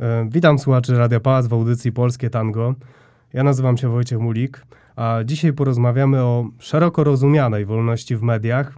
E, 0.00 0.28
witam 0.30 0.58
słuchaczy 0.58 0.98
Radia 0.98 1.20
Pałac 1.20 1.46
w 1.46 1.52
audycji 1.52 1.92
Polskie 1.92 2.30
Tango. 2.30 2.74
Ja 3.32 3.42
nazywam 3.42 3.76
się 3.76 3.88
Wojciech 3.88 4.18
Mulik, 4.18 4.66
a 4.96 5.18
dzisiaj 5.24 5.52
porozmawiamy 5.52 6.22
o 6.22 6.48
szeroko 6.58 7.04
rozumianej 7.04 7.64
wolności 7.64 8.16
w 8.16 8.22
mediach. 8.22 8.76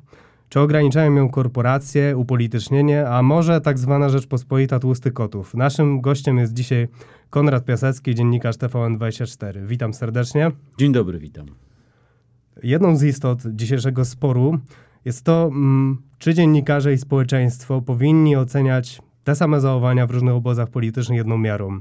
Czy 0.49 0.61
ograniczają 0.61 1.15
ją 1.15 1.29
korporacje, 1.29 2.17
upolitycznienie, 2.17 3.09
a 3.09 3.23
może 3.23 3.61
tak 3.61 3.79
zwana 3.79 4.09
Rzeczpospolita 4.09 4.79
Tłustych 4.79 5.13
Kotów? 5.13 5.55
Naszym 5.55 6.01
gościem 6.01 6.39
jest 6.39 6.53
dzisiaj 6.53 6.89
Konrad 7.31 7.65
Piasecki, 7.65 8.15
dziennikarz 8.15 8.57
TVN24. 8.57 9.67
Witam 9.67 9.95
serdecznie. 9.95 10.51
Dzień 10.79 10.93
dobry, 10.93 11.19
witam. 11.19 11.47
Jedną 12.63 12.97
z 12.97 13.03
istot 13.03 13.43
dzisiejszego 13.47 14.05
sporu 14.05 14.59
jest 15.05 15.25
to, 15.25 15.45
mm, 15.53 16.03
czy 16.19 16.35
dziennikarze 16.35 16.93
i 16.93 16.99
społeczeństwo 16.99 17.83
powinni 17.83 18.37
oceniać 18.37 19.03
te 19.31 19.37
same 19.37 19.61
zachowania 19.61 20.07
w 20.07 20.11
różnych 20.11 20.35
obozach 20.35 20.71
politycznych 20.71 21.17
jedną 21.17 21.39
miarą. 21.39 21.81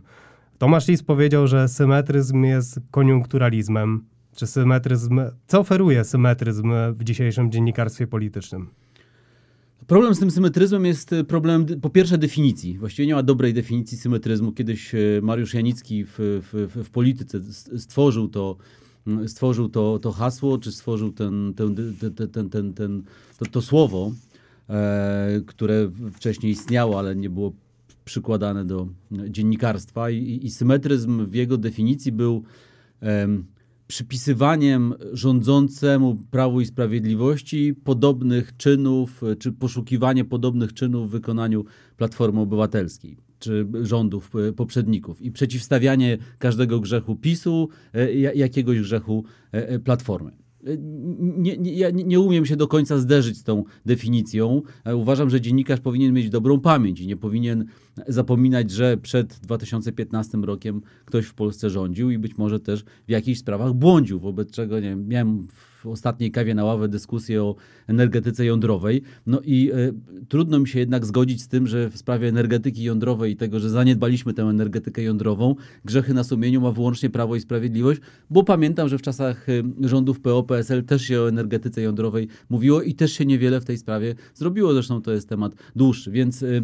Tomasz 0.58 0.88
Lis 0.88 1.04
powiedział, 1.04 1.48
że 1.48 1.68
symetryzm 1.68 2.44
jest 2.44 2.80
koniunkturalizmem. 2.92 4.06
Czy 4.36 4.48
symetryzm, 4.48 5.22
co 5.48 5.60
oferuje 5.60 6.04
symetryzm 6.04 6.72
w 6.94 7.04
dzisiejszym 7.04 7.52
dziennikarstwie 7.52 8.08
politycznym? 8.08 8.70
Problem 9.88 10.16
z 10.16 10.20
tym 10.20 10.32
symetryzmem 10.32 10.86
jest 10.86 11.16
problem 11.28 11.66
po 11.82 11.90
pierwsze 11.90 12.18
definicji. 12.18 12.78
Właściwie 12.78 13.08
nie 13.08 13.16
ma 13.16 13.24
dobrej 13.24 13.54
definicji 13.54 13.98
symetryzmu. 13.98 14.52
Kiedyś 14.52 14.96
e, 14.96 14.98
Mariusz 15.22 15.54
Janicki 15.54 16.06
w, 16.06 16.16
w, 16.18 16.84
w 16.84 16.90
polityce 16.90 17.40
stworzył 17.78 18.28
to, 18.28 18.58
stworzył 19.28 19.70
to, 19.70 20.00
to 20.00 20.12
hasło, 20.12 20.58
czy 20.58 20.72
stworzył 20.72 21.12
ten, 21.12 21.54
ten, 21.54 21.76
ten, 22.16 22.28
ten, 22.28 22.50
ten, 22.50 22.74
ten, 22.74 23.04
to, 23.38 23.46
to 23.46 23.62
słowo. 23.62 24.12
E, 24.70 25.42
które 25.46 25.90
wcześniej 26.14 26.52
istniało, 26.52 27.00
ale 27.00 27.16
nie 27.16 27.30
było 27.30 27.54
przykładane 28.06 28.66
do 28.66 28.88
dziennikarstwa. 29.12 30.10
I, 30.10 30.40
i 30.44 30.52
symetryzm 30.52 31.26
w 31.26 31.34
jego 31.34 31.58
definicji 31.58 32.12
był 32.12 32.44
przypisywaniem 33.88 34.94
rządzącemu 35.14 36.18
Prawu 36.32 36.62
i 36.62 36.66
Sprawiedliwości 36.66 37.74
podobnych 37.84 38.58
czynów, 38.58 39.22
czy 39.40 39.52
poszukiwanie 39.52 40.26
podobnych 40.26 40.74
czynów 40.74 41.08
w 41.08 41.12
wykonaniu 41.12 41.66
Platformy 41.98 42.40
Obywatelskiej 42.40 43.18
czy 43.40 43.68
rządów 43.82 44.32
poprzedników 44.56 45.22
i 45.22 45.32
przeciwstawianie 45.32 46.18
każdego 46.40 46.80
grzechu 46.80 47.16
PiSu 47.16 47.70
e, 47.94 48.14
jakiegoś 48.14 48.80
grzechu 48.80 49.24
e, 49.52 49.80
Platformy. 49.80 50.32
Nie, 51.20 51.58
nie, 51.58 51.74
ja 51.74 51.90
nie 51.90 52.20
umiem 52.20 52.46
się 52.46 52.56
do 52.56 52.68
końca 52.68 52.98
zderzyć 52.98 53.38
z 53.38 53.44
tą 53.44 53.64
definicją. 53.86 54.62
Uważam, 54.96 55.30
że 55.30 55.42
dziennikarz 55.42 55.80
powinien 55.80 56.14
mieć 56.14 56.30
dobrą 56.30 56.60
pamięć 56.60 57.02
i 57.02 57.08
nie 57.08 57.18
powinien 57.18 57.66
zapominać, 58.08 58.72
że 58.72 58.98
przed 58.98 59.40
2015 59.40 60.38
rokiem 60.38 60.82
ktoś 61.06 61.26
w 61.26 61.34
Polsce 61.34 61.70
rządził 61.70 62.12
i 62.12 62.18
być 62.18 62.38
może 62.38 62.60
też 62.60 62.84
w 62.84 63.12
jakichś 63.12 63.40
sprawach 63.40 63.74
błądził, 63.74 64.20
wobec 64.20 64.52
czego 64.52 64.80
nie 64.80 64.96
miałem 64.96 65.48
w 65.80 65.88
ostatniej 65.88 66.32
kawie 66.32 66.56
na 66.56 66.64
ławę 66.64 66.88
dyskusję 66.88 67.44
o 67.44 67.56
energetyce 67.88 68.46
jądrowej. 68.46 69.02
No 69.28 69.42
i 69.46 69.72
y, 69.74 69.94
trudno 70.28 70.60
mi 70.60 70.68
się 70.68 70.80
jednak 70.80 71.06
zgodzić 71.06 71.42
z 71.42 71.48
tym, 71.48 71.68
że 71.68 71.90
w 71.90 71.98
sprawie 71.98 72.28
energetyki 72.28 72.84
jądrowej 72.84 73.32
i 73.32 73.36
tego, 73.36 73.60
że 73.60 73.70
zaniedbaliśmy 73.70 74.34
tę 74.34 74.44
energetykę 74.44 75.02
jądrową, 75.04 75.56
grzechy 75.86 76.14
na 76.14 76.24
sumieniu 76.24 76.62
ma 76.62 76.72
wyłącznie 76.72 77.10
Prawo 77.10 77.36
i 77.36 77.40
Sprawiedliwość, 77.40 78.02
bo 78.30 78.44
pamiętam, 78.44 78.90
że 78.90 78.98
w 78.98 79.02
czasach 79.02 79.50
y, 79.50 79.64
rządów 79.82 80.20
PO-PSL 80.20 80.84
też 80.84 81.02
się 81.02 81.22
o 81.22 81.30
energetyce 81.30 81.82
jądrowej 81.82 82.28
mówiło 82.50 82.82
i 82.82 82.94
też 82.94 83.14
się 83.14 83.26
niewiele 83.26 83.62
w 83.62 83.66
tej 83.66 83.78
sprawie 83.78 84.16
zrobiło. 84.36 84.74
Zresztą 84.74 85.02
to 85.02 85.12
jest 85.12 85.30
temat 85.30 85.56
dłuższy, 85.76 86.12
więc 86.12 86.42
y, 86.44 86.64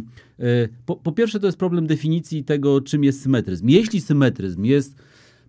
po, 0.86 0.96
po 0.96 1.12
pierwsze 1.12 1.40
to 1.40 1.46
jest 1.46 1.58
problem 1.58 1.88
definicji 1.88 2.44
tego, 2.44 2.82
czym 2.82 3.04
jest 3.04 3.22
symetryzm. 3.22 3.70
Jeśli 3.70 4.02
symetryzm 4.02 4.64
jest 4.64 4.96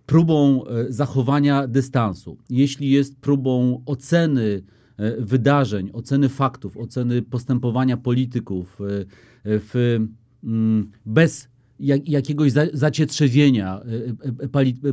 próbą 0.06 0.66
e, 0.66 0.92
zachowania 0.92 1.66
dystansu, 1.66 2.38
jeśli 2.50 2.90
jest 2.90 3.20
próbą 3.20 3.82
oceny 3.86 4.62
e, 4.96 5.20
wydarzeń, 5.20 5.90
oceny 5.92 6.28
faktów, 6.28 6.76
oceny 6.76 7.22
postępowania 7.22 7.96
polityków 7.96 8.80
e, 8.80 8.84
w, 9.44 9.98
mm, 10.44 10.90
bez 11.06 11.48
jak, 11.80 12.08
jakiegoś 12.08 12.52
za, 12.52 12.62
zacietrzewienia 12.72 13.80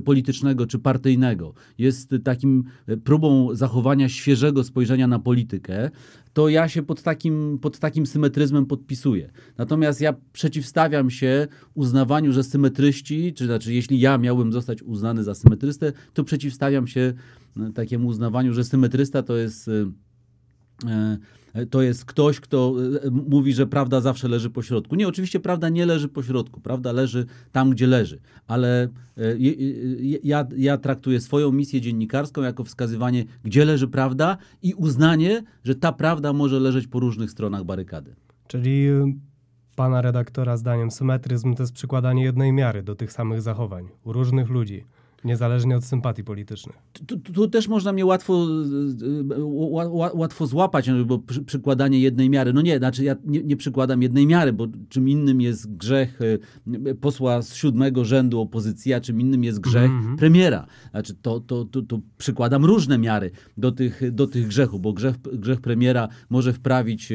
politycznego 0.05 0.67
czy 0.67 0.79
partyjnego, 0.79 1.53
jest 1.77 2.15
takim 2.23 2.63
próbą 3.03 3.55
zachowania 3.55 4.09
świeżego 4.09 4.63
spojrzenia 4.63 5.07
na 5.07 5.19
politykę, 5.19 5.89
to 6.33 6.49
ja 6.49 6.69
się 6.69 6.83
pod 6.83 7.01
takim, 7.01 7.59
pod 7.61 7.79
takim 7.79 8.05
symetryzmem 8.05 8.65
podpisuję. 8.65 9.31
Natomiast 9.57 10.01
ja 10.01 10.13
przeciwstawiam 10.33 11.09
się 11.09 11.47
uznawaniu, 11.73 12.33
że 12.33 12.43
symetryści, 12.43 13.33
czy 13.33 13.45
znaczy 13.45 13.73
jeśli 13.73 13.99
ja 13.99 14.17
miałbym 14.17 14.53
zostać 14.53 14.83
uznany 14.83 15.23
za 15.23 15.35
symetrystę, 15.35 15.93
to 16.13 16.23
przeciwstawiam 16.23 16.87
się 16.87 17.13
e, 17.57 17.73
takiemu 17.73 18.07
uznawaniu, 18.07 18.53
że 18.53 18.63
symetrysta 18.63 19.23
to 19.23 19.37
jest 19.37 19.67
e, 19.67 19.71
e, 20.89 21.17
to 21.69 21.81
jest 21.81 22.05
ktoś, 22.05 22.39
kto 22.39 22.75
mówi, 23.11 23.53
że 23.53 23.67
prawda 23.67 24.01
zawsze 24.01 24.27
leży 24.27 24.49
po 24.49 24.61
środku. 24.61 24.95
Nie, 24.95 25.07
oczywiście 25.07 25.39
prawda 25.39 25.69
nie 25.69 25.85
leży 25.85 26.09
po 26.09 26.23
środku, 26.23 26.61
prawda 26.61 26.91
leży 26.91 27.25
tam, 27.51 27.69
gdzie 27.69 27.87
leży, 27.87 28.19
ale 28.47 28.89
ja, 30.23 30.47
ja 30.57 30.77
traktuję 30.77 31.21
swoją 31.21 31.51
misję 31.51 31.81
dziennikarską 31.81 32.41
jako 32.41 32.63
wskazywanie, 32.63 33.25
gdzie 33.43 33.65
leży 33.65 33.87
prawda 33.87 34.37
i 34.61 34.73
uznanie, 34.73 35.43
że 35.63 35.75
ta 35.75 35.91
prawda 35.91 36.33
może 36.33 36.59
leżeć 36.59 36.87
po 36.87 36.99
różnych 36.99 37.31
stronach 37.31 37.63
barykady. 37.63 38.15
Czyli 38.47 38.89
y, 38.89 39.03
pana 39.75 40.01
redaktora 40.01 40.57
zdaniem 40.57 40.91
symetryzm 40.91 41.53
to 41.53 41.63
jest 41.63 41.73
przykładanie 41.73 42.23
jednej 42.23 42.53
miary 42.53 42.83
do 42.83 42.95
tych 42.95 43.11
samych 43.11 43.41
zachowań 43.41 43.87
u 44.03 44.13
różnych 44.13 44.49
ludzi. 44.49 44.83
Niezależnie 45.25 45.77
od 45.77 45.83
sympatii 45.83 46.23
politycznych. 46.23 46.75
Tu, 47.07 47.17
tu, 47.19 47.47
też 47.47 47.67
można 47.67 47.93
mnie 47.93 48.05
łatwo, 48.05 48.47
łatwo 50.13 50.47
złapać, 50.47 50.89
bo 51.05 51.19
przy, 51.19 51.43
przykładanie 51.43 51.99
jednej 51.99 52.29
miary. 52.29 52.53
No 52.53 52.61
nie, 52.61 52.77
znaczy 52.77 53.03
ja 53.03 53.15
nie, 53.25 53.43
nie, 53.43 53.57
przykładam 53.57 54.01
jednej 54.01 54.27
miary, 54.27 54.53
bo 54.53 54.67
czym 54.89 55.09
innym 55.09 55.41
jest 55.41 55.75
grzech 55.75 56.19
posła 57.01 57.41
z 57.41 57.55
siódmego 57.55 58.05
rzędu 58.05 58.41
opozycji, 58.41 58.93
a 58.93 59.01
czym 59.01 59.21
innym 59.21 59.43
jest 59.43 59.59
grzech 59.59 59.91
mm 59.91 60.15
-hmm. 60.15 60.17
premiera. 60.17 60.65
Znaczy 60.91 61.13
to, 61.21 61.39
to, 61.39 61.65
to, 61.65 61.81
to, 61.81 61.99
przykładam 62.17 62.65
różne 62.65 62.97
miary 62.97 63.31
do 63.57 63.71
tych, 63.71 64.11
do 64.11 64.27
tych 64.27 64.47
grzechów, 64.47 64.81
bo 64.81 64.93
grzech, 64.93 65.15
grzech 65.21 65.61
premiera 65.61 66.07
może 66.29 66.53
wprawić 66.53 67.13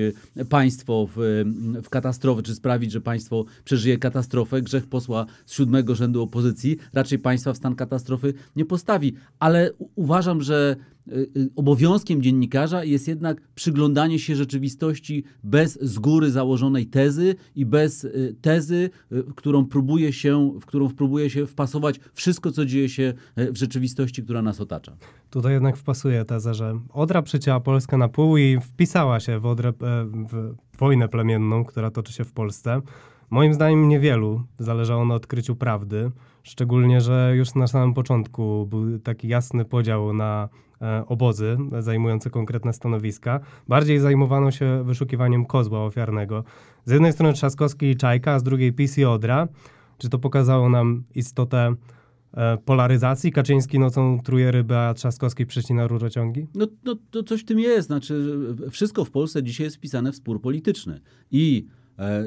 państwo 0.48 1.08
w, 1.16 1.44
w 1.82 1.88
katastrofę, 1.88 2.42
czy 2.42 2.54
sprawić, 2.54 2.92
że 2.92 3.00
państwo 3.00 3.44
przeżyje 3.64 3.98
katastrofę. 3.98 4.62
Grzech 4.62 4.86
posła 4.86 5.26
z 5.47 5.52
siódmego 5.52 5.94
rzędu 5.94 6.22
opozycji 6.22 6.76
raczej 6.92 7.18
państwa 7.18 7.52
w 7.52 7.56
stan 7.56 7.74
katastrofy 7.74 7.97
katastrofy 7.98 8.34
nie 8.56 8.64
postawi. 8.64 9.14
Ale 9.38 9.70
uważam, 9.94 10.42
że 10.42 10.76
y, 11.09 11.12
y, 11.36 11.50
obowiązkiem 11.56 12.22
dziennikarza 12.22 12.84
jest 12.84 13.09
jednak 13.09 13.41
przyglądanie 13.54 14.19
się 14.19 14.36
rzeczywistości 14.36 15.25
bez 15.44 15.78
z 15.82 15.98
góry 15.98 16.31
założonej 16.31 16.86
tezy 16.86 17.34
i 17.54 17.66
bez 17.66 18.04
y, 18.04 18.36
tezy, 18.41 18.91
którą 19.36 19.66
próbuje 19.66 20.12
się, 20.12 20.59
w 20.60 20.66
którą 20.66 20.88
próbuje 20.88 21.31
się 21.31 21.47
wpasować 21.47 22.00
wszystko, 22.14 22.50
co 22.50 22.64
dzieje 22.64 22.88
się 22.88 23.14
w 23.36 23.56
rzeczywistości, 23.56 24.22
która 24.22 24.42
nas 24.42 24.60
otacza. 24.60 24.97
Tutaj 25.30 25.53
jednak 25.53 25.76
wpasuje 25.76 26.25
teza, 26.25 26.54
że 26.54 26.80
Odra 26.92 27.22
przecięła 27.22 27.60
Polskę 27.60 27.97
na 27.97 28.09
pół 28.09 28.36
i 28.36 28.59
wpisała 28.60 29.20
się 29.20 29.38
w, 29.38 29.47
Odrę, 29.47 29.69
e, 29.69 29.72
w 30.04 30.54
wojnę 30.78 31.09
plemienną, 31.09 31.65
która 31.65 31.91
toczy 31.91 32.12
się 32.12 32.25
w 32.25 32.32
Polsce. 32.32 32.82
Moim 33.31 33.55
zdaniem 33.55 33.89
niewielu 33.89 34.43
zależało 34.59 35.05
na 35.05 35.15
odkryciu 35.15 35.56
prawdy. 35.56 36.11
Szczególnie, 36.43 37.00
że 37.00 37.33
już 37.37 37.55
na 37.55 37.66
samym 37.66 37.94
początku 37.94 38.66
był 38.66 38.99
taki 38.99 39.28
jasny 39.28 39.65
podział 39.65 40.12
na 40.12 40.49
e, 40.83 41.05
obozy 41.06 41.56
zajmujące 41.78 42.31
konkretne 42.31 42.72
stanowiska. 42.72 43.41
Bardziej 43.69 43.99
zajmowano 43.99 44.50
się 44.50 44.84
wyszukiwaniem 44.84 45.47
kozła 45.47 45.84
ofiarnego. 45.84 46.44
Z 46.84 46.91
jednej 46.91 47.12
strony 47.12 47.33
Trzaskowski 47.33 47.87
i 47.87 47.97
Czajka, 47.97 48.33
a 48.33 48.39
z 48.39 48.43
drugiej 48.43 48.72
PiS 48.72 48.98
i 48.98 49.04
Odra. 49.04 49.48
Czy 49.98 50.09
to 50.09 50.19
pokazało 50.19 50.69
nam 50.69 51.04
istotę 51.15 51.74
e, 52.34 52.59
polaryzacji? 52.65 53.33
Kaczyński 53.33 53.78
nocą 53.78 54.21
truje 54.24 54.51
ryby, 54.51 54.77
a 54.77 54.95
Trzaskowski 54.95 55.47
przecina 55.47 55.86
rurociągi? 55.86 56.47
No, 56.54 56.66
no 56.84 56.97
to 57.10 57.22
coś 57.22 57.41
w 57.41 57.45
tym 57.45 57.60
jest. 57.60 57.86
Znaczy, 57.86 58.39
wszystko 58.71 59.04
w 59.04 59.10
Polsce 59.10 59.42
dzisiaj 59.42 59.65
jest 59.65 59.77
wpisane 59.77 60.13
w 60.13 60.16
spór 60.16 60.41
polityczny. 60.41 61.01
I 61.31 61.66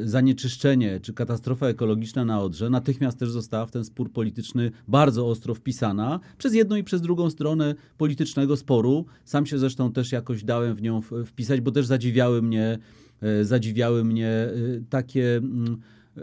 zanieczyszczenie 0.04 1.00
czy 1.00 1.14
katastrofa 1.14 1.68
ekologiczna 1.68 2.26
na 2.26 2.42
Odrze 2.42 2.70
natychmiast 2.70 3.20
też 3.20 3.32
została 3.32 3.66
w 3.66 3.72
ten 3.72 3.86
spór 3.86 4.12
polityczny 4.12 4.72
bardzo 4.88 5.28
ostro 5.28 5.56
wpisana 5.56 6.20
przez 6.38 6.54
jedną 6.54 6.76
i 6.76 6.84
przez 6.84 7.02
drugą 7.02 7.30
stronę 7.30 7.76
politycznego 7.98 8.58
sporu. 8.58 9.06
Sam 9.26 9.46
się 9.46 9.58
zresztą 9.58 9.92
też 9.92 10.12
jakoś 10.12 10.44
dałem 10.44 10.76
w 10.76 10.82
nią 10.82 11.02
wpisać, 11.26 11.62
bo 11.62 11.72
też 11.72 11.86
zadziwiały 11.86 12.42
mnie, 12.42 12.78
e, 13.22 13.46
zadziwiały 13.46 14.04
mnie 14.04 14.30
e, 14.30 14.52
takie 14.90 15.38
mm, 15.38 15.78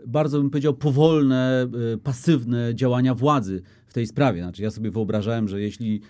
bardzo 0.07 0.39
bym 0.39 0.51
powiedział 0.51 0.75
powolne, 0.75 1.69
pasywne 2.03 2.75
działania 2.75 3.15
władzy 3.15 3.63
w 3.87 3.93
tej 3.93 4.07
sprawie. 4.07 4.43
Znaczy 4.43 4.63
ja 4.63 4.71
sobie 4.71 4.91
wyobrażałem, 4.91 5.49
że 5.49 5.61
jeśli 5.61 6.01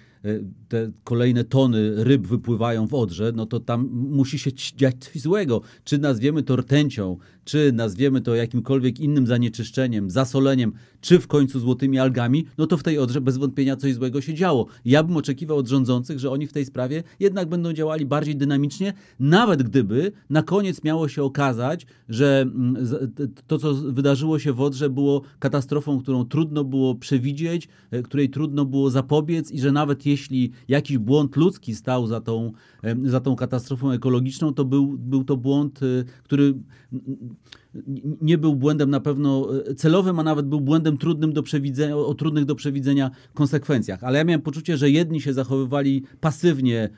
te 0.69 0.91
kolejne 1.05 1.45
tony 1.45 2.05
ryb 2.05 2.27
wypływają 2.27 2.87
w 2.87 2.95
Odrze, 2.95 3.33
no 3.37 3.47
to 3.47 3.61
tam 3.61 3.89
musi 3.93 4.39
się 4.39 4.51
dziać 4.77 4.97
coś 4.99 5.23
złego. 5.23 5.61
Czy 5.85 5.99
nazwiemy 5.99 6.43
to 6.43 6.57
rtęcią, 6.57 7.17
czy 7.45 7.73
nazwiemy 7.73 8.21
to 8.21 8.35
jakimkolwiek 8.35 9.01
innym 9.01 9.27
zanieczyszczeniem, 9.27 10.11
zasoleniem, 10.11 10.73
czy 11.01 11.19
w 11.19 11.27
końcu 11.27 11.61
złotymi 11.61 11.99
algami, 11.99 12.47
no 12.59 12.67
to 12.67 12.77
w 12.77 12.83
tej 12.83 12.99
Odrze 12.99 13.21
bez 13.21 13.37
wątpienia 13.37 13.77
coś 13.77 13.95
złego 13.95 14.21
się 14.21 14.35
działo. 14.35 14.67
Ja 14.85 15.03
bym 15.03 15.17
oczekiwał 15.17 15.59
od 15.59 15.69
rządzących, 15.69 16.19
że 16.19 16.31
oni 16.31 16.47
w 16.47 16.53
tej 16.53 16.65
sprawie 16.65 17.03
jednak 17.21 17.49
będą 17.49 17.73
działali 17.73 18.07
bardziej 18.07 18.37
dynamicznie, 18.37 18.93
nawet 19.21 19.63
gdyby 19.63 20.13
na 20.31 20.43
koniec 20.43 20.85
miało 20.85 21.09
się 21.09 21.23
okazać, 21.23 21.87
że 22.09 22.41
mm, 22.41 22.89
to, 23.47 23.59
co 23.59 23.75
wydarzyło 23.75 24.39
się 24.39 24.53
w 24.53 24.61
Odrze, 24.61 24.91
było 24.91 25.23
katastrofą, 25.39 26.01
którą 26.01 26.25
trudno 26.25 26.65
było 26.65 26.95
przewidzieć, 26.95 27.69
e, 27.91 28.03
której 28.03 28.31
trudno 28.31 28.65
było 28.65 28.91
zapobiec 28.91 29.51
i 29.51 29.61
że 29.61 29.73
nawet 29.73 30.07
jeśli 30.07 30.18
jakiś 30.69 30.99
błąd 30.99 31.37
ludzki 31.37 31.75
stał 31.75 32.07
za 32.07 32.21
tą, 32.21 32.53
za 33.05 33.21
tą 33.21 33.37
katastrofą 33.37 33.91
ekologiczną, 33.91 34.55
to 34.55 34.65
był, 34.65 34.87
był 34.87 35.25
to 35.25 35.37
błąd, 35.37 35.81
e, 35.83 36.05
który 36.23 36.55
nie 38.21 38.39
był 38.39 38.57
błędem 38.57 38.91
na 38.91 39.01
pewno 39.01 39.49
e, 39.71 39.75
celowym, 39.75 40.19
a 40.19 40.23
nawet 40.23 40.47
był 40.47 40.61
błędem 40.61 40.99
trudnym 40.99 41.33
do 41.33 41.43
przewidzenia, 41.43 41.97
o 41.97 42.15
trudnych 42.15 42.45
do 42.45 42.55
przewidzenia 42.55 43.11
konsekwencjach. 43.35 44.05
Ale 44.05 44.19
ja 44.19 44.25
miałem 44.25 44.43
poczucie, 44.43 44.77
że 44.77 44.91
jedni 44.91 45.21
się 45.21 45.33
zachowywali 45.33 46.03
pasywnie 46.21 46.89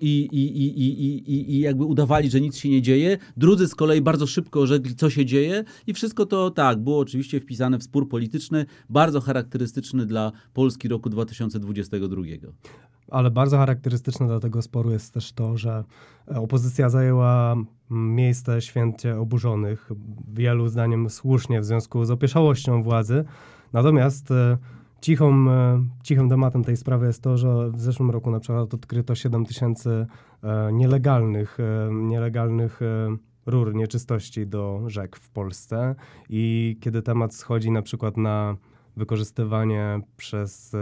i, 0.00 0.28
i, 0.32 0.62
i, 0.62 1.32
i, 1.32 1.54
i 1.54 1.60
jakby 1.60 1.84
udawali, 1.84 2.30
że 2.30 2.40
nic 2.40 2.56
się 2.56 2.68
nie 2.68 2.82
dzieje, 2.82 3.18
drudzy 3.36 3.68
z 3.68 3.74
kolei 3.74 4.00
bardzo 4.00 4.26
szybko 4.26 4.66
rzekli, 4.66 4.96
co 4.96 5.10
się 5.10 5.26
dzieje 5.26 5.64
i 5.86 5.94
wszystko 5.94 6.26
to 6.26 6.50
tak, 6.50 6.78
było 6.78 6.98
oczywiście 6.98 7.40
wpisane 7.40 7.78
w 7.78 7.82
spór 7.82 8.08
polityczny, 8.08 8.66
bardzo 8.88 9.20
charakterystyczny 9.20 10.06
dla 10.06 10.32
Polski 10.54 10.88
roku 10.88 11.10
2022 11.10 12.22
ale 13.10 13.30
bardzo 13.30 13.58
charakterystyczne 13.58 14.26
dla 14.26 14.40
tego 14.40 14.62
sporu 14.62 14.90
jest 14.90 15.14
też 15.14 15.32
to, 15.32 15.56
że 15.56 15.84
opozycja 16.26 16.88
zajęła 16.88 17.56
miejsce 17.90 18.62
święcie 18.62 19.18
oburzonych, 19.18 19.90
wielu 20.28 20.68
zdaniem 20.68 21.10
słusznie 21.10 21.60
w 21.60 21.64
związku 21.64 22.04
z 22.04 22.10
opieszałością 22.10 22.82
władzy. 22.82 23.24
Natomiast 23.72 24.30
e, 24.30 24.58
cichą, 25.00 25.50
e, 25.50 25.84
cichym 26.02 26.28
tematem 26.28 26.64
tej 26.64 26.76
sprawy 26.76 27.06
jest 27.06 27.22
to, 27.22 27.36
że 27.36 27.70
w 27.70 27.80
zeszłym 27.80 28.10
roku 28.10 28.30
na 28.30 28.40
przykład 28.40 28.74
odkryto 28.74 29.14
7 29.14 29.46
tysięcy 29.46 30.06
e, 30.42 30.72
nielegalnych, 30.72 31.58
nielegalnych 31.90 32.80
rur 33.46 33.74
nieczystości 33.74 34.46
do 34.46 34.82
rzek 34.86 35.16
w 35.16 35.30
Polsce 35.30 35.94
i 36.28 36.76
kiedy 36.80 37.02
temat 37.02 37.34
schodzi 37.34 37.70
na 37.70 37.82
przykład 37.82 38.16
na 38.16 38.56
wykorzystywanie 38.96 40.00
przez 40.16 40.76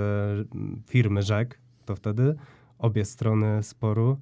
firmy 0.86 1.22
rzek, 1.22 1.60
to 1.88 1.94
wtedy 1.96 2.34
obie 2.78 3.04
strony 3.04 3.62
sporu 3.62 4.16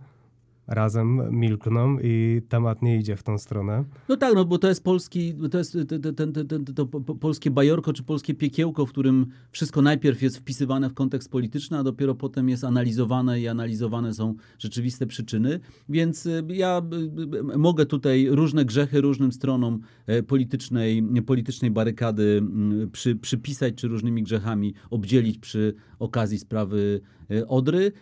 razem 0.66 1.20
milkną 1.30 1.98
i 2.02 2.42
temat 2.48 2.82
nie 2.82 2.96
idzie 2.96 3.16
w 3.16 3.22
tą 3.22 3.38
stronę. 3.38 3.84
No 4.08 4.16
tak, 4.16 4.34
no 4.34 4.44
bo 4.44 4.58
to 4.58 4.68
jest 4.68 4.84
polski, 4.84 5.34
to 5.50 5.58
jest 5.58 5.78
ten, 6.16 6.32
ten, 6.32 6.46
ten, 6.46 6.64
to 6.64 6.86
polskie 7.20 7.50
bajorko 7.50 7.92
czy 7.92 8.02
polskie 8.02 8.34
piekiełko, 8.34 8.86
w 8.86 8.90
którym 8.90 9.26
wszystko 9.50 9.82
najpierw 9.82 10.22
jest 10.22 10.38
wpisywane 10.38 10.90
w 10.90 10.94
kontekst 10.94 11.30
polityczny, 11.30 11.78
a 11.78 11.82
dopiero 11.82 12.14
potem 12.14 12.48
jest 12.48 12.64
analizowane 12.64 13.40
i 13.40 13.48
analizowane 13.48 14.14
są 14.14 14.34
rzeczywiste 14.58 15.06
przyczyny. 15.06 15.60
Więc 15.88 16.26
y, 16.26 16.44
ja 16.48 16.82
y, 16.92 17.54
y, 17.54 17.58
mogę 17.58 17.86
tutaj 17.86 18.28
różne 18.30 18.64
grzechy 18.64 19.00
różnym 19.00 19.32
stronom 19.32 19.80
e, 20.06 20.22
politycznej, 20.22 21.02
politycznej 21.26 21.70
barykady 21.70 22.38
mm, 22.38 22.90
przy, 22.90 23.16
przypisać, 23.16 23.74
czy 23.74 23.88
różnymi 23.88 24.22
grzechami 24.22 24.74
obdzielić 24.90 25.38
przy 25.38 25.74
okazji 25.98 26.38
sprawy 26.38 27.00
e, 27.30 27.48
Odry. 27.48 27.92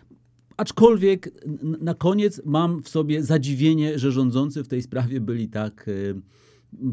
Aczkolwiek 0.57 1.31
na 1.81 1.95
koniec 1.95 2.43
mam 2.45 2.83
w 2.83 2.89
sobie 2.89 3.23
zadziwienie, 3.23 3.99
że 3.99 4.13
rządzący 4.13 4.65
w 4.65 4.69
tej 4.69 4.83
sprawie 4.83 5.21
byli 5.21 5.49
tak 5.49 5.89
e, 5.89 5.93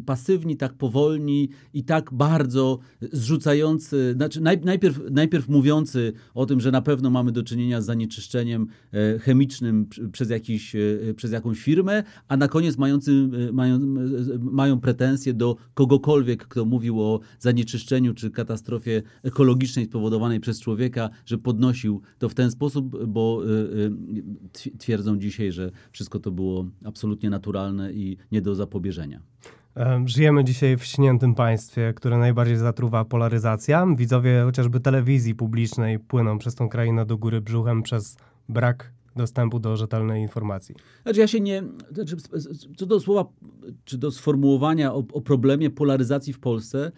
pasywni, 0.06 0.58
tak 0.58 0.74
powolni 0.74 1.50
i 1.74 1.84
tak 1.84 2.14
bardzo 2.14 2.80
zrzucający, 3.02 4.14
znaczy 4.16 4.42
najpierw, 4.42 5.00
najpierw 5.12 5.50
mówiący 5.50 6.14
o 6.34 6.46
tym, 6.46 6.60
że 6.60 6.72
na 6.72 6.82
pewno 6.82 7.10
mamy 7.10 7.32
do 7.32 7.44
czynienia 7.44 7.82
z 7.82 7.86
zanieczyszczeniem 7.86 8.68
e, 8.94 9.20
chemicznym 9.20 9.88
przez, 10.12 10.30
jakiś, 10.30 10.76
e, 10.76 10.80
przez 11.16 11.32
jakąś 11.32 11.60
firmę, 11.60 12.04
a 12.28 12.38
na 12.38 12.48
koniec 12.48 12.78
mający, 12.78 13.30
e, 13.50 13.52
mają, 13.52 13.80
mają 14.40 14.80
pretensje 14.80 15.34
do 15.34 15.56
kogokolwiek, 15.74 16.48
kto 16.48 16.66
mówił 16.66 17.02
o 17.02 17.20
zanieczyszczeniu 17.40 18.14
czy 18.14 18.32
katastrofie 18.32 19.02
ekologicznej 19.24 19.86
spowodowanej 19.86 20.40
przez 20.40 20.62
człowieka, 20.62 21.10
że 21.26 21.38
podnosił 21.38 22.02
to 22.20 22.30
w 22.30 22.34
ten 22.34 22.52
sposób, 22.52 23.06
bo 23.06 23.42
twierdzą 24.78 25.18
dzisiaj, 25.18 25.52
że 25.52 25.72
wszystko 25.92 26.20
to 26.20 26.32
było 26.32 26.66
absolutnie 26.86 27.30
naturalne 27.30 27.94
i 27.94 28.18
nie 28.32 28.42
do 28.42 28.56
zapobieżenia. 28.56 29.22
Żyjemy 30.06 30.44
dzisiaj 30.44 30.78
w 30.78 30.86
śniętym 30.86 31.36
państwie, 31.36 31.94
które 31.96 32.18
najbardziej 32.18 32.58
zatruwa 32.58 33.06
polaryzacja. 33.06 33.88
Widzowie 33.96 34.42
chociażby 34.46 34.80
telewizji 34.80 35.36
publicznej 35.36 36.00
płyną 36.00 36.38
przez 36.38 36.56
tą 36.56 36.70
krainę 36.70 37.06
do 37.06 37.18
góry 37.18 37.42
brzuchem 37.42 37.84
przez 37.84 38.18
brak 38.50 38.92
dostępu 39.16 39.60
do 39.60 39.78
rzetelnej 39.78 40.22
informacji. 40.22 40.76
Znaczy 41.04 41.20
ja 41.20 41.28
się 41.28 41.40
nie, 41.40 41.64
znaczy, 41.92 42.16
co 42.78 42.86
do 42.86 43.00
słowa, 43.00 43.30
czy 43.86 43.98
do 43.98 44.12
sformułowania 44.12 44.94
o, 44.94 45.04
o 45.14 45.22
problemie 45.22 45.70
polaryzacji 45.70 46.34
w 46.34 46.40
Polsce, 46.40 46.92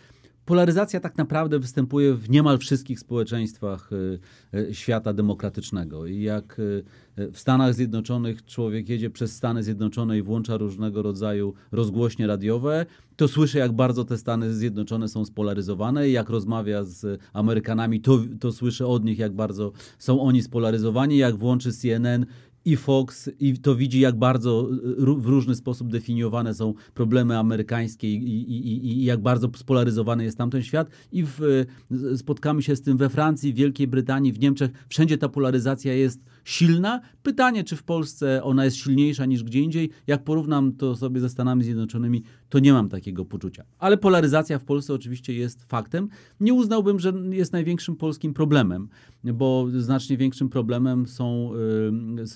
Polaryzacja 0.45 1.00
tak 1.00 1.18
naprawdę 1.18 1.60
występuje 1.60 2.13
w 2.13 2.30
niemal 2.30 2.57
wszystkich 2.57 3.00
społeczeństwach 3.00 3.90
y, 3.94 4.19
y, 4.57 4.74
świata 4.74 5.13
demokratycznego. 5.13 6.06
I 6.06 6.22
jak 6.22 6.60
y, 6.60 6.84
w 7.18 7.40
Stanach 7.40 7.74
Zjednoczonych 7.74 8.45
człowiek 8.45 8.90
jedzie 8.90 9.10
przez 9.10 9.36
Stany 9.36 9.63
Zjednoczone 9.63 10.18
i 10.18 10.22
włącza 10.22 10.57
różnego 10.57 11.01
rodzaju 11.01 11.54
rozgłośnie 11.72 12.28
radiowe, 12.28 12.86
to 13.16 13.28
słyszy, 13.28 13.57
jak 13.57 13.72
bardzo 13.72 14.06
te 14.06 14.18
Stany 14.18 14.54
Zjednoczone 14.54 15.07
są 15.07 15.25
spolaryzowane. 15.25 16.10
Jak 16.10 16.30
rozmawia 16.30 16.84
z 16.84 17.22
Amerykanami, 17.34 18.01
to, 18.01 18.19
to 18.40 18.51
słyszy 18.51 18.88
od 18.88 19.06
nich, 19.06 19.19
jak 19.19 19.34
bardzo 19.34 19.72
są 20.00 20.22
oni 20.22 20.42
spolaryzowani. 20.42 21.18
Jak 21.18 21.36
włączy 21.36 21.72
CNN 21.72 22.25
i 22.65 22.77
Fox 22.77 23.30
i 23.39 23.57
to 23.57 23.75
widzi, 23.75 24.00
jak 24.00 24.15
bardzo 24.15 24.69
y, 25.00 25.21
w 25.21 25.25
różny 25.25 25.56
sposób 25.56 25.92
definiowane 25.92 26.54
są 26.54 26.74
problemy 26.94 27.38
amerykańskie 27.38 28.13
i, 28.13 28.42
i, 28.51 28.88
i, 28.88 29.04
jak 29.04 29.21
bardzo 29.21 29.50
spolaryzowany 29.56 30.24
jest 30.24 30.38
tamten 30.38 30.63
świat. 30.63 30.89
I 31.12 31.24
w, 31.24 31.42
y, 31.42 32.18
spotkamy 32.18 32.62
się 32.62 32.75
z 32.75 32.81
tym 32.81 32.98
we 32.98 33.10
Francji, 33.10 33.54
w 33.54 33.56
Wielkiej 33.56 33.88
Brytanii, 33.88 34.33
w 34.33 34.39
Niemczech. 34.39 34.71
Wszędzie 34.89 35.18
ta 35.18 35.30
polaryzacja 35.30 35.94
jest 35.94 36.19
silna. 36.44 37.01
Pytanie, 37.24 37.63
czy 37.63 37.75
w 37.75 37.84
Polsce 37.84 38.44
ona 38.44 38.66
jest 38.66 38.78
silniejsza 38.78 39.25
niż 39.25 39.44
gdzie 39.44 39.60
indziej. 39.60 39.90
Jak 40.07 40.24
porównam 40.24 40.74
to 40.74 40.95
sobie 40.95 41.19
ze 41.19 41.30
Stanami 41.30 41.63
Zjednoczonymi, 41.63 42.24
to 42.50 42.60
nie 42.60 42.74
mam 42.74 42.90
takiego 42.90 43.25
poczucia. 43.25 43.63
Ale 43.80 43.98
polaryzacja 43.98 44.60
w 44.60 44.63
Polsce 44.63 44.94
oczywiście 44.94 45.33
jest 45.33 45.64
faktem. 45.64 46.09
Nie 46.40 46.54
uznałbym, 46.54 47.00
że 47.00 47.14
jest 47.30 47.54
największym 47.54 47.95
polskim 47.95 48.33
problemem, 48.33 48.90
bo 49.23 49.68
znacznie 49.78 50.18
większym 50.18 50.50
problemem 50.50 51.07
są, 51.07 51.52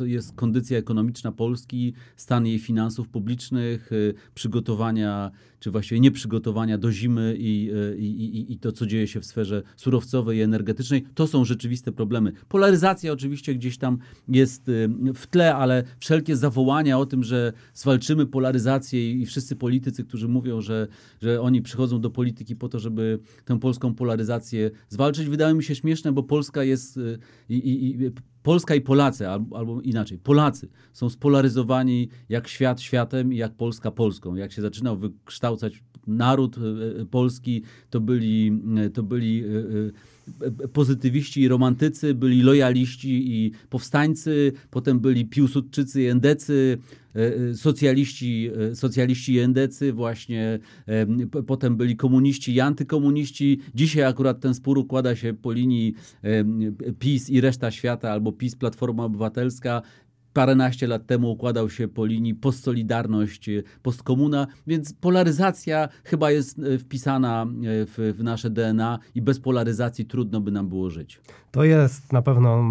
y, 0.01 0.09
jest 0.09 0.33
kondycja 0.35 0.77
ekonomiczna 0.77 1.31
Polski, 1.31 1.93
stan 2.15 2.45
jej 2.45 2.59
finansów 2.59 3.09
publicznych, 3.09 3.91
y, 3.91 4.13
przygotowania, 4.33 5.31
czy 5.59 5.71
właściwie 5.71 5.99
nieprzygotowania 5.99 6.77
do 6.77 6.91
zimy 6.91 7.35
i, 7.39 7.71
y, 7.93 7.97
i, 7.97 8.37
i, 8.37 8.53
i 8.53 8.57
to, 8.57 8.71
co 8.71 8.85
dzieje 8.85 9.07
się 9.07 9.19
w 9.19 9.25
sferze 9.25 9.63
surowcowej 9.75 10.37
i 10.37 10.41
energetycznej. 10.41 11.05
To 11.15 11.27
są 11.27 11.45
rzeczywiste 11.45 11.91
problemy. 11.91 12.31
Polaryzacja 12.47 13.11
oczywiście 13.11 13.55
gdzieś 13.55 13.77
tam 13.77 13.96
jest 14.27 14.63
w 15.15 15.27
tle, 15.27 15.55
ale 15.55 15.83
wszelkie 15.99 16.35
zawołania 16.35 16.99
o 16.99 17.05
tym, 17.05 17.23
że 17.23 17.53
zwalczymy 17.73 18.25
polaryzację 18.25 19.11
i 19.11 19.25
wszyscy 19.25 19.55
politycy, 19.55 20.03
którzy 20.03 20.27
mówią, 20.27 20.61
że, 20.61 20.87
że 21.21 21.41
oni 21.41 21.61
przychodzą 21.61 22.01
do 22.01 22.09
polityki 22.09 22.55
po 22.55 22.69
to, 22.69 22.79
żeby 22.79 23.19
tę 23.45 23.59
polską 23.59 23.95
polaryzację 23.95 24.71
zwalczyć, 24.89 25.29
wydają 25.29 25.55
mi 25.55 25.63
się 25.63 25.75
śmieszne, 25.75 26.11
bo 26.11 26.23
Polska 26.23 26.63
jest 26.63 26.97
y, 26.97 27.19
i, 27.49 27.55
i, 27.55 28.03
i 28.03 28.11
Polska 28.43 28.75
i 28.75 28.81
Polacy, 28.81 29.29
albo, 29.29 29.57
albo, 29.57 29.81
inaczej, 29.81 30.17
Polacy 30.17 30.69
są 30.93 31.09
spolaryzowani 31.09 32.09
jak 32.29 32.47
świat 32.47 32.81
światem 32.81 33.33
i 33.33 33.37
jak 33.37 33.55
Polska 33.55 33.91
Polską. 33.91 34.35
Jak 34.35 34.51
się 34.51 34.61
zaczynał 34.61 34.97
wykształcać 34.97 35.83
naród 36.07 36.57
y, 36.57 36.61
y, 37.01 37.05
polski, 37.05 37.63
to 37.89 38.01
byli, 38.01 38.61
to 38.93 39.03
byli 39.03 39.43
pozytywiści 40.73 41.41
i 41.41 41.47
romantycy, 41.47 42.13
byli 42.13 42.41
lojaliści 42.41 43.31
i 43.31 43.51
powstańcy, 43.69 44.51
potem 44.71 44.99
byli 44.99 45.25
piłsudczycy 45.25 46.01
i 46.01 46.05
endecy, 46.05 46.77
e, 47.15 47.35
e, 47.35 47.53
socjaliści, 47.53 48.49
e, 48.71 48.75
socjaliści 48.75 49.33
i 49.33 49.39
endecy, 49.39 49.93
właśnie 49.93 50.59
potem 51.47 51.77
byli 51.77 51.95
komuniści 51.95 52.53
i 52.53 52.59
antykomuniści. 52.59 53.59
Dzisiaj 53.75 54.03
akurat 54.03 54.39
ten 54.39 54.53
spór 54.53 54.77
układa 54.77 55.15
się 55.15 55.33
po 55.33 55.51
linii 55.51 55.93
PiS 56.99 57.29
i 57.29 57.41
reszta 57.41 57.71
świata, 57.71 58.11
albo 58.11 58.31
PiS, 58.31 58.55
Platforma 58.55 59.05
Obywatelska 59.05 59.81
paręnaście 60.37 60.87
lat 60.87 61.05
temu 61.05 61.31
układał 61.31 61.69
się 61.69 61.87
po 61.87 62.05
linii 62.05 62.35
postsolidarność, 62.35 63.49
e, 63.49 63.63
postkomuna, 63.81 64.47
więc 64.67 64.93
polaryzacja 64.93 65.89
chyba 66.03 66.31
jest 66.31 66.59
e, 66.59 66.77
wpisana 66.77 67.45
w, 67.63 68.13
w 68.17 68.23
nasze 68.23 68.49
DNA 68.49 68.99
i 69.15 69.21
bez 69.21 69.39
polaryzacji 69.39 70.05
trudno 70.05 70.41
by 70.41 70.51
nam 70.51 70.69
było 70.69 70.89
żyć. 70.89 71.21
To 71.51 71.63
jest 71.63 72.13
na 72.13 72.21
pewno, 72.21 72.63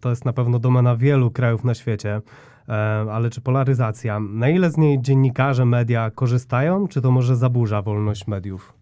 to 0.00 0.10
jest 0.10 0.24
na 0.24 0.32
pewno 0.32 0.58
domena 0.58 0.96
wielu 0.96 1.30
krajów 1.30 1.64
na 1.64 1.74
świecie. 1.74 2.20
Ale 3.10 3.30
czy 3.30 3.40
polaryzacja, 3.40 4.20
na 4.20 4.48
ile 4.48 4.70
z 4.70 4.76
niej 4.76 5.02
dziennikarze, 5.02 5.64
media 5.64 6.10
korzystają, 6.10 6.88
czy 6.88 7.00
to 7.00 7.10
może 7.10 7.36
zaburza 7.36 7.82
wolność 7.82 8.26
mediów? 8.26 8.72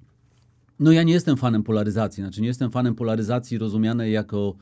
No 0.81 0.93
ja 0.93 1.03
nie 1.03 1.13
jestem 1.13 1.37
fanem 1.37 1.63
polaryzacji, 1.63 2.23
znaczy 2.23 2.41
nie 2.41 2.49
jestem 2.49 2.71
fanem 2.71 2.95
polaryzacji 2.95 3.59
rozumianej 3.59 4.13
jako 4.13 4.55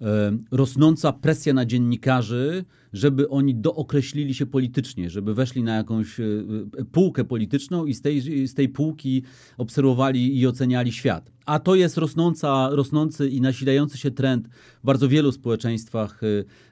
e, 0.00 0.06
rosnąca 0.50 1.12
presja 1.12 1.54
na 1.54 1.66
dziennikarzy, 1.66 2.64
żeby 2.92 3.28
oni 3.28 3.54
dookreślili 3.54 4.34
się 4.34 4.46
politycznie, 4.46 5.10
żeby 5.10 5.34
weszli 5.34 5.62
na 5.62 5.76
jakąś 5.76 6.20
e, 6.20 6.24
półkę 6.92 7.24
polityczną 7.24 7.86
i 7.86 7.94
z 7.94 8.00
tej, 8.00 8.48
z 8.48 8.54
tej 8.54 8.68
półki 8.68 9.22
obserwowali 9.58 10.38
i 10.38 10.46
oceniali 10.46 10.92
świat. 10.92 11.32
A 11.46 11.58
to 11.58 11.74
jest 11.74 11.96
rosnąca, 11.96 12.68
rosnący 12.70 13.28
i 13.28 13.40
nasilający 13.40 13.98
się 13.98 14.10
trend 14.10 14.48
w 14.82 14.86
bardzo 14.86 15.08
wielu 15.08 15.32
społeczeństwach, 15.32 16.20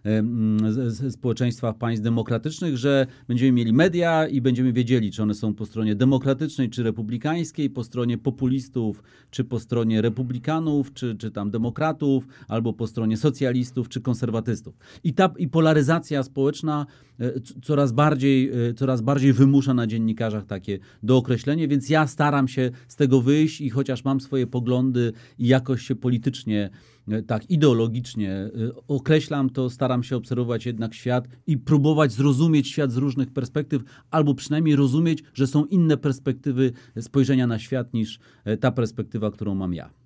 e, 0.04 1.10
społeczeństwach 1.10 1.78
państw 1.78 2.04
demokratycznych, 2.04 2.76
że 2.76 3.06
będziemy 3.28 3.52
mieli 3.52 3.72
media 3.72 4.28
i 4.28 4.40
będziemy 4.40 4.72
wiedzieli, 4.72 5.10
czy 5.10 5.22
one 5.22 5.34
są 5.34 5.54
po 5.54 5.66
stronie 5.66 5.94
demokratycznej, 5.94 6.70
czy 6.70 6.82
republikańskiej, 6.82 7.70
po 7.70 7.84
stronie 7.84 8.18
populistów, 8.18 9.02
czy 9.30 9.44
po 9.44 9.60
stronie 9.60 10.02
republikanów, 10.02 10.92
czy, 10.92 11.16
czy 11.16 11.30
tam 11.30 11.50
demokratów, 11.50 12.26
albo 12.48 12.72
po 12.72 12.86
stronie 12.86 13.16
socjalistów, 13.16 13.88
czy 13.88 14.00
konserwatystów. 14.00 14.74
I 15.04 15.14
ta 15.14 15.34
i 15.38 15.48
polaryzacja 15.48 16.09
społeczna 16.22 16.86
e, 17.20 17.32
coraz 17.62 17.92
bardziej, 17.92 18.50
e, 18.68 18.74
coraz 18.74 19.00
bardziej 19.00 19.32
wymusza 19.32 19.74
na 19.74 19.86
dziennikarzach 19.86 20.46
takie 20.46 20.78
dookreślenie, 21.02 21.68
więc 21.68 21.88
ja 21.88 22.06
staram 22.06 22.48
się 22.48 22.70
z 22.88 22.96
tego 22.96 23.20
wyjść 23.20 23.60
i 23.60 23.70
chociaż 23.70 24.04
mam 24.04 24.20
swoje 24.20 24.46
poglądy 24.46 25.12
i 25.38 25.46
jakoś 25.46 25.82
się 25.82 25.94
politycznie, 25.94 26.70
e, 27.08 27.22
tak 27.22 27.50
ideologicznie 27.50 28.50
określam, 28.88 29.50
to 29.50 29.70
staram 29.70 30.02
się 30.02 30.16
obserwować 30.16 30.66
jednak 30.66 30.94
świat 30.94 31.28
i 31.46 31.58
próbować 31.58 32.12
zrozumieć 32.12 32.68
świat 32.68 32.92
z 32.92 32.96
różnych 32.96 33.32
perspektyw, 33.32 33.82
albo 34.10 34.34
przynajmniej 34.34 34.76
rozumieć, 34.76 35.22
że 35.34 35.46
są 35.46 35.64
inne 35.64 35.96
perspektywy 35.96 36.72
spojrzenia 37.00 37.46
na 37.46 37.58
świat 37.58 37.94
niż 37.94 38.18
ta 38.60 38.72
perspektywa, 38.72 39.30
którą 39.30 39.54
mam 39.54 39.74
ja. 39.74 39.99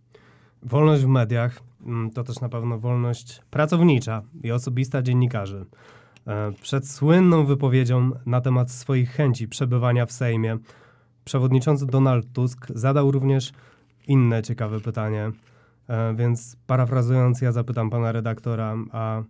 Wolność 0.65 1.03
w 1.03 1.09
mediach 1.09 1.61
mm, 1.87 2.11
to 2.11 2.25
też 2.25 2.41
na 2.41 2.49
pewno 2.49 2.79
wolność 2.79 3.41
pracownicza 3.51 4.23
i 4.43 4.53
osobista 4.53 5.03
dziennikarzy. 5.03 5.67
E, 6.27 6.53
przed 6.63 6.89
słynną 6.89 7.45
wypowiedzią 7.47 8.11
na 8.27 8.41
temat 8.41 8.71
swoich 8.71 9.11
chęci 9.11 9.49
przebywania 9.49 10.07
w 10.07 10.13
Sejmie, 10.13 10.59
przewodniczący 11.25 11.87
Donald 11.87 12.33
Tusk 12.33 12.67
zadał 12.75 13.11
również 13.11 13.53
inne 14.09 14.43
ciekawe 14.43 14.81
pytanie. 14.81 15.31
E, 15.89 16.15
więc 16.17 16.57
parafrazując, 16.67 17.41
ja 17.41 17.53
zapytam 17.53 17.91
pana 17.91 18.13
redaktora, 18.13 18.77
a 18.93 19.23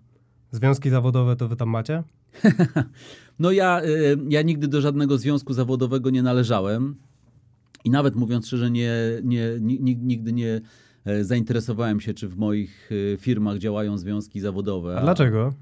związki 0.50 0.91
zawodowe 0.91 1.37
to 1.37 1.49
wy 1.49 1.57
tam 1.57 1.69
macie? 1.69 2.03
no 3.38 3.53
ja, 3.53 3.81
e, 3.81 3.87
ja 4.29 4.43
nigdy 4.43 4.69
do 4.69 4.81
żadnego 4.81 5.19
związku 5.19 5.53
zawodowego 5.53 6.11
nie 6.11 6.23
należałem. 6.23 6.97
I 7.85 7.91
nawet 7.91 8.17
mówiąc 8.17 8.47
szczerze, 8.47 8.71
nie, 8.71 8.93
nie, 9.23 9.43
nigdy 9.81 10.33
nie 10.33 10.61
zainteresowałem 11.23 12.00
się, 12.00 12.14
czy 12.14 12.28
w 12.28 12.37
moich 12.37 12.90
firmach 13.18 13.58
działają 13.58 13.99
związki 13.99 14.40
zawodowe. 14.40 14.96
A 14.96 15.02
dlaczego? 15.02 15.54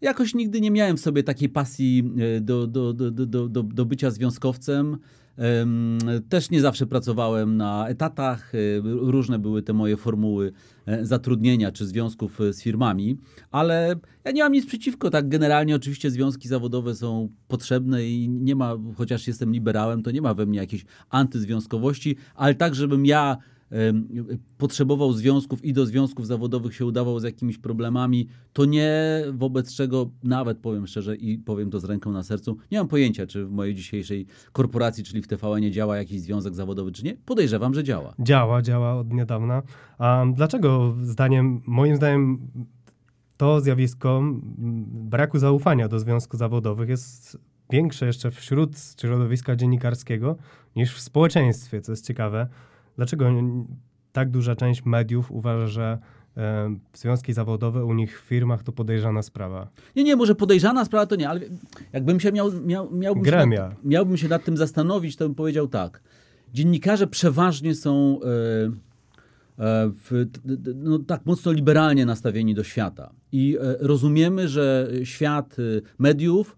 Jakoś 0.00 0.34
nigdy 0.34 0.60
nie 0.60 0.70
miałem 0.70 0.96
w 0.96 1.00
sobie 1.00 1.22
takiej 1.22 1.48
pasji 1.48 2.12
e, 2.36 2.40
do, 2.40 2.66
do, 2.66 2.92
do, 2.92 3.10
do, 3.10 3.48
do, 3.48 3.62
do 3.62 3.84
bycia 3.84 4.10
związkowcem. 4.10 4.98
Też 6.28 6.50
nie 6.50 6.60
zawsze 6.60 6.86
pracowałem 6.86 7.56
na 7.56 7.88
etatach, 7.88 8.54
e, 8.54 8.58
różne 8.84 9.38
były 9.38 9.62
te 9.62 9.72
moje 9.72 9.96
formuły 9.96 10.52
e, 10.86 11.06
zatrudnienia 11.06 11.72
czy 11.72 11.86
związków 11.86 12.38
z 12.52 12.62
firmami, 12.62 13.18
ale 13.50 13.96
ja 14.24 14.30
nie 14.30 14.42
mam 14.42 14.52
nic 14.52 14.66
przeciwko. 14.66 15.10
Tak, 15.10 15.28
generalnie 15.28 15.76
oczywiście 15.76 16.10
związki 16.10 16.48
zawodowe 16.48 16.94
są 16.94 17.28
potrzebne 17.48 18.04
i 18.04 18.28
nie 18.28 18.56
ma, 18.56 18.76
chociaż 18.96 19.26
jestem 19.26 19.52
liberałem, 19.52 20.02
to 20.02 20.10
nie 20.10 20.22
ma 20.22 20.34
we 20.34 20.46
mnie 20.46 20.58
jakiejś 20.58 20.84
antyzwiązkowości, 21.10 22.16
ale 22.34 22.54
tak, 22.54 22.74
żebym 22.74 23.06
ja 23.06 23.36
potrzebował 24.58 25.12
związków 25.12 25.64
i 25.64 25.72
do 25.72 25.86
związków 25.86 26.26
zawodowych 26.26 26.74
się 26.74 26.86
udawał 26.86 27.20
z 27.20 27.22
jakimiś 27.22 27.58
problemami, 27.58 28.28
to 28.52 28.64
nie 28.64 29.22
wobec 29.32 29.74
czego, 29.74 30.10
nawet 30.22 30.58
powiem 30.58 30.86
szczerze 30.86 31.16
i 31.16 31.38
powiem 31.38 31.70
to 31.70 31.80
z 31.80 31.84
ręką 31.84 32.12
na 32.12 32.22
sercu, 32.22 32.56
nie 32.70 32.78
mam 32.78 32.88
pojęcia, 32.88 33.26
czy 33.26 33.46
w 33.46 33.50
mojej 33.50 33.74
dzisiejszej 33.74 34.26
korporacji, 34.52 35.04
czyli 35.04 35.22
w 35.22 35.28
TVN 35.28 35.60
nie 35.60 35.70
działa 35.70 35.96
jakiś 35.96 36.20
związek 36.20 36.54
zawodowy, 36.54 36.92
czy 36.92 37.04
nie. 37.04 37.14
Podejrzewam, 37.14 37.74
że 37.74 37.84
działa. 37.84 38.14
Działa, 38.18 38.62
działa 38.62 38.94
od 38.94 39.12
niedawna. 39.12 39.62
A 39.98 40.24
dlaczego 40.34 40.94
zdaniem, 41.02 41.62
moim 41.66 41.96
zdaniem 41.96 42.38
to 43.36 43.60
zjawisko 43.60 44.22
braku 44.88 45.38
zaufania 45.38 45.88
do 45.88 45.98
związków 45.98 46.38
zawodowych 46.38 46.88
jest 46.88 47.38
większe 47.70 48.06
jeszcze 48.06 48.30
wśród 48.30 48.70
środowiska 49.00 49.56
dziennikarskiego 49.56 50.36
niż 50.76 50.94
w 50.94 51.00
społeczeństwie, 51.00 51.80
co 51.80 51.92
jest 51.92 52.06
ciekawe. 52.06 52.48
Dlaczego 52.98 53.30
tak 54.12 54.30
duża 54.30 54.56
część 54.56 54.84
mediów 54.84 55.32
uważa, 55.32 55.66
że 55.66 55.98
e, 56.36 56.76
związki 56.94 57.32
zawodowe 57.32 57.84
u 57.84 57.94
nich 57.94 58.20
w 58.20 58.24
firmach 58.24 58.62
to 58.62 58.72
podejrzana 58.72 59.22
sprawa. 59.22 59.68
Nie, 59.96 60.04
nie, 60.04 60.16
może 60.16 60.34
podejrzana 60.34 60.84
sprawa 60.84 61.06
to 61.06 61.16
nie, 61.16 61.28
ale 61.28 61.40
jakbym 61.92 62.20
się 62.20 62.32
miał, 62.32 62.52
miał, 62.62 62.90
miałbym, 62.90 63.22
Gremia. 63.22 63.56
Się 63.56 63.62
nad, 63.62 63.84
miałbym 63.84 64.16
się 64.16 64.28
nad 64.28 64.44
tym 64.44 64.56
zastanowić, 64.56 65.16
to 65.16 65.24
bym 65.24 65.34
powiedział 65.34 65.68
tak. 65.68 66.02
Dziennikarze 66.54 67.06
przeważnie 67.06 67.74
są 67.74 68.20
e, 68.22 68.26
e, 68.26 69.90
w, 69.94 70.26
no, 70.74 70.98
tak 70.98 71.26
mocno 71.26 71.52
liberalnie 71.52 72.06
nastawieni 72.06 72.54
do 72.54 72.64
świata. 72.64 73.10
I 73.32 73.56
e, 73.60 73.76
rozumiemy, 73.80 74.48
że 74.48 74.90
świat 75.04 75.56
e, 75.58 75.62
mediów, 75.98 76.56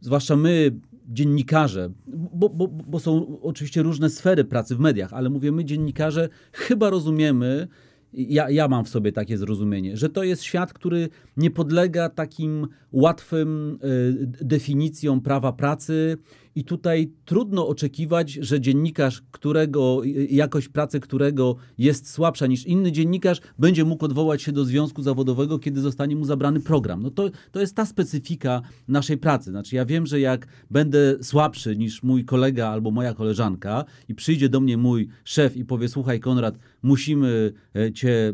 zwłaszcza 0.00 0.36
my, 0.36 0.70
dziennikarze, 1.10 1.90
bo, 2.06 2.48
bo, 2.48 2.68
bo 2.68 3.00
są 3.00 3.40
oczywiście 3.42 3.82
różne 3.82 4.10
sfery 4.10 4.44
pracy 4.44 4.76
w 4.76 4.78
mediach, 4.78 5.12
ale 5.12 5.30
mówię, 5.30 5.52
my 5.52 5.64
dziennikarze 5.64 6.28
chyba 6.52 6.90
rozumiemy, 6.90 7.68
ja, 8.12 8.50
ja 8.50 8.68
mam 8.68 8.84
w 8.84 8.88
sobie 8.88 9.12
takie 9.12 9.38
zrozumienie, 9.38 9.96
że 9.96 10.08
to 10.08 10.22
jest 10.22 10.42
świat, 10.42 10.72
który 10.72 11.08
nie 11.36 11.50
podlega 11.50 12.08
takim 12.08 12.66
łatwym 12.92 13.78
y, 13.84 14.44
definicjom 14.44 15.20
prawa 15.20 15.52
pracy, 15.52 16.16
i 16.60 16.64
tutaj 16.64 17.10
trudno 17.24 17.68
oczekiwać, 17.68 18.32
że 18.32 18.60
dziennikarz, 18.60 19.22
którego 19.30 20.02
jakość 20.30 20.68
pracy 20.68 21.00
którego 21.00 21.56
jest 21.78 22.10
słabsza 22.10 22.46
niż 22.46 22.66
inny 22.66 22.92
dziennikarz, 22.92 23.40
będzie 23.58 23.84
mógł 23.84 24.04
odwołać 24.04 24.42
się 24.42 24.52
do 24.52 24.64
związku 24.64 25.02
zawodowego, 25.02 25.58
kiedy 25.58 25.80
zostanie 25.80 26.16
mu 26.16 26.24
zabrany 26.24 26.60
program. 26.60 27.02
No 27.02 27.10
to, 27.10 27.30
to 27.52 27.60
jest 27.60 27.76
ta 27.76 27.86
specyfika 27.86 28.62
naszej 28.88 29.18
pracy. 29.18 29.50
Znaczy, 29.50 29.76
ja 29.76 29.84
wiem, 29.84 30.06
że 30.06 30.20
jak 30.20 30.46
będę 30.70 31.16
słabszy 31.22 31.76
niż 31.76 32.02
mój 32.02 32.24
kolega 32.24 32.68
albo 32.68 32.90
moja 32.90 33.14
koleżanka 33.14 33.84
i 34.08 34.14
przyjdzie 34.14 34.48
do 34.48 34.60
mnie 34.60 34.76
mój 34.76 35.08
szef 35.24 35.56
i 35.56 35.64
powie: 35.64 35.88
Słuchaj, 35.88 36.20
Konrad, 36.20 36.58
musimy 36.82 37.52
e, 37.76 37.92
cię 37.92 38.10
e, 38.10 38.32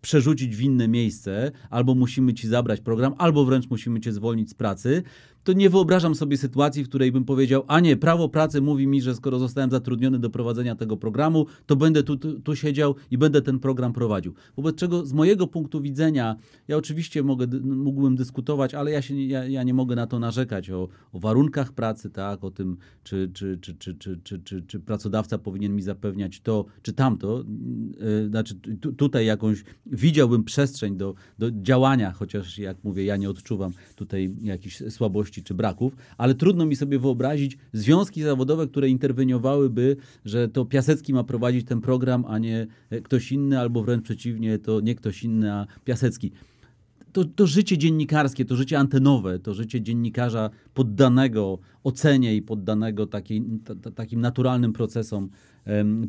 przerzucić 0.00 0.56
w 0.56 0.60
inne 0.60 0.88
miejsce, 0.88 1.52
albo 1.70 1.94
musimy 1.94 2.34
ci 2.34 2.48
zabrać 2.48 2.80
program, 2.80 3.14
albo 3.18 3.44
wręcz 3.44 3.70
musimy 3.70 4.00
cię 4.00 4.12
zwolnić 4.12 4.50
z 4.50 4.54
pracy, 4.54 5.02
to 5.48 5.52
nie 5.52 5.70
wyobrażam 5.70 6.14
sobie 6.14 6.36
sytuacji, 6.36 6.84
w 6.84 6.88
której 6.88 7.12
bym 7.12 7.24
powiedział, 7.24 7.64
a 7.66 7.80
nie, 7.80 7.96
prawo 7.96 8.28
pracy 8.28 8.60
mówi 8.60 8.86
mi, 8.86 9.02
że 9.02 9.14
skoro 9.14 9.38
zostałem 9.38 9.70
zatrudniony 9.70 10.18
do 10.18 10.30
prowadzenia 10.30 10.74
tego 10.74 10.96
programu, 10.96 11.46
to 11.66 11.76
będę 11.76 12.02
tu, 12.02 12.16
tu, 12.16 12.40
tu 12.40 12.56
siedział 12.56 12.94
i 13.10 13.18
będę 13.18 13.42
ten 13.42 13.58
program 13.58 13.92
prowadził. 13.92 14.34
Wobec 14.56 14.76
czego 14.76 15.06
z 15.06 15.12
mojego 15.12 15.46
punktu 15.46 15.80
widzenia, 15.80 16.36
ja 16.68 16.76
oczywiście 16.76 17.22
mogę, 17.22 17.46
mógłbym 17.62 18.16
dyskutować, 18.16 18.74
ale 18.74 18.90
ja, 18.90 19.02
się, 19.02 19.14
ja, 19.14 19.44
ja 19.44 19.62
nie 19.62 19.74
mogę 19.74 19.96
na 19.96 20.06
to 20.06 20.18
narzekać 20.18 20.70
o, 20.70 20.88
o 21.12 21.18
warunkach 21.18 21.72
pracy, 21.72 22.10
tak, 22.10 22.44
o 22.44 22.50
tym, 22.50 22.76
czy, 23.04 23.30
czy, 23.34 23.58
czy, 23.60 23.74
czy, 23.74 23.94
czy, 23.94 24.20
czy, 24.24 24.40
czy, 24.40 24.62
czy 24.62 24.80
pracodawca 24.80 25.38
powinien 25.38 25.76
mi 25.76 25.82
zapewniać 25.82 26.40
to, 26.40 26.64
czy 26.82 26.92
tamto. 26.92 27.44
Yy, 28.00 28.28
znaczy 28.28 28.54
tu, 28.80 28.92
tutaj 28.92 29.26
jakąś 29.26 29.64
widziałbym 29.86 30.44
przestrzeń 30.44 30.96
do, 30.96 31.14
do 31.38 31.50
działania, 31.50 32.12
chociaż 32.12 32.58
jak 32.58 32.84
mówię, 32.84 33.04
ja 33.04 33.16
nie 33.16 33.30
odczuwam 33.30 33.72
tutaj 33.96 34.36
jakichś 34.42 34.82
słabości 34.90 35.37
czy 35.42 35.54
braków, 35.54 35.96
ale 36.18 36.34
trudno 36.34 36.66
mi 36.66 36.76
sobie 36.76 36.98
wyobrazić 36.98 37.58
związki 37.72 38.22
zawodowe, 38.22 38.66
które 38.66 38.88
interweniowałyby, 38.88 39.96
że 40.24 40.48
to 40.48 40.64
Piasecki 40.64 41.12
ma 41.12 41.24
prowadzić 41.24 41.66
ten 41.66 41.80
program, 41.80 42.24
a 42.28 42.38
nie 42.38 42.66
ktoś 43.02 43.32
inny, 43.32 43.58
albo 43.60 43.82
wręcz 43.82 44.04
przeciwnie, 44.04 44.58
to 44.58 44.80
nie 44.80 44.94
ktoś 44.94 45.24
inny, 45.24 45.52
a 45.52 45.66
Piasecki 45.84 46.32
to, 47.18 47.24
to 47.24 47.46
życie 47.46 47.78
dziennikarskie, 47.78 48.44
to 48.44 48.56
życie 48.56 48.78
antenowe, 48.78 49.38
to 49.38 49.54
życie 49.54 49.82
dziennikarza 49.82 50.50
poddanego 50.74 51.58
ocenie 51.84 52.36
i 52.36 52.42
poddanego 52.42 53.06
takiej, 53.06 53.44
ta, 53.64 53.74
ta, 53.74 53.90
takim 53.90 54.20
naturalnym 54.20 54.72
procesom, 54.72 55.30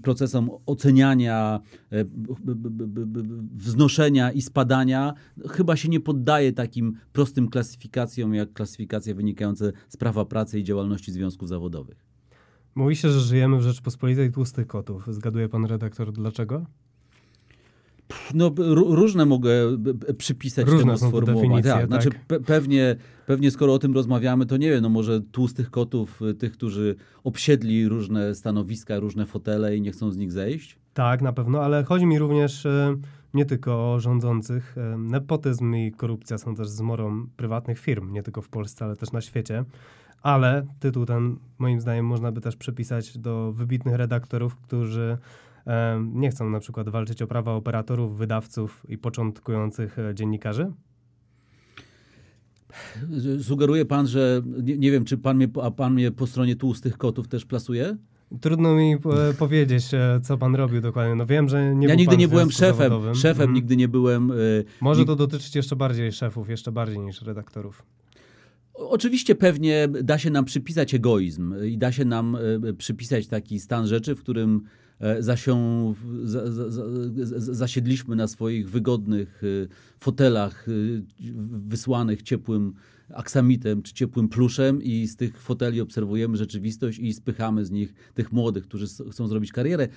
procesom 0.04 0.50
oceniania, 0.66 1.60
e, 1.92 2.06
wznoszenia 3.56 4.32
i 4.32 4.42
spadania, 4.42 5.14
chyba 5.50 5.76
się 5.76 5.90
nie 5.90 6.00
poddaje 6.00 6.54
takim 6.54 6.94
prostym 7.14 7.50
klasyfikacjom, 7.50 8.34
jak 8.34 8.54
klasyfikacje 8.54 9.16
wynikające 9.16 9.72
z 9.90 9.98
prawa 9.98 10.26
pracy 10.26 10.60
i 10.60 10.64
działalności 10.64 11.12
związków 11.12 11.48
zawodowych. 11.48 12.06
Mówi 12.76 12.96
się, 12.96 13.10
że 13.10 13.20
żyjemy 13.20 13.58
w 13.58 13.62
Rzeczpospolitej 13.62 14.32
tłustych 14.32 14.68
kotów. 14.68 15.08
Zgaduje 15.08 15.50
pan 15.50 15.66
redaktor 15.66 16.12
dlaczego? 16.12 16.66
No, 18.34 18.52
różne 18.76 19.26
mogę 19.26 19.52
przypisać 20.18 20.68
Różne 20.68 20.98
temu 20.98 21.22
definicje, 21.22 21.72
Tak, 21.72 21.88
znaczy 21.88 22.10
tak. 22.10 22.28
pe- 22.28 22.44
pewnie, 22.44 22.96
pewnie 23.26 23.52
skoro 23.52 23.74
o 23.74 23.80
tym 23.80 23.94
rozmawiamy, 23.94 24.46
to 24.46 24.58
nie 24.58 24.70
wiem, 24.70 24.82
no 24.82 24.90
może 24.90 25.22
tłustych 25.22 25.72
kotów, 25.72 26.22
y, 26.22 26.34
tych, 26.34 26.52
którzy 26.52 26.96
obsiedli 27.24 27.88
różne 27.88 28.36
stanowiska, 28.36 29.00
różne 29.00 29.26
fotele 29.26 29.76
i 29.78 29.82
nie 29.82 29.92
chcą 29.92 30.12
z 30.12 30.18
nich 30.18 30.32
zejść. 30.32 30.78
Tak, 30.94 31.22
na 31.22 31.34
pewno, 31.34 31.62
ale 31.62 31.84
chodzi 31.84 32.06
mi 32.06 32.20
również 32.20 32.66
e, 32.66 32.96
nie 33.34 33.46
tylko 33.46 33.94
o 33.94 34.00
rządzących. 34.00 34.76
E, 34.78 34.98
Nepotyzm 34.98 35.76
i 35.76 35.92
korupcja 35.92 36.38
są 36.38 36.56
też 36.56 36.70
zmorą 36.70 37.28
prywatnych 37.38 37.80
firm, 37.80 38.14
nie 38.14 38.24
tylko 38.24 38.42
w 38.42 38.50
Polsce, 38.50 38.86
ale 38.86 38.96
też 38.96 39.12
na 39.12 39.22
świecie. 39.22 39.66
Ale 40.22 40.66
tytuł 40.80 41.06
ten, 41.06 41.36
moim 41.60 41.82
zdaniem, 41.82 42.06
można 42.06 42.32
by 42.32 42.42
też 42.42 42.56
przypisać 42.56 43.18
do 43.18 43.52
wybitnych 43.52 43.96
redaktorów, 43.96 44.56
którzy 44.56 45.18
nie 46.14 46.30
chcą 46.30 46.50
na 46.50 46.60
przykład 46.60 46.90
walczyć 46.90 47.22
o 47.22 47.28
prawa 47.28 47.54
operatorów, 47.54 48.18
wydawców 48.18 48.86
i 48.90 48.98
początkujących 48.98 50.00
e, 50.00 50.16
dziennikarzy. 50.16 50.72
Sugeruje 53.42 53.86
pan, 53.86 54.08
że 54.08 54.42
nie, 54.64 54.78
nie 54.78 54.92
wiem, 54.92 55.06
czy 55.06 55.18
pan 55.18 55.38
mnie, 55.38 55.48
a 55.64 55.72
pan 55.72 55.94
mnie 55.94 56.12
po 56.12 56.28
stronie 56.28 56.56
tłustych 56.56 56.98
kotów 56.98 57.28
też 57.28 57.46
plasuje? 57.46 57.98
Trudno 58.42 58.76
mi 58.76 58.94
e, 58.94 59.34
powiedzieć, 59.40 59.94
e, 59.94 60.20
co 60.24 60.38
pan 60.38 60.56
robił 60.56 60.82
dokładnie. 60.82 61.16
No 61.16 61.26
wiem, 61.26 61.50
że 61.50 61.76
nie 61.76 61.88
ja 61.88 61.94
był 61.94 62.00
nigdy 62.00 62.18
nie 62.18 62.28
byłem 62.28 62.52
szefem. 62.52 62.76
zawodowym. 62.78 63.16
Szefem 63.16 63.42
Mhm. 63.42 63.54
nigdy 63.54 63.76
nie 63.78 63.88
byłem. 63.88 64.32
y, 64.32 64.64
Może 64.82 65.06
to 65.06 65.16
dotyczyć 65.16 65.56
jeszcze 65.56 65.76
bardziej 65.76 66.12
szefów, 66.12 66.50
jeszcze 66.50 66.72
bardziej 66.72 67.00
niż 67.00 67.22
redaktorów. 67.22 67.86
Oczywiście 68.74 69.36
pewnie 69.36 69.88
da 70.04 70.18
się 70.18 70.30
nam 70.30 70.46
przypisać 70.46 70.94
egoizm 70.94 71.56
i 71.66 71.78
da 71.78 71.92
się 71.92 72.06
nam 72.06 72.38
przypisać 72.78 73.28
taki 73.28 73.60
stan 73.60 73.88
rzeczy, 73.88 74.16
w 74.16 74.20
którym 74.20 74.62
za- 76.24 77.40
zasiedliśmy 77.40 78.16
na 78.16 78.28
swoich 78.28 78.70
wygodnych 78.70 79.42
e, 79.44 79.68
fotelach 80.00 80.68
e, 80.70 80.72
wysłanych 81.68 82.22
ciepłym 82.22 82.74
aksamitem 83.14 83.82
czy 83.82 83.94
ciepłym 83.94 84.30
pluszem 84.30 84.84
i 84.84 85.08
z 85.08 85.16
tych 85.16 85.42
foteli 85.42 85.82
obserwujemy 85.82 86.38
rzeczywistość 86.38 87.00
i 87.00 87.14
spychamy 87.14 87.66
z 87.66 87.72
nich 87.72 87.94
tych 88.14 88.32
młodych, 88.32 88.64
którzy 88.64 88.86
chcą 89.12 89.28
zrobić 89.28 89.52
karierę. 89.52 89.88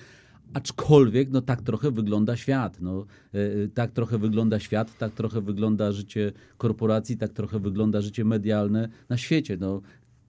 Aczkolwiek, 0.53 1.29
no 1.31 1.41
tak 1.41 1.61
trochę 1.61 1.91
wygląda 1.91 2.37
świat. 2.37 2.81
No, 2.81 3.05
e, 3.33 3.37
e, 3.37 3.67
tak 3.67 3.91
trochę 3.91 4.17
wygląda 4.17 4.59
świat, 4.59 4.97
tak 4.97 5.13
trochę 5.13 5.41
wygląda 5.41 5.91
życie 5.91 6.31
korporacji, 6.57 7.17
tak 7.17 7.33
trochę 7.33 7.59
wygląda 7.59 8.01
życie 8.01 8.25
medialne 8.25 8.89
na 9.09 9.17
świecie. 9.17 9.57
No, 9.59 9.81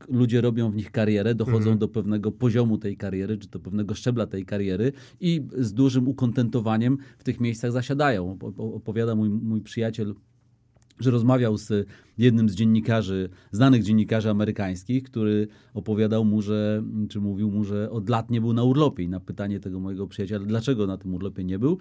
ludzie 0.08 0.40
robią 0.40 0.70
w 0.70 0.76
nich 0.76 0.90
karierę, 0.90 1.34
dochodzą 1.34 1.56
Mhm. 1.58 1.78
do 1.78 1.88
pewnego 1.88 2.32
poziomu 2.32 2.78
tej 2.78 2.96
kariery, 2.96 3.38
czy 3.38 3.48
do 3.48 3.60
pewnego 3.60 3.94
szczebla 3.94 4.26
tej 4.26 4.44
kariery 4.44 4.92
i 5.20 5.42
z 5.58 5.72
dużym 5.72 6.08
ukontentowaniem 6.08 6.98
w 7.18 7.24
tych 7.24 7.40
miejscach 7.40 7.72
zasiadają. 7.72 8.34
Op- 8.36 8.52
op- 8.52 8.74
Opowiada 8.76 9.14
mój, 9.14 9.28
mój 9.28 9.60
przyjaciel 9.60 10.14
że 11.00 11.10
rozmawiał 11.10 11.56
z 11.56 11.86
jednym 12.18 12.48
z 12.48 12.54
dziennikarzy, 12.54 13.28
znanych 13.52 13.82
dziennikarzy 13.82 14.30
amerykańskich, 14.30 15.02
który 15.02 15.48
opowiadał 15.74 16.24
mu, 16.24 16.42
że, 16.42 16.82
czy 17.08 17.20
mówił 17.20 17.50
mu, 17.50 17.64
że 17.64 17.90
od 17.90 18.08
lat 18.08 18.30
nie 18.30 18.40
był 18.40 18.52
na 18.52 18.62
urlopie. 18.64 19.02
I 19.02 19.08
na 19.08 19.20
pytanie 19.20 19.60
tego 19.60 19.80
mojego 19.80 20.06
przyjaciela, 20.06 20.44
dlaczego 20.46 20.86
na 20.86 20.98
tym 20.98 21.14
urlopie 21.14 21.44
nie 21.44 21.58
był, 21.58 21.78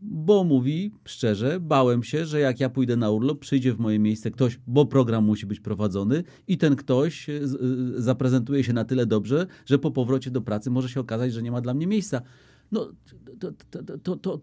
bo 0.00 0.44
mówi 0.44 0.92
szczerze, 1.04 1.60
bałem 1.60 2.02
się, 2.02 2.26
że 2.26 2.40
jak 2.40 2.60
ja 2.60 2.68
pójdę 2.70 2.96
na 2.96 3.10
urlop, 3.10 3.38
przyjdzie 3.38 3.72
w 3.72 3.78
moje 3.78 3.98
miejsce 3.98 4.30
ktoś, 4.30 4.58
bo 4.66 4.86
program 4.86 5.24
musi 5.24 5.46
być 5.46 5.60
prowadzony 5.60 6.24
i 6.48 6.58
ten 6.58 6.76
ktoś 6.76 7.28
e, 7.28 7.32
e, 7.32 7.40
zaprezentuje 7.96 8.64
się 8.64 8.72
na 8.72 8.84
tyle 8.84 9.06
dobrze, 9.06 9.46
że 9.66 9.78
po 9.78 9.90
powrocie 9.90 10.30
do 10.30 10.40
pracy 10.40 10.70
może 10.70 10.88
się 10.88 11.00
okazać, 11.00 11.32
że 11.32 11.42
nie 11.42 11.52
ma 11.52 11.60
dla 11.60 11.74
mnie 11.74 11.86
miejsca. 11.86 12.22
No, 12.72 12.88
to, 13.38 14.16
to, 14.16 14.36
to, 14.36 14.40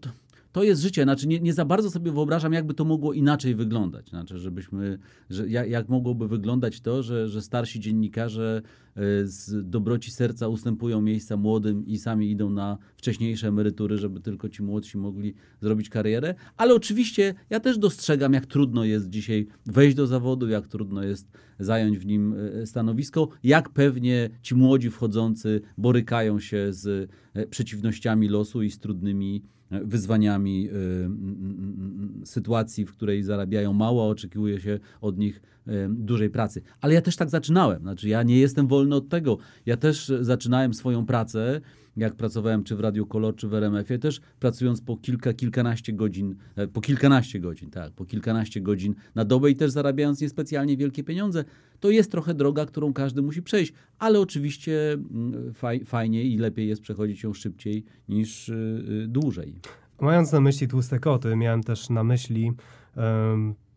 to, 0.52 0.62
jest 0.62 0.82
życie. 0.82 1.02
Znaczy, 1.02 1.28
nie, 1.28 1.40
nie 1.40 1.52
za 1.52 1.64
bardzo 1.64 1.90
sobie 1.90 2.12
wyobrażam, 2.12 2.52
jakby 2.52 2.74
to 2.74 2.84
mogło 2.84 3.12
inaczej 3.12 3.54
wyglądać. 3.54 4.08
Znaczy, 4.08 4.38
żebyśmy, 4.38 4.98
że, 5.30 5.48
jak, 5.48 5.70
jak 5.70 5.88
mogłoby 5.88 6.28
wyglądać 6.28 6.80
to, 6.80 7.02
że, 7.02 7.28
że 7.28 7.42
starsi 7.42 7.80
dziennikarze 7.80 8.62
e, 8.96 9.00
z 9.24 9.70
dobroci 9.70 10.10
serca 10.10 10.48
ustępują 10.48 11.00
miejsca 11.00 11.36
młodym 11.36 11.86
i 11.86 11.98
sami 11.98 12.30
idą 12.30 12.50
na 12.50 12.78
wcześniejsze 12.96 13.48
emerytury, 13.48 13.98
żeby 13.98 14.20
tylko 14.20 14.48
ci 14.48 14.62
młodsi 14.62 14.98
mogli 14.98 15.34
zrobić 15.60 15.88
karierę. 15.88 16.34
Ale 16.56 16.74
oczywiście 16.74 17.34
ja 17.50 17.60
też 17.60 17.78
dostrzegam, 17.78 18.32
jak 18.32 18.46
trudno 18.46 18.84
jest 18.84 19.08
dzisiaj 19.08 19.46
wejść 19.66 19.96
do 19.96 20.06
zawodu, 20.06 20.48
jak 20.48 20.68
trudno 20.68 21.02
jest 21.02 21.32
zająć 21.58 21.98
w 21.98 22.06
nim 22.06 22.34
e, 22.62 22.66
stanowisko, 22.66 23.28
jak 23.42 23.70
pewnie 23.70 24.30
ci 24.42 24.54
młodzi 24.54 24.90
wchodzący 24.90 25.60
borykają 25.78 26.40
się 26.40 26.72
z 26.72 27.10
e, 27.34 27.46
przeciwnościami 27.46 28.28
losu 28.28 28.62
i 28.62 28.70
z 28.70 28.78
trudnymi 28.78 29.42
wyzwaniami 29.80 30.68
e, 30.68 30.70
mm, 30.70 31.06
mm, 31.06 32.12
mm, 32.18 32.26
sytuacji, 32.26 32.86
w 32.86 32.92
której 32.92 33.22
zarabiają 33.22 33.72
mało, 33.72 34.04
a 34.04 34.08
oczekuje 34.08 34.60
się 34.60 34.78
od 35.00 35.18
nich 35.18 35.42
e, 35.61 35.61
dużej 35.88 36.30
pracy. 36.30 36.62
Ale 36.80 36.94
ja 36.94 37.00
też 37.00 37.16
tak 37.16 37.30
zaczynałem. 37.30 37.82
Znaczy, 37.82 38.08
ja 38.08 38.22
nie 38.22 38.38
jestem 38.38 38.66
wolny 38.66 38.94
od 38.94 39.08
tego. 39.08 39.38
Ja 39.66 39.76
też 39.76 40.12
zaczynałem 40.20 40.74
swoją 40.74 41.06
pracę, 41.06 41.60
jak 41.96 42.14
pracowałem 42.16 42.64
czy 42.64 42.76
w 42.76 42.80
Radiu 42.80 43.06
Kolor, 43.06 43.36
czy 43.36 43.48
w 43.48 43.54
RMF-ie, 43.54 43.98
też 43.98 44.20
pracując 44.40 44.80
po 44.80 44.96
kilka, 44.96 45.32
kilkanaście 45.32 45.92
godzin, 45.92 46.34
e, 46.56 46.68
po 46.68 46.80
kilkanaście 46.80 47.40
godzin, 47.40 47.70
tak, 47.70 47.92
po 47.92 48.04
kilkanaście 48.04 48.60
godzin 48.60 48.94
na 49.14 49.24
dobę 49.24 49.50
i 49.50 49.56
też 49.56 49.70
zarabiając 49.70 50.20
niespecjalnie 50.20 50.76
wielkie 50.76 51.04
pieniądze. 51.04 51.44
To 51.80 51.90
jest 51.90 52.10
trochę 52.10 52.34
droga, 52.34 52.66
którą 52.66 52.92
każdy 52.92 53.22
musi 53.22 53.42
przejść, 53.42 53.72
ale 53.98 54.20
oczywiście 54.20 54.92
mm, 54.92 55.54
faj, 55.54 55.84
fajnie 55.84 56.24
i 56.24 56.38
lepiej 56.38 56.68
jest 56.68 56.82
przechodzić 56.82 57.22
ją 57.22 57.34
szybciej 57.34 57.84
niż 58.08 58.48
y, 58.48 58.84
y, 59.04 59.08
dłużej. 59.08 59.54
Mając 60.00 60.32
na 60.32 60.40
myśli 60.40 60.68
tłuste 60.68 60.98
koty, 60.98 61.36
miałem 61.36 61.62
też 61.62 61.90
na 61.90 62.04
myśli 62.04 62.52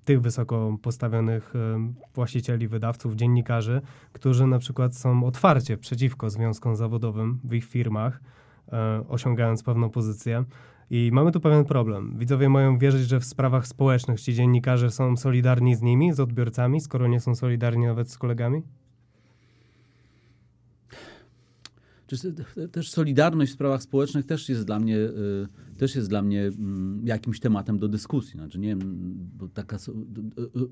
tych 0.05 0.21
wysoko 0.21 0.77
postawionych 0.81 1.53
właścicieli, 2.15 2.67
wydawców, 2.67 3.15
dziennikarzy, 3.15 3.81
którzy 4.13 4.47
na 4.47 4.59
przykład 4.59 4.95
są 4.95 5.23
otwarcie 5.23 5.77
przeciwko 5.77 6.29
związkom 6.29 6.75
zawodowym 6.75 7.39
w 7.43 7.53
ich 7.53 7.65
firmach, 7.65 8.19
e, 8.71 9.03
osiągając 9.09 9.63
pewną 9.63 9.89
pozycję. 9.89 10.45
I 10.89 11.09
mamy 11.13 11.31
tu 11.31 11.39
pewien 11.39 11.65
problem. 11.65 12.17
Widzowie 12.17 12.49
mają 12.49 12.77
wierzyć, 12.77 13.07
że 13.07 13.19
w 13.19 13.25
sprawach 13.25 13.67
społecznych 13.67 14.21
ci 14.21 14.33
dziennikarze 14.33 14.91
są 14.91 15.17
solidarni 15.17 15.75
z 15.75 15.81
nimi, 15.81 16.13
z 16.13 16.19
odbiorcami, 16.19 16.81
skoro 16.81 17.07
nie 17.07 17.19
są 17.19 17.35
solidarni 17.35 17.85
nawet 17.85 18.11
z 18.11 18.17
kolegami? 18.17 18.61
Czy 22.07 22.33
też 22.71 22.89
solidarność 22.89 23.51
w 23.51 23.53
sprawach 23.55 23.83
społecznych 23.83 24.25
też 24.25 24.49
jest 24.49 24.65
dla 24.65 24.79
mnie, 24.79 24.97
y, 24.97 25.47
też 25.77 25.95
jest 25.95 26.09
dla 26.09 26.21
mnie 26.21 26.41
mm, 26.41 27.01
jakimś 27.07 27.39
tematem 27.39 27.79
do 27.79 27.87
dyskusji. 27.87 28.31
Znaczy, 28.33 28.59
nie 28.59 28.67
wiem, 28.67 28.79
bo 29.37 29.47
taka 29.47 29.77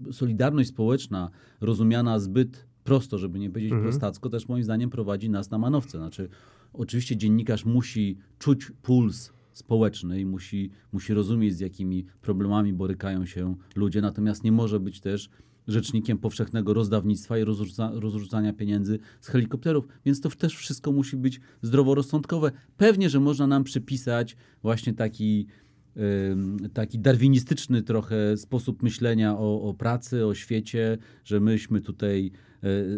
y, 0.09 0.13
solidarność 0.13 0.69
społeczna 0.69 1.29
rozumiana 1.61 2.19
zbyt 2.19 2.65
prosto, 2.83 3.17
żeby 3.17 3.39
nie 3.39 3.49
powiedzieć 3.49 3.71
Mhm. 3.71 3.89
prostacko, 3.89 4.29
też 4.29 4.47
moim 4.47 4.63
zdaniem 4.63 4.89
prowadzi 4.89 5.29
nas 5.29 5.51
na 5.51 5.57
manowce. 5.57 5.97
Znaczy, 5.97 6.29
oczywiście 6.73 7.17
dziennikarz 7.17 7.65
musi 7.65 8.17
czuć 8.39 8.71
puls 8.81 9.33
społeczny 9.53 10.21
i 10.21 10.25
musi, 10.25 10.69
musi 10.91 11.13
rozumieć, 11.13 11.55
z 11.55 11.59
jakimi 11.59 12.05
problemami 12.21 12.73
borykają 12.73 13.25
się 13.25 13.55
ludzie, 13.75 14.01
natomiast 14.01 14.43
nie 14.43 14.51
może 14.51 14.79
być 14.79 14.99
też 14.99 15.29
rzecznikiem 15.67 16.17
powszechnego 16.17 16.73
rozdawnictwa 16.73 17.37
i 17.37 17.43
rozrzuca, 17.43 17.91
rozrzucania 17.93 18.53
pieniędzy 18.53 18.99
z 19.21 19.27
helikopterów, 19.27 19.87
więc 20.05 20.21
to 20.21 20.29
też 20.29 20.55
wszystko 20.55 20.91
musi 20.91 21.17
być 21.17 21.39
zdroworozsądkowe. 21.61 22.51
Pewnie, 22.77 23.09
że 23.09 23.19
można 23.19 23.47
nam 23.47 23.63
przypisać 23.63 24.35
właśnie 24.61 24.93
taki, 24.93 25.47
taki 26.73 26.99
darwinistyczny 26.99 27.83
trochę 27.83 28.37
sposób 28.37 28.83
myślenia 28.83 29.37
o, 29.37 29.61
o 29.61 29.73
pracy, 29.73 30.25
o 30.25 30.35
świecie, 30.35 30.97
że 31.23 31.39
myśmy 31.39 31.81
tutaj 31.81 32.31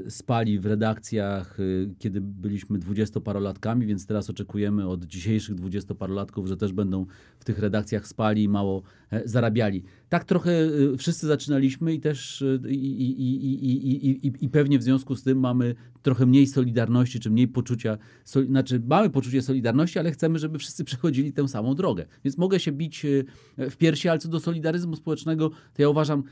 spali 0.09 0.59
w 0.59 0.65
redakcjach, 0.65 1.59
e, 1.59 1.63
kiedy 1.99 2.21
byliśmy 2.21 2.79
dwudziestoparolatkami, 2.79 3.85
więc 3.85 4.05
teraz 4.05 4.29
oczekujemy 4.29 4.87
od 4.87 5.05
dzisiejszych 5.05 5.55
dwudziestoparolatków, 5.55 6.47
że 6.47 6.57
też 6.57 6.73
będą 6.73 7.05
w 7.39 7.45
tych 7.45 7.59
redakcjach 7.59 8.07
spali 8.07 8.43
i 8.43 8.49
mało 8.49 8.83
e, 9.11 9.27
zarabiali. 9.27 9.83
Tak 10.09 10.23
trochę 10.23 10.51
e, 10.51 10.97
wszyscy 10.97 11.27
zaczynaliśmy 11.27 11.93
i 11.93 11.99
też 11.99 12.41
e, 12.41 12.69
i, 12.69 13.01
i, 13.01 13.21
i, 13.21 14.27
i, 14.27 14.33
i, 14.41 14.49
pewnie 14.49 14.79
w 14.79 14.83
związku 14.83 15.15
z 15.15 15.23
tym 15.23 15.39
mamy 15.39 15.75
trochę 16.01 16.25
mniej 16.25 16.47
solidarności, 16.47 17.19
czy 17.19 17.29
mniej 17.29 17.47
poczucia, 17.47 17.97
sol, 18.23 18.47
znaczy 18.47 18.81
mamy 18.87 19.09
poczucie 19.09 19.41
solidarności, 19.41 19.99
ale 19.99 20.11
chcemy, 20.11 20.39
żeby 20.39 20.59
wszyscy 20.59 20.83
przechodzili 20.83 21.33
tę 21.33 21.47
samą 21.47 21.75
drogę. 21.75 22.05
Więc 22.23 22.37
mogę 22.37 22.59
się 22.59 22.71
bić 22.71 23.05
e, 23.05 23.69
w 23.69 23.77
piersi, 23.77 24.09
ale 24.09 24.19
co 24.19 24.29
do 24.29 24.39
solidaryzmu 24.39 24.95
społecznego, 24.95 25.49
to 25.49 25.81
ja 25.81 25.89
uważam, 25.89 26.23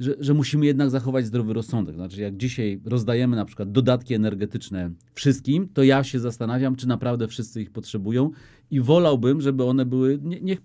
że, 0.00 0.14
że 0.20 0.34
musimy 0.34 0.66
jednak 0.66 0.90
zachować 0.90 1.26
zdrowy 1.26 1.52
rozsądek. 1.52 1.94
Znaczy, 1.94 2.20
jak 2.20 2.36
dzisiaj 2.36 2.80
rozdajemy 2.84 3.36
na 3.36 3.44
przykład 3.44 3.72
dodatki 3.72 4.14
energetyczne 4.14 4.90
wszystkim, 5.14 5.68
to 5.74 5.82
ja 5.82 6.04
się 6.04 6.20
zastanawiam, 6.20 6.76
czy 6.76 6.88
naprawdę 6.88 7.28
wszyscy 7.28 7.62
ich 7.62 7.70
potrzebują 7.70 8.30
i 8.70 8.80
wolałbym, 8.80 9.40
żeby 9.40 9.64
one 9.64 9.86
były, 9.86 10.18
nie, 10.22 10.40
niech, 10.40 10.60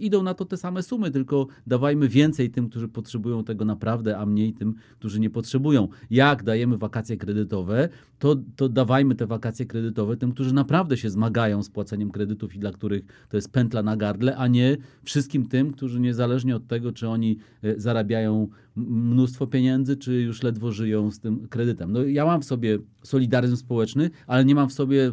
idą 0.00 0.22
na 0.22 0.34
to 0.34 0.44
te 0.44 0.56
same 0.56 0.82
sumy, 0.82 1.10
tylko 1.10 1.46
dawajmy 1.66 2.08
więcej 2.08 2.50
tym, 2.50 2.68
którzy 2.68 2.88
potrzebują 2.88 3.44
tego 3.44 3.64
naprawdę, 3.64 4.18
a 4.18 4.26
mniej 4.26 4.52
tym, 4.52 4.74
którzy 4.98 5.20
nie 5.20 5.30
potrzebują. 5.30 5.88
Jak 6.10 6.42
dajemy 6.42 6.78
wakacje 6.78 7.16
kredytowe, 7.16 7.88
to, 8.18 8.36
to 8.56 8.68
dawajmy 8.68 9.14
te 9.14 9.26
wakacje 9.26 9.66
kredytowe 9.66 10.16
tym, 10.16 10.32
którzy 10.32 10.54
naprawdę 10.54 10.96
się 10.96 11.10
zmagają 11.10 11.62
z 11.62 11.70
płaceniem 11.70 12.10
kredytów 12.10 12.54
i 12.54 12.58
dla 12.58 12.72
których 12.72 13.04
to 13.28 13.36
jest 13.36 13.52
pętla 13.52 13.82
na 13.82 13.96
gardle, 13.96 14.36
a 14.36 14.46
nie 14.46 14.76
wszystkim 15.04 15.46
tym, 15.46 15.72
którzy 15.72 16.00
niezależnie 16.00 16.56
od 16.56 16.66
tego, 16.66 16.92
czy 16.92 17.08
oni 17.08 17.38
e, 17.62 17.80
zarabiają 17.80 18.48
mnóstwo 18.76 19.46
pieniędzy, 19.46 19.96
czy 19.96 20.14
już 20.14 20.42
ledwo 20.42 20.72
żyją 20.72 21.10
z 21.10 21.20
tym 21.20 21.48
kredytem. 21.48 21.92
No, 21.92 22.02
ja 22.02 22.24
mam 22.24 22.42
w 22.42 22.44
sobie 22.44 22.78
solidaryzm 23.02 23.56
społeczny, 23.56 24.10
ale 24.26 24.44
nie 24.44 24.54
mam 24.54 24.68
w 24.68 24.72
sobie 24.72 25.12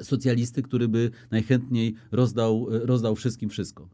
socjalisty, 0.00 0.62
który 0.62 0.88
by 0.88 1.10
najchętniej 1.30 1.94
rozdał, 2.12 2.66
rozdał 2.70 3.14
wszystkim 3.14 3.50
wszystko. 3.50 3.88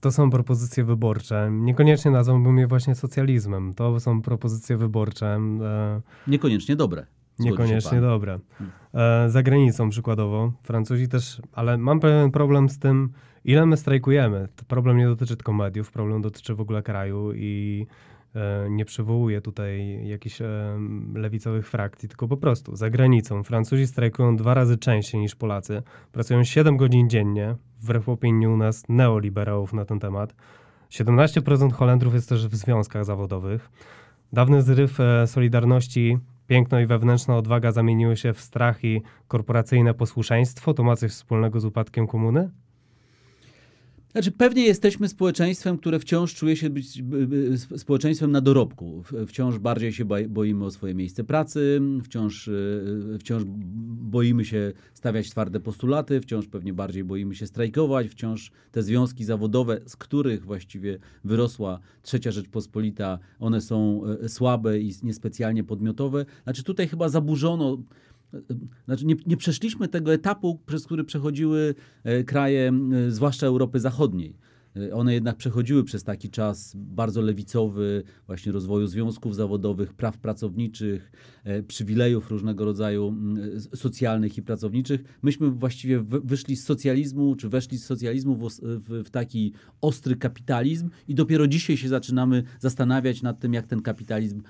To 0.00 0.12
są 0.12 0.30
propozycje 0.30 0.84
wyborcze. 0.84 1.48
Niekoniecznie 1.52 2.10
nazwałbym 2.10 2.58
je 2.58 2.66
właśnie 2.66 2.94
socjalizmem. 2.94 3.74
To 3.74 4.00
są 4.00 4.22
propozycje 4.22 4.76
wyborcze. 4.76 5.26
E, 5.26 6.00
Niekoniecznie 6.26 6.76
dobre. 6.76 7.06
Niekoniecznie 7.38 8.00
dobre. 8.00 8.38
E, 8.94 9.30
za 9.30 9.42
granicą 9.42 9.90
przykładowo. 9.90 10.52
Francuzi 10.62 11.08
też, 11.08 11.42
ale 11.52 11.78
mam 11.78 12.00
pewien 12.00 12.30
problem 12.30 12.68
z 12.68 12.78
tym, 12.78 13.12
ile 13.44 13.66
my 13.66 13.76
strajkujemy. 13.76 14.48
To 14.56 14.64
problem 14.64 14.96
nie 14.96 15.06
dotyczy 15.06 15.36
tylko 15.36 15.52
mediów, 15.52 15.92
problem 15.92 16.22
dotyczy 16.22 16.54
w 16.54 16.60
ogóle 16.60 16.82
kraju 16.82 17.32
i 17.34 17.86
nie 18.70 18.84
przywołuje 18.84 19.40
tutaj 19.40 20.00
jakichś 20.08 20.40
e, 20.40 20.78
lewicowych 21.14 21.68
frakcji, 21.68 22.08
tylko 22.08 22.28
po 22.28 22.36
prostu 22.36 22.76
za 22.76 22.90
granicą. 22.90 23.42
Francuzi 23.42 23.86
strajkują 23.86 24.36
dwa 24.36 24.54
razy 24.54 24.78
częściej 24.78 25.20
niż 25.20 25.34
Polacy. 25.34 25.82
Pracują 26.12 26.44
7 26.44 26.76
godzin 26.76 27.10
dziennie, 27.10 27.56
wbrew 27.80 28.08
opinii 28.08 28.46
u 28.46 28.56
nas 28.56 28.88
neoliberałów 28.88 29.72
na 29.72 29.84
ten 29.84 29.98
temat. 29.98 30.34
17% 30.90 31.72
Holendrów 31.72 32.14
jest 32.14 32.28
też 32.28 32.48
w 32.48 32.54
związkach 32.54 33.04
zawodowych. 33.04 33.70
Dawny 34.32 34.62
zryw 34.62 35.00
e, 35.00 35.26
Solidarności, 35.26 36.18
piękno 36.46 36.80
i 36.80 36.86
wewnętrzna 36.86 37.36
odwaga 37.36 37.72
zamieniły 37.72 38.16
się 38.16 38.32
w 38.32 38.40
strach 38.40 38.84
i 38.84 39.02
korporacyjne 39.28 39.94
posłuszeństwo. 39.94 40.74
To 40.74 40.84
ma 40.84 40.96
coś 40.96 41.10
wspólnego 41.10 41.60
z 41.60 41.64
upadkiem 41.64 42.06
komuny? 42.06 42.50
Znaczy, 44.16 44.32
pewnie 44.32 44.62
jesteśmy 44.66 45.08
społeczeństwem, 45.08 45.78
które 45.78 45.98
wciąż 45.98 46.34
czuje 46.34 46.56
się 46.56 46.70
być 46.70 47.02
społeczeństwem 47.76 48.32
na 48.32 48.40
dorobku. 48.40 49.02
Wciąż 49.26 49.58
bardziej 49.58 49.92
się 49.92 50.04
boimy 50.28 50.64
o 50.64 50.70
swoje 50.70 50.94
miejsce 50.94 51.24
pracy, 51.24 51.80
wciąż, 52.04 52.48
e, 52.48 52.52
wciąż 53.18 53.42
boimy 53.86 54.44
się 54.44 54.72
stawiać 54.94 55.30
twarde 55.30 55.60
postulaty, 55.60 56.20
wciąż 56.20 56.46
pewnie 56.46 56.72
bardziej 56.72 57.04
boimy 57.04 57.34
się 57.34 57.46
strajkować, 57.46 58.08
wciąż 58.08 58.50
te 58.72 58.82
związki 58.82 59.24
zawodowe, 59.24 59.80
z 59.86 59.96
których 59.96 60.44
właściwie 60.44 60.98
wyrosła 61.24 61.80
trzecia 62.02 62.30
Rzeczpospolita, 62.30 63.18
one 63.38 63.60
są 63.60 64.02
e, 64.22 64.28
słabe 64.28 64.80
i 64.80 64.92
niespecjalnie 65.02 65.64
podmiotowe. 65.64 66.26
Znaczy, 66.44 66.62
tutaj 66.62 66.88
chyba 66.88 67.08
zaburzono 67.08 67.78
znaczy 68.84 69.06
nie, 69.06 69.14
nie 69.26 69.36
przeszliśmy 69.36 69.88
tego 69.88 70.12
etapu, 70.12 70.60
przez 70.66 70.84
który 70.84 71.04
przechodziły 71.04 71.74
e, 72.04 72.24
kraje, 72.24 72.72
zwłaszcza 73.08 73.46
Europy 73.46 73.80
Zachodniej. 73.80 74.36
E, 74.76 74.94
one 74.94 75.14
jednak 75.14 75.36
przechodziły 75.36 75.84
przez 75.84 76.04
taki 76.04 76.30
czas 76.30 76.72
bardzo 76.76 77.20
lewicowy, 77.20 78.02
właśnie 78.26 78.52
rozwoju 78.52 78.86
związków 78.86 79.34
zawodowych, 79.34 79.94
praw 79.94 80.18
pracowniczych, 80.18 81.12
e, 81.44 81.62
przywilejów 81.62 82.30
różnego 82.30 82.64
rodzaju 82.64 83.14
socjalnych 83.74 84.38
i 84.38 84.42
pracowniczych. 84.42 85.04
Myśmy 85.22 85.50
właściwie 85.50 86.04
wyszli 86.24 86.56
z 86.56 86.64
socjalizmu, 86.64 87.36
czy 87.36 87.48
weszli 87.48 87.78
z 87.78 87.84
socjalizmu 87.84 88.36
w, 88.36 88.48
w, 88.62 89.10
taki 89.10 89.52
ostry 89.80 90.16
kapitalizm 90.16 90.90
i 91.08 91.14
dopiero 91.14 91.46
dzisiaj 91.46 91.76
się 91.76 91.88
zaczynamy 91.88 92.42
zastanawiać 92.60 93.22
nad 93.22 93.40
tym, 93.40 93.54
jak 93.54 93.66
ten 93.66 93.82
kapitalizm 93.82 94.42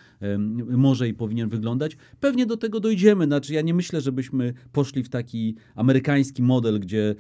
może 0.68 1.08
i 1.08 1.14
powinien 1.14 1.48
wyglądać. 1.48 1.96
Pewnie 2.20 2.46
do 2.46 2.56
tego 2.56 2.80
dojdziemy. 2.80 3.24
Znaczy, 3.24 3.54
ja 3.54 3.60
nie 3.60 3.74
myślę, 3.74 4.00
żebyśmy 4.00 4.54
poszli 4.72 5.02
w 5.02 5.08
taki 5.08 5.56
amerykański 5.74 6.42
model, 6.42 6.80
gdzie, 6.80 7.14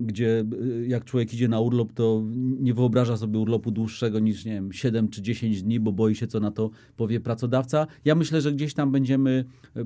gdzie 0.00 0.40
e, 0.40 0.86
jak 0.86 1.04
człowiek 1.04 1.34
idzie 1.34 1.48
na 1.48 1.60
urlop, 1.60 1.92
to 1.92 2.25
nie 2.60 2.74
wyobraża 2.74 3.16
sobie 3.16 3.38
urlopu 3.38 3.70
dłuższego 3.70 4.18
niż, 4.18 4.44
nie 4.44 4.52
wiem, 4.52 4.72
7 4.72 5.08
czy 5.08 5.22
10 5.22 5.62
dni, 5.62 5.80
bo 5.80 5.92
boi 5.92 6.14
się, 6.14 6.26
co 6.26 6.40
na 6.40 6.50
to 6.50 6.70
powie 6.96 7.20
pracodawca. 7.20 7.86
Ja 8.04 8.14
myślę, 8.14 8.40
że 8.40 8.52
gdzieś 8.52 8.74
tam 8.74 8.92
będziemy 8.92 9.44
e, 9.76 9.84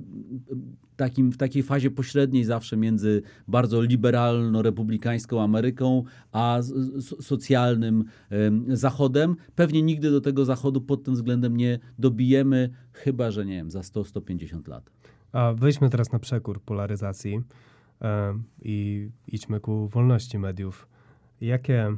takim, 0.96 1.33
w 1.33 1.37
takiej 1.37 1.62
fazie 1.62 1.90
pośredniej 1.90 2.44
zawsze 2.44 2.76
między 2.76 3.22
bardzo 3.48 3.83
liberalno-republikańską 3.83 5.42
Ameryką, 5.42 6.03
a 6.33 6.61
socjalnym 7.20 8.05
Zachodem. 8.68 9.37
Pewnie 9.55 9.83
nigdy 9.83 10.11
do 10.11 10.20
tego 10.20 10.44
Zachodu 10.44 10.81
pod 10.81 11.05
tym 11.05 11.14
względem 11.14 11.57
nie 11.57 11.79
dobijemy, 11.98 12.70
chyba 12.92 13.31
że, 13.31 13.46
nie 13.46 13.55
wiem, 13.55 13.70
za 13.70 13.81
100-150 13.81 14.68
lat. 14.68 14.90
A 15.33 15.53
wejdźmy 15.53 15.90
teraz 15.90 16.12
na 16.12 16.18
przekór 16.18 16.61
polaryzacji 16.62 17.40
i 18.62 19.09
idźmy 19.26 19.61
ku 19.61 19.88
wolności 19.88 20.38
mediów. 20.38 20.88
Jakie 21.40 21.96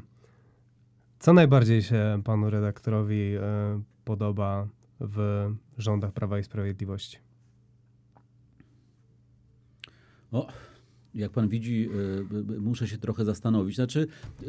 co 1.23 1.33
najbardziej 1.33 1.83
się 1.83 2.23
panu 2.25 2.51
redaktorowi 2.51 3.35
e, 3.35 3.83
podoba 4.05 4.69
w 5.01 5.47
rządach 5.79 6.13
Prawa 6.13 6.39
i 6.39 6.45
Sprawiedliwości? 6.45 7.19
O, 10.33 10.47
jak 11.15 11.33
pan 11.33 11.49
widzi, 11.49 11.89
e, 12.57 12.61
muszę 12.61 12.89
się 12.89 12.99
trochę 12.99 13.25
zastanowić. 13.25 13.77
Znaczy, 13.77 14.07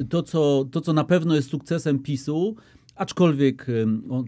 to 0.09 0.23
co, 0.23 0.65
to, 0.71 0.81
co 0.81 0.93
na 0.93 1.03
pewno 1.03 1.35
jest 1.35 1.49
sukcesem 1.49 1.99
PiSu, 1.99 2.55
aczkolwiek 2.95 3.67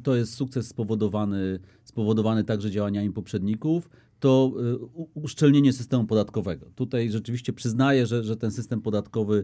to 0.03 0.15
jest 0.15 0.33
sukces 0.33 0.67
spowodowany, 0.67 1.59
spowodowany 1.83 2.43
także 2.43 2.71
działaniami 2.71 3.11
poprzedników, 3.11 3.89
to 4.25 4.51
y, 4.59 5.03
uszczelnienie 5.13 5.73
systemu 5.73 6.05
podatkowego. 6.05 6.65
Tutaj 6.75 7.11
rzeczywiście 7.11 7.53
przyznaję, 7.53 8.05
że, 8.05 8.23
że 8.23 8.37
ten 8.37 8.51
system 8.51 8.81
podatkowy, 8.81 9.43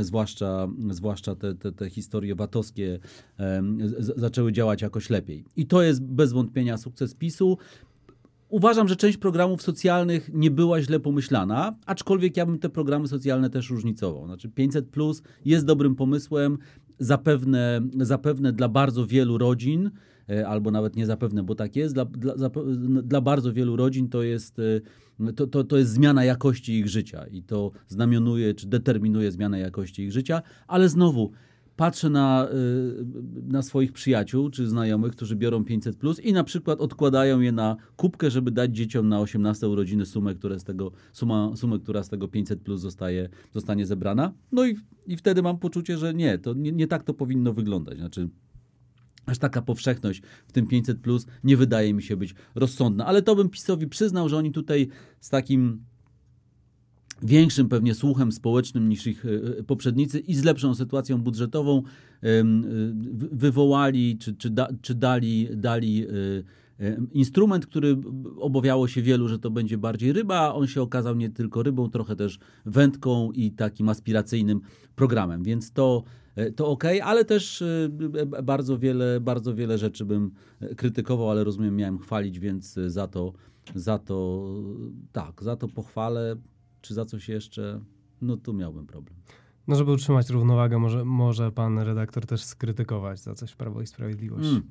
zwłaszcza, 0.00 0.68
zwłaszcza 0.90 1.34
te, 1.34 1.54
te, 1.54 1.72
te 1.72 1.90
historie 1.90 2.34
VAT-owskie, 2.34 2.98
zaczęły 3.98 4.52
działać 4.52 4.82
jakoś 4.82 5.10
lepiej. 5.10 5.44
I 5.56 5.66
to 5.66 5.82
jest 5.82 6.02
bez 6.02 6.32
wątpienia 6.32 6.76
sukces 6.76 7.14
PiSu. 7.14 7.58
Uważam, 8.48 8.88
że 8.88 8.96
część 8.96 9.18
programów 9.18 9.62
socjalnych 9.62 10.30
nie 10.34 10.50
była 10.50 10.82
źle 10.82 11.00
pomyślana, 11.00 11.76
aczkolwiek 11.86 12.36
ja 12.36 12.46
bym 12.46 12.58
te 12.58 12.68
programy 12.68 13.08
socjalne 13.08 13.50
też 13.50 13.70
różnicował. 13.70 14.26
Znaczy 14.26 14.48
500 14.48 14.88
plus 14.88 15.22
jest 15.44 15.66
dobrym 15.66 15.94
pomysłem, 15.94 16.58
zapewne, 16.98 17.80
zapewne 18.00 18.52
dla 18.52 18.68
bardzo 18.68 19.06
wielu 19.06 19.38
rodzin 19.38 19.90
albo 20.46 20.70
nawet 20.70 20.96
nie 20.96 21.06
zapewne, 21.06 21.42
bo 21.42 21.54
tak 21.54 21.76
jest, 21.76 21.94
dla, 21.94 22.04
dla, 22.04 22.34
dla 23.02 23.20
bardzo 23.20 23.52
wielu 23.52 23.76
rodzin 23.76 24.08
to 24.08 24.22
jest, 24.22 24.58
e, 24.58 25.32
to, 25.32 25.46
to, 25.46 25.64
to 25.64 25.76
jest 25.76 25.90
zmiana 25.90 26.24
jakości 26.24 26.78
ich 26.78 26.88
życia 26.88 27.26
i 27.26 27.42
to 27.42 27.70
znamionuje 27.88 28.54
czy 28.54 28.66
determinuje 28.66 29.32
zmianę 29.32 29.60
jakości 29.60 30.02
ich 30.02 30.12
życia, 30.12 30.42
ale 30.66 30.88
znowu 30.88 31.32
patrzę 31.76 32.10
na, 32.10 32.48
e, 32.48 32.54
na 33.48 33.62
swoich 33.62 33.92
przyjaciół 33.92 34.50
czy 34.50 34.68
znajomych, 34.68 35.12
którzy 35.12 35.36
biorą 35.36 35.64
500 35.64 35.96
plus 35.96 36.20
i 36.20 36.32
na 36.32 36.44
przykład 36.44 36.80
odkładają 36.80 37.40
je 37.40 37.52
na 37.52 37.76
kubkę, 37.96 38.30
żeby 38.30 38.50
dać 38.50 38.76
dzieciom 38.76 39.08
na 39.08 39.20
18 39.20 39.68
urodziny 39.68 40.06
sumę, 40.06 40.34
które 40.34 40.58
z 40.60 40.64
tego, 40.64 40.92
suma, 41.12 41.52
sumę, 41.56 41.78
która 41.78 42.02
z 42.02 42.08
tego 42.08 42.28
500 42.28 42.60
plus 42.60 42.80
zostaje, 42.80 43.28
zostanie 43.52 43.86
zebrana. 43.86 44.32
No 44.52 44.66
i, 44.66 44.76
i 45.06 45.16
wtedy 45.16 45.42
mam 45.42 45.58
poczucie, 45.58 45.98
że 45.98 46.14
nie, 46.14 46.38
to 46.38 46.54
nie, 46.54 46.72
nie 46.72 46.86
tak 46.86 47.02
to 47.02 47.14
powinno 47.14 47.52
wyglądać. 47.52 47.98
Znaczy, 47.98 48.28
aż 49.26 49.38
taka 49.38 49.62
powszechność 49.62 50.22
w 50.46 50.52
tym 50.52 50.66
500 50.66 51.00
plus 51.00 51.26
nie 51.44 51.56
wydaje 51.56 51.94
mi 51.94 52.02
się 52.02 52.16
być 52.16 52.34
rozsądna. 52.54 53.06
Ale 53.06 53.22
to 53.22 53.36
bym 53.36 53.48
PiSowi 53.48 53.86
przyznał, 53.86 54.28
że 54.28 54.36
oni 54.36 54.52
tutaj 54.52 54.88
z 55.20 55.30
takim 55.30 55.84
większym 57.22 57.68
pewnie 57.68 57.94
słuchem 57.94 58.32
społecznym 58.32 58.88
niż 58.88 59.06
ich 59.06 59.24
e, 59.26 59.62
poprzednicy 59.62 60.18
i 60.18 60.34
z 60.34 60.44
lepszą 60.44 60.74
sytuacją 60.74 61.18
budżetową 61.18 61.82
e, 62.22 62.28
wywołali 63.32 64.18
czy, 64.18 64.34
czy, 64.34 64.50
da, 64.50 64.68
czy 64.82 64.94
dali, 64.94 65.48
dali 65.56 66.06
e, 66.08 66.96
instrument, 67.12 67.66
który 67.66 67.96
obawiało 68.38 68.88
się 68.88 69.02
wielu, 69.02 69.28
że 69.28 69.38
to 69.38 69.50
będzie 69.50 69.78
bardziej 69.78 70.12
ryba, 70.12 70.54
on 70.54 70.66
się 70.66 70.82
okazał 70.82 71.14
nie 71.14 71.30
tylko 71.30 71.62
rybą, 71.62 71.90
trochę 71.90 72.16
też 72.16 72.38
wędką 72.66 73.32
i 73.32 73.50
takim 73.52 73.88
aspiracyjnym 73.88 74.60
programem. 74.94 75.42
Więc 75.42 75.72
to 75.72 76.04
E, 76.25 76.25
to 76.56 76.68
ok, 76.68 76.84
ale 77.02 77.24
też 77.24 77.62
e, 77.62 77.88
bardzo 78.42 78.78
wiele, 78.78 79.20
bardzo 79.20 79.54
wiele 79.54 79.78
rzeczy 79.78 80.04
bym 80.04 80.30
e, 80.60 80.74
krytykował, 80.74 81.30
ale 81.30 81.44
rozumiem, 81.44 81.76
miałem 81.76 81.98
chwalić, 81.98 82.38
więc 82.38 82.74
za 82.86 83.08
to, 83.08 83.32
za 83.74 83.98
to 83.98 84.48
tak, 85.12 85.42
za 85.42 85.56
to 85.56 85.68
pochwalę, 85.68 86.36
czy 86.80 86.94
za 86.94 87.04
coś 87.04 87.28
jeszcze, 87.28 87.80
no 88.22 88.36
tu 88.36 88.52
miałbym 88.52 88.86
problem. 88.86 89.16
No, 89.68 89.76
żeby 89.76 89.92
utrzymać 89.92 90.30
równowagę, 90.30 90.78
może, 90.78 91.04
może 91.04 91.52
pan 91.52 91.78
redaktor 91.78 92.26
też 92.26 92.44
skrytykować 92.44 93.20
za 93.20 93.34
coś 93.34 93.54
Prawo 93.54 93.82
i 93.82 93.86
Sprawiedliwość. 93.86 94.48
Mm. 94.48 94.62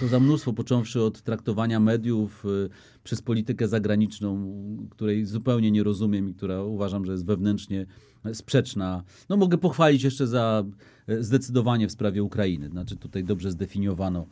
to 0.00 0.08
za 0.08 0.20
mnóstwo, 0.20 0.52
począwszy 0.52 1.02
od 1.02 1.22
traktowania 1.22 1.80
mediów 1.80 2.44
y, 2.44 2.68
przez 3.04 3.22
politykę 3.22 3.68
zagraniczną, 3.68 4.54
której 4.90 5.24
zupełnie 5.24 5.70
nie 5.70 5.82
rozumiem 5.82 6.28
i 6.28 6.34
która 6.34 6.62
uważam, 6.62 7.04
że 7.04 7.12
jest 7.12 7.26
wewnętrznie 7.26 7.86
sprzeczna. 8.32 9.02
No 9.28 9.36
mogę 9.36 9.58
pochwalić 9.58 10.02
jeszcze 10.02 10.26
za 10.26 10.64
y, 11.08 11.24
zdecydowanie 11.24 11.88
w 11.88 11.92
sprawie 11.92 12.22
Ukrainy. 12.22 12.68
Znaczy 12.68 12.96
tutaj 12.96 13.24
dobrze 13.24 13.50
zdefiniowano 13.50 14.26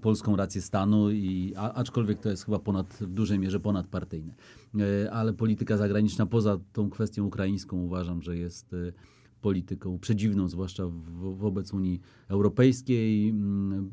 polską 0.00 0.36
rację 0.36 0.62
stanu, 0.62 1.10
i, 1.10 1.52
a, 1.56 1.72
aczkolwiek 1.72 2.20
to 2.20 2.30
jest 2.30 2.44
chyba 2.44 2.58
ponad, 2.58 2.94
w 3.00 3.14
dużej 3.14 3.38
mierze 3.38 3.60
ponadpartyjne. 3.60 4.34
Y, 4.74 5.10
Ale 5.10 5.32
polityka 5.32 5.76
zagraniczna 5.76 6.26
poza 6.26 6.58
tą 6.72 6.90
kwestią 6.90 7.24
ukraińską 7.24 7.76
uważam, 7.76 8.22
że 8.22 8.36
jest 8.36 8.72
y, 8.72 8.92
polityką 9.44 9.98
przedziwną, 9.98 10.48
zwłaszcza 10.48 10.84
wobec 11.36 11.74
Unii 11.74 12.00
Europejskiej 12.28 13.28
mm, 13.28 13.90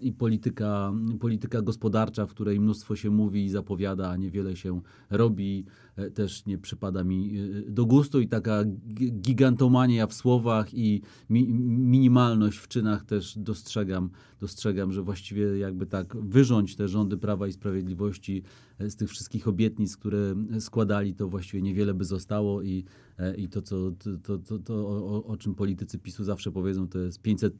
i 0.00 0.12
polityka, 0.12 0.92
polityka 1.20 1.62
gospodarcza, 1.62 2.26
w 2.26 2.30
której 2.30 2.60
mnóstwo 2.60 2.96
się 2.96 3.10
mówi 3.10 3.44
i 3.44 3.50
zapowiada, 3.50 4.10
a 4.10 4.16
niewiele 4.16 4.56
się 4.56 4.80
robi, 5.10 5.64
e, 5.96 6.10
też 6.10 6.46
nie 6.46 6.58
przypada 6.58 7.04
mi 7.04 7.38
e, 7.38 7.70
do 7.70 7.86
gustu 7.86 8.20
i 8.20 8.28
taka 8.28 8.64
gi- 8.64 9.12
gigantomania 9.20 10.06
w 10.06 10.14
słowach 10.14 10.74
i 10.74 11.02
mi, 11.30 11.48
minimalność 11.88 12.58
w 12.58 12.68
czynach 12.68 13.04
też 13.04 13.38
dostrzegam, 13.38 14.10
dostrzegam, 14.40 14.92
że 14.92 15.02
właściwie 15.02 15.58
jakby 15.58 15.86
tak 15.86 16.16
wyrząć 16.16 16.76
te 16.76 16.88
rządy 16.88 17.16
Prawa 17.16 17.46
i 17.46 17.52
Sprawiedliwości 17.52 18.42
z 18.80 18.96
tych 18.96 19.10
wszystkich 19.10 19.48
obietnic, 19.48 19.96
które 19.96 20.34
składali, 20.60 21.14
to 21.14 21.28
właściwie 21.28 21.62
niewiele 21.62 21.94
by 21.94 22.04
zostało 22.04 22.62
i, 22.62 22.84
e, 23.18 23.34
i 23.34 23.48
to, 23.48 23.62
co, 23.62 23.76
to, 24.22 24.38
to, 24.38 24.58
to 24.58 24.74
o, 24.74 25.24
o- 25.24 25.36
czym 25.36 25.54
politycy 25.54 25.98
PiSu 25.98 26.24
zawsze 26.24 26.52
powiedzą, 26.52 26.88
to 26.88 26.98
jest 26.98 27.22
500, 27.22 27.54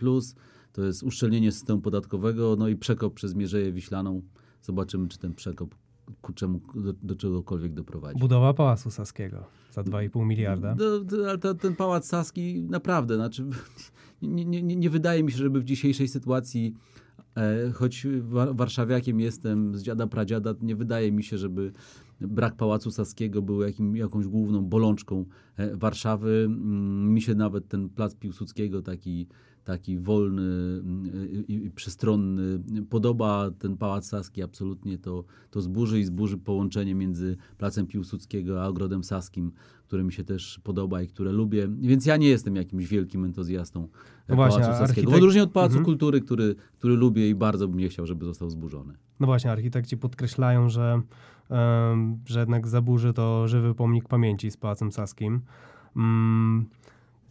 to 0.72 0.82
jest 0.82 1.02
uszczelnienie 1.02 1.52
systemu 1.52 1.80
podatkowego, 1.80 2.56
no 2.58 2.68
i 2.68 2.76
przekop 2.76 3.14
przez 3.14 3.34
Mierzeję 3.34 3.72
Wiślaną. 3.72 4.22
Zobaczymy, 4.62 5.08
czy 5.08 5.18
ten 5.18 5.34
przekop 5.34 5.74
ku 6.20 6.32
czemu, 6.32 6.60
do, 6.74 6.92
do 6.92 7.16
czegokolwiek 7.16 7.74
doprowadzi. 7.74 8.20
Budowa 8.20 8.54
Pałacu 8.54 8.90
Saskiego 8.90 9.44
za 9.70 9.82
2,5 9.82 10.26
miliarda. 10.26 10.76
No, 10.78 11.00
to, 11.00 11.28
ale 11.28 11.38
to, 11.38 11.54
ten 11.54 11.76
pałac 11.76 12.06
Saski 12.06 12.62
naprawdę, 12.62 13.14
znaczy, 13.16 13.44
nie, 14.22 14.44
nie, 14.44 14.62
nie, 14.62 14.90
wydaje 14.90 15.22
mi 15.22 15.32
się, 15.32 15.38
żeby 15.38 15.60
w 15.60 15.64
dzisiejszej 15.64 16.08
sytuacji, 16.08 16.74
e, 16.74 16.93
choć 17.74 18.06
wa- 18.20 18.52
warszawiakiem 18.52 19.20
jestem 19.20 19.74
z 19.76 19.82
dziada 19.82 20.06
pradziada, 20.06 20.54
nie 20.62 20.76
wydaje 20.76 21.12
mi 21.12 21.22
się, 21.22 21.38
żeby 21.38 21.72
brak 22.20 22.56
pałacu 22.56 22.90
Saskiego 22.90 23.42
był 23.42 23.62
jakim, 23.62 23.96
jakąś 23.96 24.26
główną 24.26 24.64
bolączką 24.64 25.24
e, 25.56 25.76
Warszawy. 25.76 26.44
Mm, 26.46 27.14
Mi 27.14 27.22
się 27.22 27.34
nawet 27.34 27.68
ten 27.68 27.88
plac 27.88 28.14
Piłsudskiego 28.14 28.82
taki 28.82 29.26
taki 29.64 29.98
wolny 29.98 30.82
i, 31.48 31.54
i 31.64 31.70
przestronny. 31.70 32.60
Podoba 32.90 33.50
ten 33.58 33.76
Pałac 33.76 34.06
Saski 34.06 34.42
absolutnie 34.42 34.98
to, 34.98 35.24
to 35.50 35.60
zburzy 35.60 36.00
i 36.00 36.04
zburzy 36.04 36.38
połączenie 36.38 36.94
między 36.94 37.36
Placem 37.58 37.86
Piłsudskiego 37.86 38.62
a 38.62 38.66
Ogrodem 38.66 39.04
Saskim, 39.04 39.52
które 39.86 40.04
mi 40.04 40.12
się 40.12 40.24
też 40.24 40.60
podoba 40.64 41.02
i 41.02 41.08
które 41.08 41.32
lubię. 41.32 41.68
Więc 41.80 42.06
ja 42.06 42.16
nie 42.16 42.28
jestem 42.28 42.56
jakimś 42.56 42.86
wielkim 42.86 43.24
entuzjastą 43.24 43.80
No 43.80 43.88
no 44.28 44.36
właśnie, 44.36 44.60
Pałacu 44.60 44.82
a 44.82 44.86
Saskiego. 44.86 45.06
W 45.10 45.12
architekt- 45.12 45.16
odróżnieniu 45.16 45.44
od 45.44 45.52
Pałacu 45.52 45.72
Mhm. 45.72 45.84
Kultury, 45.84 46.20
który, 46.20 46.54
który 46.78 46.94
lubię 46.96 47.28
i 47.28 47.34
bardzo 47.34 47.68
bym 47.68 47.78
nie 47.80 47.88
chciał, 47.88 48.06
żeby 48.06 48.24
został 48.24 48.50
zburzony. 48.50 48.94
No 49.20 49.26
właśnie, 49.26 49.50
architekci 49.52 49.96
podkreślają, 49.96 50.68
że, 50.68 51.00
em, 51.50 52.18
że 52.26 52.40
jednak 52.40 52.68
zaburzy 52.68 53.12
to 53.12 53.48
żywy 53.48 53.74
pomnik 53.74 54.08
pamięci 54.08 54.50
z 54.50 54.56
Pałacem 54.56 54.92
Saskim. 54.92 55.40
Mm, 55.96 56.66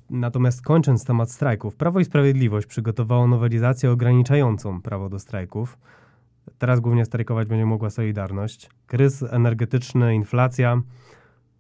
natomiast 0.09 0.61
kończąc 0.61 1.05
temat 1.05 1.31
strajków, 1.31 1.75
Prawo 1.75 1.99
i 1.99 2.05
Sprawiedliwość 2.05 2.67
przygotowało 2.67 3.27
nowelizację 3.27 3.91
ograniczającą 3.91 4.81
prawo 4.81 5.09
do 5.09 5.19
strajków. 5.19 5.77
Teraz 6.57 6.79
głównie 6.79 7.05
strajkować 7.05 7.47
będzie 7.47 7.65
mogła 7.65 7.89
Solidarność. 7.89 8.69
Kryzys 8.87 9.33
energetyczny, 9.33 10.15
inflacja. 10.15 10.81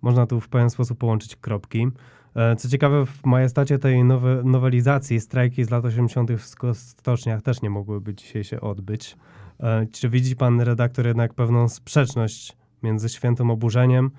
Można 0.01 0.27
tu 0.27 0.39
w 0.39 0.49
pewien 0.49 0.69
sposób 0.69 0.97
połączyć 0.97 1.35
kropki. 1.35 1.87
E, 2.35 2.55
Co 2.55 2.69
ciekawe, 2.69 3.05
w 3.05 3.25
majestacie 3.25 3.79
tej 3.79 4.03
nowe, 4.03 4.41
nowelizacji 4.43 5.19
strajki 5.19 5.63
z 5.63 5.69
lat 5.69 5.85
80. 5.85 6.31
w 6.31 6.75
stoczniach 6.75 7.41
też 7.41 7.61
nie 7.61 7.69
mogłyby 7.69 8.13
dzisiaj 8.13 8.43
się 8.43 8.61
odbyć. 8.61 9.17
E, 9.59 9.85
Czy 9.91 10.09
widzi 10.09 10.35
pan 10.35 10.61
redaktor 10.61 11.07
jednak 11.07 11.33
pewną 11.33 11.69
sprzeczność 11.69 12.57
między 12.83 13.09
świętym 13.09 13.51
oburzeniem, 13.51 14.11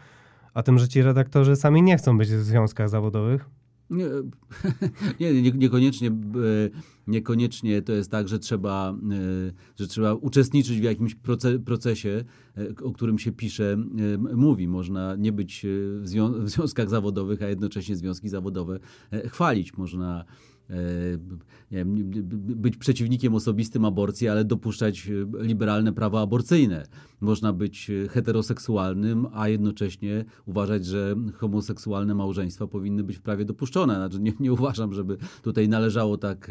a 0.54 0.62
tym, 0.62 0.78
że 0.78 0.88
ci 0.88 1.02
redaktorzy 1.02 1.56
sami 1.56 1.82
nie 1.82 1.96
chcą 1.96 2.18
być 2.18 2.28
w 2.28 2.42
związkach 2.42 2.88
zawodowych? 2.88 3.48
Nie, 3.90 4.06
nie, 5.20 5.42
nie, 5.42 5.50
niekoniecznie, 5.50 6.08
e, 6.08 6.12
niekoniecznie 7.06 7.82
to 7.82 7.92
jest 7.92 8.10
tak, 8.10 8.28
że 8.28 8.38
trzeba, 8.38 8.94
e, 9.12 9.52
że 9.76 9.86
trzeba 9.86 10.14
uczestniczyć 10.14 10.80
w 10.80 10.82
jakimś 10.82 11.14
proce, 11.14 11.58
procesie, 11.58 12.24
e, 12.56 12.84
o 12.84 12.92
którym 12.92 13.18
się 13.18 13.32
pisze, 13.32 13.76
mówi. 14.36 14.68
Można 14.68 15.16
nie 15.16 15.32
być 15.32 15.66
w, 16.00 16.02
zwią- 16.04 16.44
w 16.44 16.50
związkach 16.50 16.90
zawodowych, 16.90 17.42
a 17.42 17.48
jednocześnie 17.48 17.96
związki 17.96 18.28
zawodowe 18.28 18.80
chwalić. 19.26 19.76
Można 19.76 20.24
wiem, 21.70 21.94
b- 22.10 22.22
b- 22.22 22.54
być 22.56 22.76
przeciwnikiem 22.76 23.34
osobistym 23.34 23.84
aborcji, 23.84 24.28
ale 24.28 24.44
dopuszczać 24.44 25.08
e, 25.08 25.44
liberalne 25.44 25.92
prawo 25.92 26.20
aborcyjne. 26.20 26.86
Można 27.20 27.52
być 27.52 27.90
e, 27.90 28.08
heteroseksualnym, 28.08 29.26
a 29.32 29.48
jednocześnie 29.48 30.24
uważać, 30.46 30.86
że 30.86 31.16
homoseksualne 31.34 32.14
małżeństwa 32.14 32.66
powinny 32.66 33.04
być 33.04 33.16
w 33.16 33.22
prawie 33.22 33.44
dopuszczone. 33.44 33.94
Znaczy 33.94 34.20
nie, 34.20 34.32
nie 34.40 34.52
uważam, 34.52 34.92
żeby 34.92 35.16
tutaj 35.42 35.68
należało 35.68 36.18
tak 36.18 36.50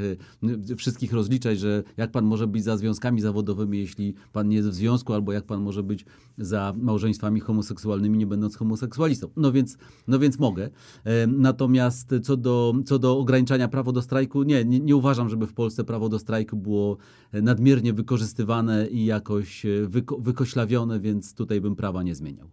e, 0.72 0.76
wszystkich 0.76 1.14
rozliczać, 1.14 1.60
że 1.60 1.84
jak 1.98 2.12
pan 2.12 2.26
może 2.26 2.48
być 2.48 2.64
za 2.64 2.78
związkami 2.78 3.22
zawodowymi, 3.22 3.80
jeśli 3.80 4.14
pan 4.32 4.50
nie 4.50 4.56
jest 4.56 4.70
w 4.70 4.74
związku, 4.74 5.14
albo 5.14 5.32
jak 5.32 5.44
pan 5.46 5.62
może 5.62 5.84
być 5.84 6.06
za 6.38 6.74
małżeństwami 6.78 7.40
homoseksualnymi, 7.40 8.18
nie 8.18 8.28
będąc 8.28 8.56
homoseksualistą. 8.56 9.28
No 9.36 9.52
więc, 9.52 9.78
no 10.08 10.20
więc 10.20 10.40
mogę. 10.40 10.70
E, 11.04 11.28
Natomiast 11.28 12.16
co 12.24 12.38
do, 12.38 12.74
co 12.86 13.00
do 13.00 13.18
ograniczania 13.18 13.68
prawa 13.68 13.92
do 13.92 14.02
strajku, 14.04 14.44
nie, 14.44 14.66
nie, 14.66 14.80
nie 14.80 14.96
uważam, 14.96 15.30
żeby 15.30 15.48
w 15.48 15.54
Polsce 15.54 15.84
prawo 15.84 16.10
do 16.10 16.20
strajku 16.20 16.58
było 16.58 16.98
nadmiernie 17.34 17.94
wykorzystywane 17.94 18.88
i 18.88 19.06
jakoś 19.06 19.66
e, 19.66 19.88
wyko, 19.88 20.18
wykoślawione, 20.18 21.00
więc 21.00 21.36
tutaj 21.36 21.62
bym 21.62 21.76
prawa 21.76 22.04
nie 22.04 22.16
zmieniał. 22.16 22.50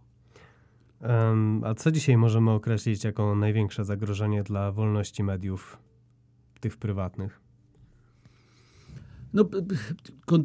Em, 1.01 1.63
A 1.63 1.75
co 1.75 1.91
dzisiaj 1.91 2.17
możemy 2.17 2.51
określić 2.51 3.03
jako 3.03 3.35
największe 3.35 3.85
zagrożenie 3.85 4.43
dla 4.43 4.71
wolności 4.71 5.23
mediów, 5.23 5.77
tych 6.59 6.77
prywatnych? 6.77 7.41
No, 9.33 9.45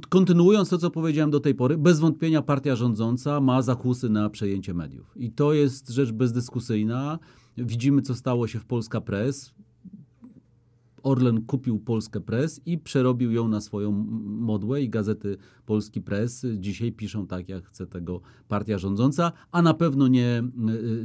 kontynuując 0.08 0.68
to, 0.68 0.78
co 0.78 0.90
powiedziałem 0.90 1.30
do 1.30 1.40
tej 1.40 1.54
pory, 1.54 1.78
bez 1.78 2.00
wątpienia 2.00 2.42
partia 2.42 2.76
rządząca 2.76 3.40
ma 3.40 3.62
zakusy 3.62 4.08
na 4.08 4.30
przejęcie 4.30 4.74
mediów. 4.74 5.16
I 5.16 5.30
to 5.30 5.52
jest 5.52 5.88
rzecz 5.88 6.12
bezdyskusyjna. 6.12 7.18
Widzimy, 7.56 8.02
co 8.02 8.14
stało 8.14 8.46
się 8.46 8.58
w 8.58 8.64
Polska 8.64 9.00
Press. 9.00 9.54
Orlen 11.02 11.42
kupił 11.42 11.78
Polskę 11.78 12.20
Press 12.20 12.60
i 12.66 12.78
przerobił 12.78 13.32
ją 13.32 13.48
na 13.48 13.60
swoją 13.60 13.92
modłę 14.24 14.82
i 14.82 14.90
gazety 14.90 15.36
Polski 15.66 16.00
Press 16.00 16.46
dzisiaj 16.58 16.92
piszą 16.92 17.26
tak, 17.26 17.48
jak 17.48 17.66
chce 17.66 17.86
tego 17.86 18.20
partia 18.48 18.78
rządząca, 18.78 19.32
a 19.52 19.62
na 19.62 19.74
pewno 19.74 20.08
nie, 20.08 20.42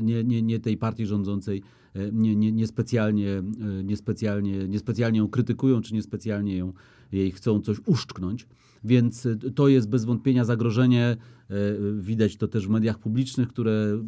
nie, 0.01 0.23
nie, 0.23 0.41
nie 0.41 0.59
tej 0.59 0.77
partii 0.77 1.05
rządzącej 1.05 1.61
e, 1.93 2.11
nie, 2.11 2.35
nie, 2.35 2.51
nie, 2.51 2.67
specjalnie, 2.67 3.29
e, 3.29 3.83
nie, 3.83 3.97
specjalnie, 3.97 4.67
nie 4.67 4.79
specjalnie 4.79 5.19
ją 5.19 5.27
krytykują, 5.27 5.81
czy 5.81 5.93
nie 5.93 6.01
specjalnie 6.01 6.57
ją, 6.57 6.73
jej 7.11 7.31
chcą 7.31 7.61
coś 7.61 7.77
uszczknąć. 7.85 8.47
Więc 8.83 9.25
e, 9.25 9.35
to 9.35 9.67
jest 9.67 9.89
bez 9.89 10.05
wątpienia 10.05 10.45
zagrożenie. 10.45 11.17
E, 11.49 11.55
Widać 11.99 12.37
to 12.37 12.47
też 12.47 12.67
w 12.67 12.69
mediach 12.69 12.99
publicznych, 12.99 13.47
które 13.47 14.03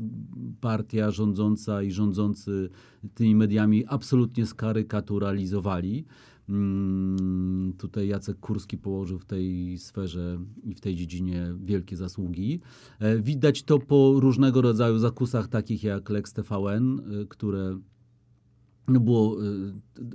partia 0.62 1.12
rządząca 1.12 1.84
i 1.84 1.92
rządzący 1.92 2.70
tymi 3.14 3.36
mediami 3.36 3.86
absolutnie 3.88 4.46
skarykaturalizowali. 4.46 6.06
Mm, 6.50 7.74
Tutaj 7.78 8.08
Jacek 8.08 8.40
Kurski 8.40 8.78
położył 8.78 9.20
w 9.20 9.26
tej 9.26 9.78
sferze 9.78 10.40
i 10.64 10.74
w 10.76 10.82
tej 10.82 10.96
dziedzinie 10.96 11.54
wielkie 11.64 11.98
zasługi. 11.98 12.60
E, 13.00 13.20
Widać 13.20 13.64
to 13.64 13.80
po 13.80 14.14
różnego 14.20 14.62
rodzaju 14.62 14.98
zakusach, 14.98 15.48
takich 15.48 15.84
jak 15.84 16.10
Lex 16.10 16.34
TVN, 16.34 17.00
y, 17.00 17.28
które 17.28 17.80
no 18.88 19.00
było, 19.00 19.38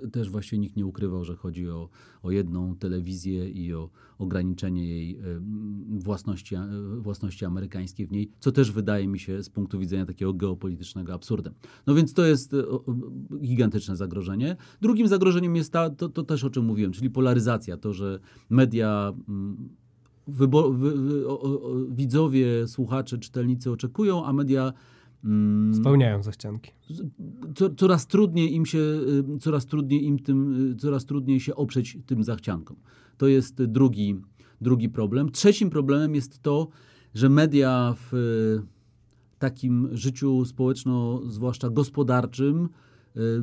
y, 0.04 0.10
też 0.12 0.30
właśnie 0.30 0.58
nikt 0.58 0.76
nie 0.76 0.86
ukrywał, 0.86 1.24
że 1.24 1.36
chodzi 1.36 1.68
o, 1.68 1.88
o 2.22 2.30
jedną 2.30 2.76
telewizję 2.76 3.48
i 3.50 3.74
o 3.74 3.90
ograniczenie 4.18 4.88
jej 4.88 5.18
y, 5.18 5.40
własności, 5.98 6.56
a- 6.56 6.68
własności 6.98 7.44
amerykańskiej 7.44 8.06
w 8.06 8.12
niej, 8.12 8.30
co 8.40 8.52
też 8.52 8.72
wydaje 8.72 9.08
mi 9.08 9.18
się 9.18 9.42
z 9.42 9.50
punktu 9.50 9.78
widzenia 9.78 10.06
takiego 10.06 10.34
geopolitycznego 10.34 11.14
absurdem. 11.14 11.54
No 11.86 11.94
więc 11.94 12.14
to 12.14 12.26
jest 12.26 12.54
y, 12.54 12.64
gigantyczne 13.40 13.96
zagrożenie. 13.96 14.56
Drugim 14.80 15.08
zagrożeniem 15.08 15.56
jest 15.56 15.72
ta, 15.72 15.90
to, 15.90 16.08
to 16.08 16.22
też 16.22 16.44
o 16.44 16.50
czym 16.50 16.64
mówiłem, 16.64 16.92
czyli 16.92 17.10
polaryzacja, 17.10 17.76
to, 17.76 17.92
że 17.92 18.20
media 18.50 19.12
wybo- 20.28 20.78
wy, 20.78 20.90
wy, 20.96 21.28
o, 21.28 21.40
o, 21.40 21.74
widzowie, 21.90 22.68
słuchacze, 22.68 23.18
czytelnicy 23.18 23.70
oczekują, 23.70 24.24
a 24.24 24.32
media 24.32 24.72
Spełniają 25.72 26.22
zachcianki. 26.22 26.70
co, 27.54 27.70
coraz 27.70 28.06
trudniej 28.06 28.54
im 28.54 28.66
się, 28.66 28.78
y, 28.78 29.38
coraz 29.40 29.66
trudniej 29.66 30.04
im 30.04 30.18
tym, 30.18 30.70
y, 30.72 30.76
coraz 30.76 31.04
trudniej 31.04 31.40
się 31.40 31.54
oprzeć 31.54 31.98
tym 32.06 32.24
zachciankom. 32.24 32.76
To 33.16 33.28
jest 33.28 33.64
drugi, 33.64 34.16
drugi 34.60 34.88
problem. 34.88 35.30
Trzecim 35.30 35.70
problemem 35.70 36.14
jest 36.14 36.42
to, 36.42 36.68
że 37.14 37.28
media 37.28 37.94
w 37.96 38.14
e, 38.14 38.18
takim 39.38 39.88
życiu 39.92 40.44
społeczno, 40.44 41.22
zwłaszcza 41.26 41.70
gospodarczym, 41.70 42.68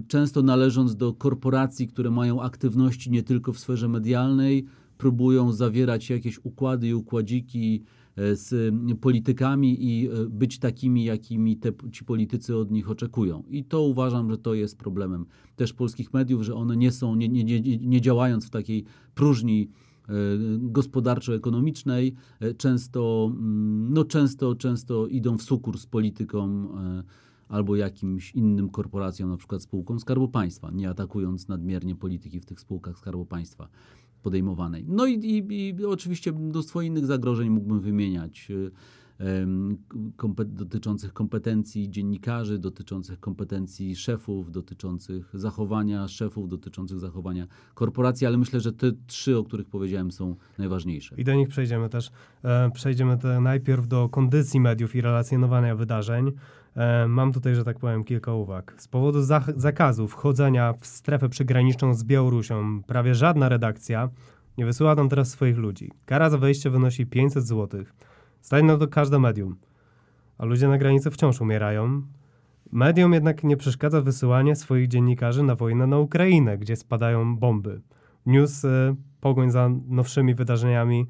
często 0.07 0.41
należąc 0.41 0.95
do 0.95 1.13
korporacji, 1.13 1.87
które 1.87 2.11
mają 2.11 2.41
aktywności 2.41 3.11
nie 3.11 3.23
tylko 3.23 3.53
w 3.53 3.59
sferze 3.59 3.87
medialnej, 3.87 4.65
próbują 4.97 5.51
zawierać 5.51 6.09
jakieś 6.09 6.39
układy 6.43 6.87
i 6.87 6.93
układziki 6.93 7.83
z 8.17 8.75
politykami 9.01 9.77
i 9.79 10.09
być 10.29 10.59
takimi, 10.59 11.03
jakimi 11.03 11.57
te, 11.57 11.71
ci 11.91 12.05
politycy 12.05 12.57
od 12.57 12.71
nich 12.71 12.89
oczekują. 12.89 13.43
I 13.49 13.63
to 13.63 13.81
uważam, 13.81 14.31
że 14.31 14.37
to 14.37 14.53
jest 14.53 14.77
problemem 14.77 15.25
też 15.55 15.73
polskich 15.73 16.13
mediów, 16.13 16.43
że 16.43 16.55
one 16.55 16.77
nie 16.77 16.91
są, 16.91 17.15
nie, 17.15 17.29
nie, 17.29 17.43
nie, 17.43 17.77
nie 17.77 18.01
działając 18.01 18.45
w 18.45 18.49
takiej 18.49 18.83
próżni 19.15 19.69
gospodarczo-ekonomicznej, 20.59 22.13
często, 22.57 23.31
no 23.89 24.05
często, 24.05 24.55
często 24.55 25.07
idą 25.07 25.37
w 25.37 25.43
sukurs 25.43 25.81
z 25.81 25.85
polityką 25.85 26.67
albo 27.47 27.75
jakimś 27.75 28.31
innym 28.35 28.69
korporacjom, 28.69 29.29
na 29.29 29.37
przykład 29.37 29.61
spółkom 29.61 29.99
Skarbu 29.99 30.27
Państwa, 30.27 30.71
nie 30.71 30.89
atakując 30.89 31.47
nadmiernie 31.47 31.95
polityki 31.95 32.39
w 32.39 32.45
tych 32.45 32.59
spółkach 32.59 32.97
Skarbu 32.97 33.25
Państwa 33.25 33.67
podejmowanej. 34.25 34.85
No 34.87 35.05
i, 35.05 35.13
i, 35.13 35.55
i 35.79 35.85
oczywiście 35.85 36.31
mnóstwo 36.31 36.81
innych 36.81 37.05
zagrożeń 37.05 37.49
mógłbym 37.49 37.79
wymieniać 37.79 38.51
dotyczących 40.45 41.13
kompetencji 41.13 41.89
dziennikarzy, 41.89 42.59
dotyczących 42.59 43.19
kompetencji 43.19 43.95
szefów, 43.95 44.51
dotyczących 44.51 45.29
zachowania 45.33 46.07
szefów, 46.07 46.49
dotyczących 46.49 46.99
zachowania 46.99 47.47
korporacji, 47.73 48.27
ale 48.27 48.37
myślę, 48.37 48.59
że 48.59 48.73
te 48.73 48.91
trzy, 49.07 49.37
o 49.37 49.43
których 49.43 49.69
powiedziałem, 49.69 50.11
są 50.11 50.35
najważniejsze. 50.57 51.15
I 51.17 51.23
do 51.23 51.33
nich 51.35 51.47
przejdziemy 51.47 51.89
też. 51.89 52.11
E, 52.43 52.71
przejdziemy 52.73 53.17
najpierw 53.41 53.87
do 53.87 54.09
kondycji 54.09 54.59
mediów 54.59 54.95
i 54.95 55.01
relacjonowania 55.01 55.75
wydarzeń. 55.75 56.31
E, 56.75 57.07
mam 57.07 57.33
tutaj, 57.33 57.55
że 57.55 57.63
tak 57.63 57.79
powiem, 57.79 58.03
kilka 58.03 58.33
uwag. 58.33 58.73
Z 58.77 58.87
powodu 58.87 59.19
zakazu 59.55 60.07
wchodzenia 60.07 60.73
w 60.73 60.85
strefę 60.85 61.29
przygraniczną 61.29 61.93
z 61.93 62.03
Białorusią, 62.03 62.83
prawie 62.83 63.15
żadna 63.15 63.49
redakcja 63.49 64.09
nie 64.57 64.65
wysyła 64.65 64.95
tam 64.95 65.09
teraz 65.09 65.29
swoich 65.29 65.57
ludzi. 65.57 65.91
Kara 66.05 66.29
za 66.29 66.37
wejście 66.37 66.69
wynosi 66.69 67.05
500 67.05 67.47
złotych. 67.47 67.93
Stać 68.41 68.63
na 68.63 68.77
to 68.77 68.87
każde 68.87 69.19
medium. 69.19 69.55
A 70.37 70.45
ludzie 70.45 70.67
na 70.67 70.77
granicy 70.77 71.11
wciąż 71.11 71.41
umierają. 71.41 72.01
Mediom 72.71 73.13
jednak 73.13 73.43
nie 73.43 73.57
przeszkadza 73.57 74.01
wysyłanie 74.01 74.55
swoich 74.55 74.87
dziennikarzy 74.87 75.43
na 75.43 75.55
wojnę 75.55 75.87
na 75.87 75.97
Ukrainę, 75.97 76.57
gdzie 76.57 76.75
spadają 76.75 77.37
bomby. 77.37 77.81
News, 78.25 78.63
y, 78.63 78.95
pogoń 79.21 79.51
za 79.51 79.69
nowszymi 79.87 80.35
wydarzeniami 80.35 81.07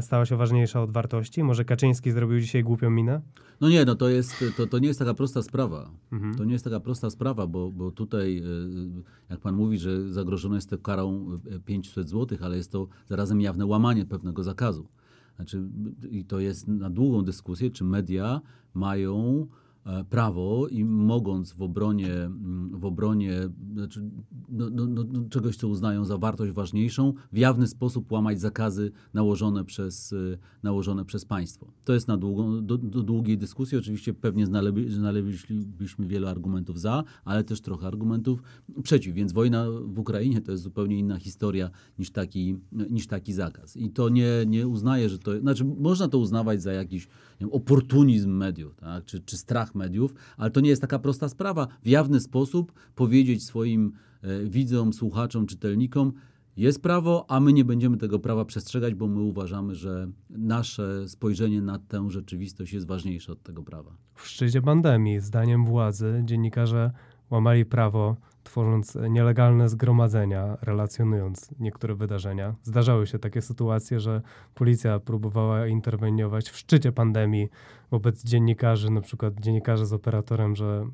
stała 0.00 0.26
się 0.26 0.36
ważniejsza 0.36 0.82
od 0.82 0.90
wartości? 0.90 1.42
Może 1.42 1.64
Kaczyński 1.64 2.10
zrobił 2.10 2.40
dzisiaj 2.40 2.64
głupią 2.64 2.90
minę? 2.90 3.20
No 3.60 3.68
nie, 3.68 3.84
no 3.84 3.94
to, 3.94 4.08
jest, 4.08 4.44
to, 4.56 4.66
to 4.66 4.78
nie 4.78 4.88
jest 4.88 4.98
taka 4.98 5.14
prosta 5.14 5.42
sprawa. 5.42 5.90
Mhm. 6.12 6.34
To 6.34 6.44
nie 6.44 6.52
jest 6.52 6.64
taka 6.64 6.80
prosta 6.80 7.10
sprawa, 7.10 7.46
bo, 7.46 7.70
bo 7.70 7.90
tutaj, 7.90 8.38
y, 8.38 9.02
jak 9.30 9.40
pan 9.40 9.54
mówi, 9.54 9.78
że 9.78 10.12
zagrożone 10.12 10.54
jest 10.54 10.70
to 10.70 10.78
karą 10.78 11.38
500 11.64 12.08
zł, 12.08 12.38
ale 12.42 12.56
jest 12.56 12.72
to 12.72 12.88
zarazem 13.06 13.40
jawne 13.40 13.66
łamanie 13.66 14.06
pewnego 14.06 14.42
zakazu. 14.42 14.88
Znaczy, 15.36 15.62
I 16.10 16.24
to 16.24 16.40
jest 16.40 16.68
na 16.68 16.90
długą 16.90 17.24
dyskusję, 17.24 17.70
czy 17.70 17.84
media 17.84 18.40
mają 18.74 19.46
E, 19.46 19.61
prawo 20.10 20.68
i 20.68 20.84
mogąc 20.84 21.52
w 21.52 21.62
obronie, 21.62 22.14
mm, 22.14 22.78
w 22.78 22.84
obronie 22.84 23.40
znaczy, 23.72 24.10
no, 24.48 24.70
no, 24.70 24.86
no, 24.86 25.04
no, 25.12 25.28
czegoś, 25.28 25.56
co 25.56 25.68
uznają 25.68 26.04
za 26.04 26.18
wartość 26.18 26.52
ważniejszą, 26.52 27.14
w 27.32 27.36
jawny 27.36 27.66
sposób 27.66 28.12
łamać 28.12 28.40
zakazy 28.40 28.92
nałożone 29.14 29.64
przez, 29.64 30.12
e, 30.12 30.16
nałożone 30.62 31.04
przez 31.04 31.24
państwo. 31.24 31.72
To 31.84 31.92
jest 31.92 32.08
na 32.08 32.16
długą, 32.16 32.66
do, 32.66 32.78
do 32.78 33.02
długiej 33.02 33.38
dyskusji. 33.38 33.78
Oczywiście 33.78 34.14
pewnie 34.14 34.46
znaleźlibyśmy 34.88 36.06
wiele 36.06 36.30
argumentów 36.30 36.80
za, 36.80 37.04
ale 37.24 37.44
też 37.44 37.60
trochę 37.60 37.86
argumentów 37.86 38.42
przeciw. 38.82 39.14
Więc 39.14 39.32
wojna 39.32 39.66
w 39.84 39.98
Ukrainie 39.98 40.40
to 40.40 40.52
jest 40.52 40.64
zupełnie 40.64 40.98
inna 40.98 41.18
historia 41.18 41.70
niż 41.98 42.10
taki, 42.10 42.56
niż 42.90 43.06
taki 43.06 43.32
zakaz. 43.32 43.76
I 43.76 43.90
to 43.90 44.08
nie, 44.08 44.30
nie 44.46 44.68
uznaję, 44.68 45.08
że 45.08 45.18
to... 45.18 45.40
Znaczy, 45.40 45.64
można 45.64 46.08
to 46.08 46.18
uznawać 46.18 46.62
za 46.62 46.72
jakiś 46.72 47.08
wiem, 47.42 47.52
oportunizm 47.52 48.30
mediów, 48.30 48.74
tak? 48.74 49.04
czy, 49.04 49.20
czy 49.20 49.36
strach 49.36 49.74
mediów, 49.74 50.14
ale 50.36 50.50
to 50.50 50.60
nie 50.60 50.68
jest 50.68 50.82
taka 50.82 50.98
prosta 50.98 51.28
sprawa. 51.28 51.68
W 51.82 51.88
jawny 51.88 52.20
sposób 52.20 52.72
powiedzieć 52.94 53.44
swoim 53.44 53.92
e, 54.22 54.44
widzom, 54.44 54.92
słuchaczom, 54.92 55.46
czytelnikom, 55.46 56.12
jest 56.56 56.82
prawo, 56.82 57.26
a 57.28 57.40
my 57.40 57.52
nie 57.52 57.64
będziemy 57.64 57.96
tego 57.96 58.18
prawa 58.18 58.44
przestrzegać, 58.44 58.94
bo 58.94 59.06
my 59.06 59.20
uważamy, 59.20 59.74
że 59.74 60.08
nasze 60.30 61.08
spojrzenie 61.08 61.62
na 61.62 61.78
tę 61.78 62.10
rzeczywistość 62.10 62.72
jest 62.72 62.86
ważniejsze 62.86 63.32
od 63.32 63.42
tego 63.42 63.62
prawa. 63.62 63.96
W 64.14 64.28
szczycie 64.28 64.62
pandemii, 64.62 65.20
zdaniem 65.20 65.64
władzy, 65.64 66.22
dziennikarze 66.24 66.90
łamali 67.30 67.64
prawo 67.64 68.16
tworząc 68.52 68.98
nielegalne 69.10 69.68
zgromadzenia, 69.68 70.56
relacjonując 70.62 71.50
niektóre 71.60 71.94
wydarzenia. 71.94 72.54
Zdarzały 72.62 73.06
się 73.06 73.18
takie 73.18 73.42
sytuacje, 73.42 74.00
że 74.00 74.22
policja 74.54 75.00
próbowała 75.00 75.66
interweniować 75.66 76.50
w 76.50 76.56
szczycie 76.56 76.92
pandemii 76.92 77.48
wobec 77.90 78.24
dziennikarzy, 78.24 78.90
na 78.90 79.00
przykład 79.00 79.34
dziennikarzy 79.40 79.86
z 79.86 79.92
operatorem, 79.92 80.56
że 80.56 80.86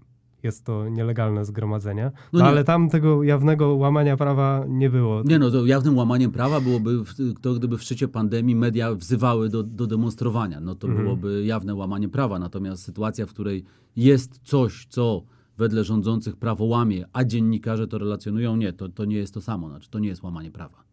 jest 0.42 0.64
to 0.64 0.88
nielegalne 0.88 1.44
zgromadzenie. 1.44 2.10
No, 2.32 2.38
no 2.38 2.44
ale 2.46 2.64
tam 2.64 2.88
tego 2.88 3.22
jawnego 3.22 3.74
łamania 3.74 4.16
prawa 4.16 4.64
nie 4.68 4.90
było. 4.90 5.22
Nie 5.24 5.38
no, 5.38 5.50
to 5.50 5.66
jawnym 5.66 5.96
łamaniem 5.96 6.30
prawa 6.30 6.60
byłoby 6.60 7.02
to, 7.40 7.54
gdyby 7.54 7.78
w 7.78 7.82
szczycie 7.82 8.08
pandemii 8.08 8.56
media 8.56 8.94
wzywały 8.94 9.48
do, 9.48 9.62
do 9.62 9.86
demonstrowania. 9.86 10.60
No 10.60 10.74
to 10.74 10.86
mhm. 10.86 11.04
byłoby 11.04 11.44
jawne 11.44 11.74
łamanie 11.74 12.08
prawa. 12.08 12.38
Natomiast 12.38 12.82
sytuacja, 12.82 13.26
w 13.26 13.30
której 13.30 13.64
jest 13.96 14.40
coś, 14.42 14.86
co 14.86 15.22
wedle 15.58 15.84
rządzących 15.84 16.36
prawo 16.36 16.64
łamie, 16.64 17.06
a 17.12 17.24
dziennikarze 17.24 17.88
to 17.88 17.98
relacjonują, 17.98 18.56
nie, 18.56 18.72
to, 18.72 18.88
to 18.88 19.04
nie 19.04 19.16
jest 19.16 19.34
to 19.34 19.40
samo, 19.40 19.68
znaczy 19.68 19.90
to 19.90 19.98
nie 19.98 20.08
jest 20.08 20.22
łamanie 20.22 20.50
prawa. 20.50 20.84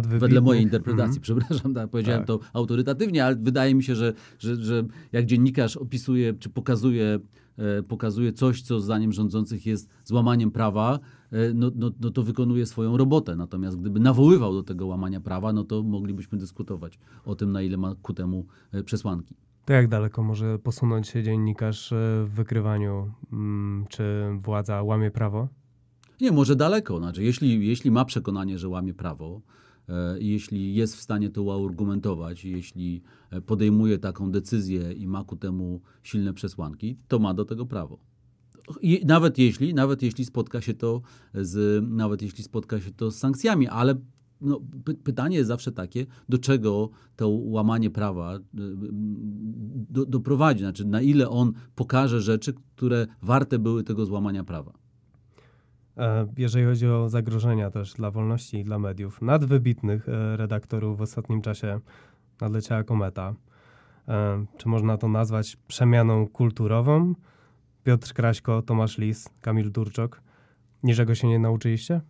Wedle 0.00 0.40
mojej 0.40 0.62
interpretacji, 0.62 1.20
mm-hmm. 1.20 1.22
przepraszam, 1.22 1.74
tak, 1.74 1.90
powiedziałem 1.90 2.20
tak. 2.20 2.26
to 2.26 2.40
autorytatywnie, 2.52 3.24
ale 3.24 3.36
wydaje 3.36 3.74
mi 3.74 3.82
się, 3.82 3.94
że, 3.94 4.12
że, 4.38 4.56
że 4.56 4.84
jak 5.12 5.26
dziennikarz 5.26 5.76
opisuje 5.76 6.34
czy 6.34 6.50
pokazuje, 6.50 7.20
e, 7.56 7.82
pokazuje 7.82 8.32
coś, 8.32 8.62
co 8.62 8.80
zdaniem 8.80 9.12
rządzących 9.12 9.66
jest 9.66 9.88
złamaniem 10.04 10.50
prawa, 10.50 10.98
e, 11.30 11.54
no, 11.54 11.70
no, 11.74 11.90
no 12.00 12.10
to 12.10 12.22
wykonuje 12.22 12.66
swoją 12.66 12.96
robotę. 12.96 13.36
Natomiast 13.36 13.76
gdyby 13.76 14.00
nawoływał 14.00 14.52
do 14.52 14.62
tego 14.62 14.86
łamania 14.86 15.20
prawa, 15.20 15.52
no 15.52 15.64
to 15.64 15.82
moglibyśmy 15.82 16.38
dyskutować 16.38 16.98
o 17.24 17.34
tym, 17.34 17.52
na 17.52 17.62
ile 17.62 17.76
ma 17.76 17.94
ku 18.02 18.14
temu 18.14 18.46
e, 18.72 18.82
przesłanki. 18.82 19.34
To 19.64 19.72
jak 19.72 19.88
daleko 19.88 20.22
może 20.22 20.58
posunąć 20.58 21.08
się 21.08 21.22
dziennikarz 21.22 21.92
e, 21.92 21.96
w 22.26 22.30
wykrywaniu, 22.34 23.12
mm, 23.32 23.86
czy 23.88 24.04
władza 24.42 24.82
łamie 24.82 25.10
prawo? 25.10 25.48
Nie, 26.20 26.32
może 26.32 26.56
daleko. 26.56 26.98
Znaczy, 26.98 27.22
jeśli, 27.22 27.66
jeśli 27.68 27.90
ma 27.90 28.04
przekonanie, 28.04 28.58
że 28.58 28.68
łamie 28.68 28.94
prawo, 28.94 29.42
e, 29.88 30.16
jeśli 30.20 30.74
jest 30.74 30.96
w 30.96 31.00
stanie 31.00 31.30
to 31.30 31.42
uargumentować, 31.42 32.44
jeśli 32.44 33.02
e, 33.30 33.40
podejmuje 33.40 33.98
taką 33.98 34.30
decyzję 34.30 34.92
i 34.92 35.06
ma 35.06 35.24
ku 35.24 35.36
temu 35.36 35.80
silne 36.02 36.34
przesłanki, 36.34 36.98
to 37.08 37.18
ma 37.18 37.34
do 37.34 37.44
tego 37.44 37.66
prawo. 37.66 37.98
I 38.80 39.02
nawet 39.06 39.38
jeśli, 39.38 39.74
nawet 39.74 40.02
jeśli 40.02 40.24
spotka 40.24 40.60
się 40.60 40.74
to 40.74 41.02
z, 41.34 41.84
nawet 41.88 42.22
jeśli 42.22 42.44
spotka 42.44 42.80
się 42.80 42.92
to 42.92 43.10
z 43.10 43.16
sankcjami, 43.16 43.68
ale 43.68 43.94
no, 44.42 44.60
py 44.84 44.94
pytanie 44.94 45.36
jest 45.36 45.48
zawsze 45.48 45.72
takie, 45.72 46.06
do 46.28 46.38
czego 46.38 46.90
to 47.16 47.28
łamanie 47.28 47.90
prawa 47.90 48.38
do, 49.92 50.06
doprowadzi, 50.06 50.60
znaczy 50.60 50.84
na 50.84 51.00
ile 51.00 51.28
on 51.28 51.52
pokaże 51.74 52.20
rzeczy, 52.20 52.54
które 52.76 53.06
warte 53.22 53.58
były 53.58 53.84
tego 53.84 54.06
złamania 54.06 54.44
prawa. 54.44 54.72
E, 55.96 56.26
jeżeli 56.38 56.64
chodzi 56.64 56.88
o 56.88 57.08
zagrożenia 57.08 57.70
też 57.70 57.94
dla 57.94 58.10
wolności 58.10 58.58
i 58.58 58.64
dla 58.64 58.78
mediów, 58.78 59.22
nad 59.22 59.44
wybitnych 59.44 60.08
e, 60.08 60.36
redaktorów 60.36 60.98
w 60.98 61.00
ostatnim 61.00 61.42
czasie 61.42 61.80
nadleciała 62.40 62.84
kometa. 62.84 63.34
E, 64.08 64.44
czy 64.56 64.68
można 64.68 64.96
to 64.96 65.08
nazwać 65.08 65.56
przemianą 65.68 66.28
kulturową? 66.28 67.14
Piotr 67.84 68.12
Kraśko, 68.12 68.62
Tomasz 68.62 68.98
Lis, 68.98 69.28
Kamil 69.40 69.72
Durczok. 69.72 70.22
Niczego 70.82 71.14
się 71.14 71.28
nie 71.28 71.38
nauczyliście? 71.38 72.00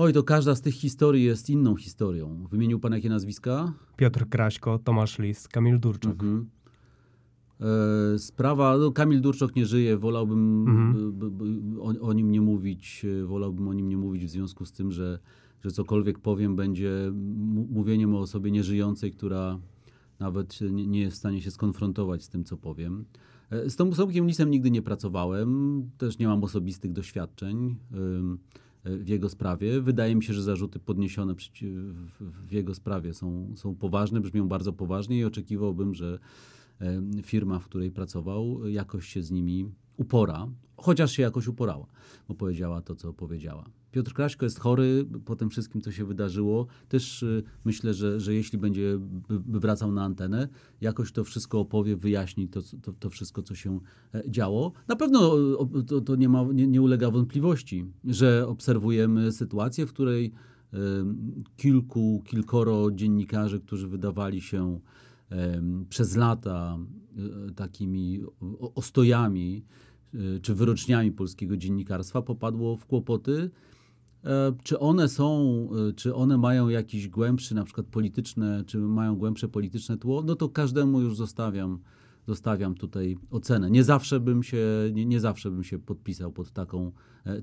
Oj, 0.00 0.12
to 0.12 0.22
każda 0.22 0.54
z 0.54 0.60
tych 0.60 0.74
historii 0.74 1.24
jest 1.24 1.50
inną 1.50 1.76
historią. 1.76 2.46
Wymienił 2.50 2.80
pan 2.80 2.92
jakie 2.92 3.08
nazwiska? 3.08 3.72
Piotr 3.96 4.28
Kraśko, 4.28 4.78
Tomasz 4.78 5.18
Lis, 5.18 5.48
Kamil 5.48 5.80
Durczok. 5.80 6.12
Mhm. 6.12 6.50
E, 8.14 8.18
sprawa, 8.18 8.78
no 8.78 8.92
Kamil 8.92 9.20
Durczok 9.20 9.56
nie 9.56 9.66
żyje, 9.66 9.96
wolałbym 9.96 10.68
mhm. 10.68 11.12
b, 11.12 11.30
b, 11.30 11.44
o, 11.80 12.08
o, 12.08 12.12
nim 12.12 12.30
nie 12.30 12.40
mówić, 12.40 13.04
e, 13.22 13.24
wolałbym 13.24 13.68
o 13.68 13.74
nim 13.74 13.88
nie 13.88 13.96
mówić 13.96 14.24
w 14.26 14.30
związku 14.30 14.64
z 14.64 14.72
tym, 14.72 14.92
że, 14.92 15.18
że 15.64 15.70
cokolwiek 15.70 16.18
powiem 16.18 16.56
będzie 16.56 17.12
mówieniem 17.70 18.14
o 18.14 18.18
osobie 18.18 18.50
nieżyjącej, 18.50 19.12
która 19.12 19.58
nawet 20.18 20.60
nie, 20.60 20.86
nie 20.86 21.00
jest 21.00 21.16
w 21.16 21.18
stanie 21.18 21.42
się 21.42 21.50
skonfrontować 21.50 22.22
z 22.22 22.28
tym, 22.28 22.44
co 22.44 22.56
powiem. 22.56 23.04
E, 23.50 23.70
z 23.70 23.76
Tomkiem 23.76 24.26
Lisem 24.26 24.50
nigdy 24.50 24.70
nie 24.70 24.82
pracowałem, 24.82 25.82
też 25.98 26.18
nie 26.18 26.28
mam 26.28 26.44
osobistych 26.44 26.92
doświadczeń. 26.92 27.76
W 28.84 29.08
jego 29.08 29.28
sprawie. 29.28 29.80
Wydaje 29.80 30.14
mi 30.14 30.24
się, 30.24 30.34
że 30.34 30.42
zarzuty 30.42 30.78
podniesione 30.78 31.34
w 32.20 32.52
jego 32.52 32.74
sprawie 32.74 33.14
są, 33.14 33.52
są 33.56 33.74
poważne, 33.74 34.20
brzmią 34.20 34.48
bardzo 34.48 34.72
poważnie 34.72 35.18
i 35.18 35.24
oczekiwałbym, 35.24 35.94
że 35.94 36.18
firma, 37.22 37.58
w 37.58 37.64
której 37.64 37.90
pracował, 37.90 38.68
jakoś 38.68 39.08
się 39.08 39.22
z 39.22 39.30
nimi 39.30 39.70
upora, 39.96 40.48
chociaż 40.76 41.12
się 41.12 41.22
jakoś 41.22 41.46
uporała, 41.48 41.86
bo 42.28 42.34
powiedziała 42.34 42.80
to, 42.80 42.94
co 42.94 43.12
powiedziała. 43.12 43.64
Piotr 43.90 44.12
Kraśko 44.12 44.46
jest 44.46 44.58
chory 44.58 45.06
po 45.24 45.36
tym 45.36 45.50
wszystkim, 45.50 45.80
co 45.80 45.92
się 45.92 46.04
wydarzyło. 46.04 46.66
Też 46.88 47.22
y, 47.22 47.42
myślę, 47.64 47.94
że, 47.94 48.20
że 48.20 48.34
jeśli 48.34 48.58
będzie 48.58 48.98
wracał 49.28 49.92
na 49.92 50.04
antenę, 50.04 50.48
jakoś 50.80 51.12
to 51.12 51.24
wszystko 51.24 51.60
opowie, 51.60 51.96
wyjaśni 51.96 52.48
to, 52.48 52.60
to, 52.82 52.92
to 52.92 53.10
wszystko, 53.10 53.42
co 53.42 53.54
się 53.54 53.80
e, 54.14 54.22
działo. 54.30 54.72
Na 54.88 54.96
pewno 54.96 55.36
to, 55.86 56.00
to 56.00 56.16
nie, 56.16 56.28
ma, 56.28 56.44
nie, 56.52 56.66
nie 56.66 56.82
ulega 56.82 57.10
wątpliwości, 57.10 57.86
że 58.04 58.48
obserwujemy 58.48 59.32
sytuację, 59.32 59.86
w 59.86 59.92
której 59.92 60.32
kilku, 61.56 62.22
kilkoro 62.26 62.90
dziennikarzy, 62.90 63.60
którzy 63.60 63.88
wydawali 63.88 64.40
się 64.40 64.80
przez 65.88 66.16
lata 66.16 66.78
e, 67.48 67.54
takimi 67.54 68.20
ostojami 68.74 69.64
e, 70.14 70.40
czy 70.40 70.54
wyroczniami 70.54 71.12
polskiego 71.12 71.56
dziennikarstwa, 71.56 72.22
popadło 72.22 72.76
w 72.76 72.86
kłopoty. 72.86 73.50
E, 74.28 74.52
czy 74.62 74.78
one 74.78 75.08
są, 75.08 75.68
czy 75.96 76.14
one 76.14 76.38
mają 76.38 76.68
jakiś 76.68 77.08
głębszy, 77.08 77.54
na 77.54 77.64
przykład 77.64 77.86
polityczne, 77.86 78.64
czy 78.66 78.78
mają 78.78 79.16
głębsze 79.16 79.48
polityczne 79.48 79.96
tło, 79.96 80.22
no 80.22 80.34
to 80.34 80.48
każdemu 80.48 81.00
już 81.00 81.16
zostawiam, 81.16 81.78
zostawiam 82.26 82.74
tutaj 82.74 83.16
ocenę. 83.30 83.70
Nie 83.70 83.84
zawsze 83.84 84.20
bym 84.20 84.42
się, 84.42 84.66
nie, 84.92 85.06
nie 85.06 85.20
zawsze 85.20 85.50
bym 85.50 85.64
się 85.64 85.78
podpisał 85.78 86.32
pod 86.32 86.50
taką 86.50 86.92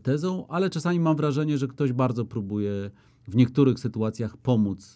tezą, 0.03 0.47
ale 0.47 0.69
czasami 0.69 0.99
mam 0.99 1.15
wrażenie, 1.15 1.57
że 1.57 1.67
ktoś 1.67 1.93
bardzo 1.93 2.25
próbuje 2.25 2.91
w 3.27 3.35
niektórych 3.35 3.79
sytuacjach 3.79 4.37
pomóc 4.37 4.95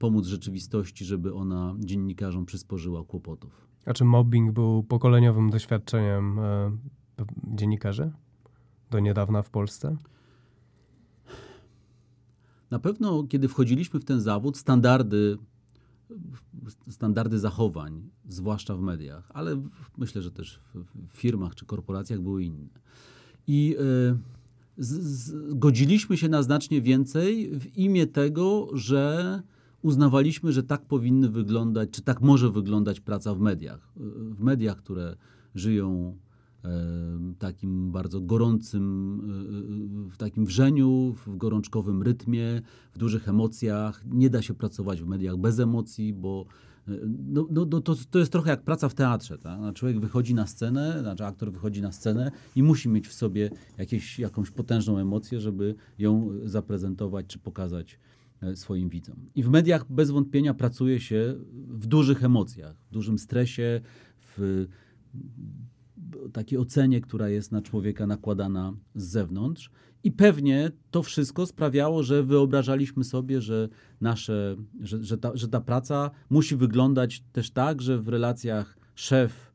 pomóc 0.00 0.26
rzeczywistości, 0.26 1.04
żeby 1.04 1.34
ona 1.34 1.74
dziennikarzom 1.78 2.46
przysporzyła 2.46 3.04
kłopotów. 3.04 3.66
A 3.86 3.92
czy 3.92 4.04
mobbing 4.04 4.52
był 4.52 4.82
pokoleniowym 4.82 5.50
doświadczeniem 5.50 6.38
e, 6.38 6.72
dziennikarzy 7.46 8.12
do 8.90 9.00
niedawna 9.00 9.42
w 9.42 9.50
Polsce? 9.50 9.96
Na 12.70 12.78
pewno, 12.78 13.24
kiedy 13.24 13.48
wchodziliśmy 13.48 14.00
w 14.00 14.04
ten 14.04 14.20
zawód, 14.20 14.58
standardy, 14.58 15.38
standardy 16.88 17.38
zachowań, 17.38 18.10
zwłaszcza 18.28 18.76
w 18.76 18.80
mediach, 18.80 19.30
ale 19.34 19.62
myślę, 19.98 20.22
że 20.22 20.30
też 20.30 20.60
w, 20.74 21.12
firmach 21.12 21.54
czy 21.54 21.66
korporacjach 21.66 22.20
były 22.20 22.44
inne. 22.44 22.68
I 23.46 23.76
y, 23.80 24.18
zgodziliśmy 24.78 26.16
się 26.16 26.28
na 26.28 26.42
znacznie 26.42 26.82
więcej 26.82 27.58
w 27.58 27.76
imię 27.76 28.06
tego, 28.06 28.68
że 28.72 29.42
uznawaliśmy, 29.82 30.52
że 30.52 30.62
tak 30.62 30.84
powinny 30.86 31.28
wyglądać, 31.28 31.90
czy 31.90 32.02
tak 32.02 32.20
może 32.20 32.50
wyglądać 32.50 33.00
praca 33.00 33.34
w 33.34 33.40
mediach. 33.40 33.92
W 34.30 34.40
mediach, 34.42 34.76
które 34.76 35.16
żyją 35.54 36.16
takim 37.38 37.92
bardzo 37.92 38.20
gorącym, 38.20 39.20
w 40.12 40.16
takim 40.16 40.46
wrzeniu, 40.46 41.14
w 41.26 41.36
gorączkowym 41.36 42.02
rytmie, 42.02 42.62
w 42.92 42.98
dużych 42.98 43.28
emocjach. 43.28 44.04
Nie 44.06 44.30
da 44.30 44.42
się 44.42 44.54
pracować 44.54 45.02
w 45.02 45.06
mediach 45.06 45.36
bez 45.36 45.60
emocji, 45.60 46.12
bo 46.12 46.46
no, 47.26 47.46
no, 47.50 47.66
no 47.70 47.80
to, 47.80 47.94
to 48.10 48.18
jest 48.18 48.32
trochę 48.32 48.50
jak 48.50 48.62
praca 48.62 48.88
w 48.88 48.94
teatrze. 48.94 49.38
Tak? 49.38 49.74
Człowiek 49.74 50.00
wychodzi 50.00 50.34
na 50.34 50.46
scenę, 50.46 50.98
znaczy 51.00 51.24
aktor 51.24 51.52
wychodzi 51.52 51.82
na 51.82 51.92
scenę 51.92 52.30
i 52.56 52.62
musi 52.62 52.88
mieć 52.88 53.08
w 53.08 53.12
sobie 53.12 53.50
jakieś, 53.78 54.18
jakąś 54.18 54.50
potężną 54.50 54.98
emocję, 54.98 55.40
żeby 55.40 55.74
ją 55.98 56.30
zaprezentować 56.44 57.26
czy 57.26 57.38
pokazać 57.38 57.98
E, 58.42 58.56
swoim 58.56 58.88
widzom. 58.88 59.16
I 59.34 59.42
w 59.42 59.48
mediach 59.48 59.92
bez 59.92 60.10
wątpienia 60.10 60.54
pracuje 60.54 61.00
się 61.00 61.34
w 61.68 61.86
dużych 61.86 62.24
emocjach, 62.24 62.76
w 62.88 62.92
dużym 62.92 63.18
stresie, 63.18 63.80
w 64.20 64.66
takiej 66.32 66.58
ocenie, 66.58 67.00
która 67.00 67.28
jest 67.28 67.52
na 67.52 67.62
człowieka 67.62 68.06
nakładana 68.06 68.72
z 68.94 69.04
zewnątrz. 69.04 69.70
I 70.04 70.12
pewnie 70.12 70.70
to 70.90 71.02
wszystko 71.02 71.46
sprawiało, 71.46 72.02
że 72.02 72.22
wyobrażaliśmy 72.22 73.04
sobie, 73.04 73.40
że, 73.40 73.68
nasze, 74.00 74.56
że, 74.80 75.04
że, 75.04 75.18
ta, 75.18 75.30
że 75.34 75.48
ta 75.48 75.60
praca 75.60 76.10
musi 76.30 76.56
wyglądać 76.56 77.22
też 77.32 77.50
tak, 77.50 77.82
że 77.82 77.98
w 77.98 78.08
relacjach 78.08 78.78
szef, 78.94 79.50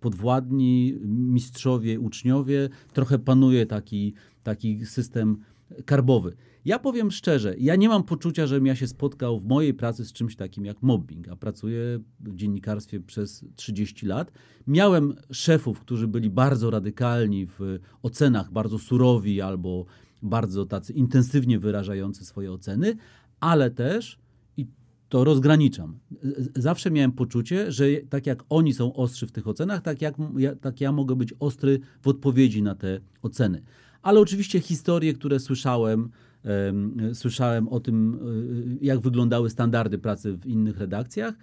podwładni, 0.00 0.98
mistrzowie, 1.06 2.00
uczniowie 2.00 2.68
trochę 2.92 3.18
panuje 3.18 3.66
taki, 3.66 4.14
taki 4.42 4.86
system 4.86 5.36
karbowy. 5.84 6.36
Ja 6.64 6.78
powiem 6.78 7.10
szczerze, 7.10 7.54
ja 7.58 7.76
nie 7.76 7.88
mam 7.88 8.04
poczucia, 8.04 8.46
żebym 8.46 8.66
ja 8.66 8.76
się 8.76 8.86
spotkał 8.86 9.40
w 9.40 9.46
mojej 9.46 9.74
pracy 9.74 10.04
z 10.04 10.12
czymś 10.12 10.36
takim 10.36 10.64
jak 10.64 10.82
mobbing, 10.82 11.28
a 11.28 11.36
pracuję 11.36 12.00
w 12.20 12.36
dziennikarstwie 12.36 13.00
przez 13.00 13.44
30 13.56 14.06
lat. 14.06 14.32
Miałem 14.66 15.14
szefów, 15.30 15.80
którzy 15.80 16.08
byli 16.08 16.30
bardzo 16.30 16.70
radykalni 16.70 17.46
w 17.46 17.78
ocenach, 18.02 18.52
bardzo 18.52 18.78
surowi 18.78 19.40
albo 19.40 19.84
bardzo 20.22 20.66
tacy 20.66 20.92
intensywnie 20.92 21.58
wyrażający 21.58 22.24
swoje 22.24 22.52
oceny, 22.52 22.96
ale 23.40 23.70
też 23.70 24.18
i 24.56 24.66
to 25.08 25.24
rozgraniczam. 25.24 25.98
Zawsze 26.56 26.90
miałem 26.90 27.12
poczucie, 27.12 27.72
że 27.72 27.84
tak 28.08 28.26
jak 28.26 28.44
oni 28.48 28.74
są 28.74 28.94
ostrzy 28.94 29.26
w 29.26 29.32
tych 29.32 29.48
ocenach, 29.48 29.82
tak, 29.82 30.02
jak, 30.02 30.14
ja, 30.36 30.56
tak 30.56 30.80
ja 30.80 30.92
mogę 30.92 31.16
być 31.16 31.34
ostry 31.40 31.80
w 32.02 32.08
odpowiedzi 32.08 32.62
na 32.62 32.74
te 32.74 33.00
oceny. 33.22 33.62
Ale 34.04 34.20
oczywiście 34.20 34.60
historie, 34.60 35.12
które 35.12 35.40
słyszałem, 35.40 36.10
słyszałem 37.14 37.68
o 37.68 37.80
tym, 37.80 38.18
e, 38.80 38.84
jak 38.84 39.00
wyglądały 39.00 39.50
standardy 39.50 39.98
pracy 39.98 40.32
w 40.36 40.46
innych 40.46 40.78
redakcjach, 40.78 41.34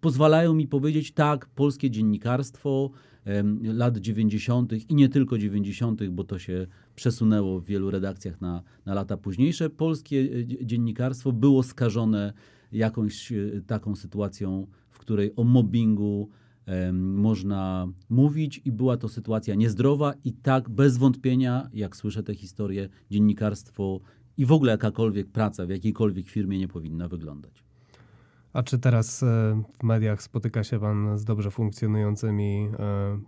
pozwalają 0.00 0.54
mi 0.54 0.68
powiedzieć, 0.68 1.12
tak, 1.12 1.46
polskie 1.46 1.90
dziennikarstwo 1.90 2.90
lat 3.62 3.98
90. 3.98 4.72
i 4.90 4.94
nie 4.94 5.08
tylko 5.08 5.38
90., 5.38 6.08
bo 6.08 6.24
to 6.24 6.38
się 6.38 6.66
przesunęło 6.94 7.60
w 7.60 7.64
wielu 7.64 7.90
redakcjach 7.90 8.40
na, 8.40 8.62
na 8.86 8.94
lata 8.94 9.16
późniejsze, 9.16 9.70
polskie 9.70 10.20
e, 10.20 10.66
dziennikarstwo 10.66 11.32
było 11.32 11.62
skażone 11.62 12.32
jakąś 12.72 13.32
e, 13.32 13.36
taką 13.66 13.96
sytuacją, 13.96 14.66
w 14.90 14.98
której 14.98 15.32
o 15.36 15.44
mobbingu 15.44 16.30
można 16.92 17.88
mówić 18.10 18.62
i 18.64 18.72
była 18.72 18.96
to 18.96 19.08
sytuacja 19.08 19.54
niezdrowa 19.54 20.12
i 20.24 20.32
tak 20.32 20.70
bez 20.70 20.96
wątpienia, 20.96 21.68
jak 21.72 21.96
słyszę 21.96 22.22
tę 22.22 22.34
historię, 22.34 22.88
dziennikarstwo 23.10 24.00
i 24.36 24.46
w 24.46 24.52
ogóle 24.52 24.72
jakakolwiek 24.72 25.26
praca 25.26 25.66
w 25.66 25.70
jakiejkolwiek 25.70 26.28
firmie 26.28 26.58
nie 26.58 26.68
powinna 26.68 27.08
wyglądać. 27.08 27.64
A 28.52 28.62
czy 28.62 28.78
teraz 28.78 29.22
e, 29.22 29.26
w 29.80 29.82
mediach 29.82 30.22
spotyka 30.22 30.64
się 30.64 30.80
Pan 30.80 31.18
z 31.18 31.24
dobrze 31.24 31.50
funkcjonującymi 31.50 32.68
e, 32.78 33.18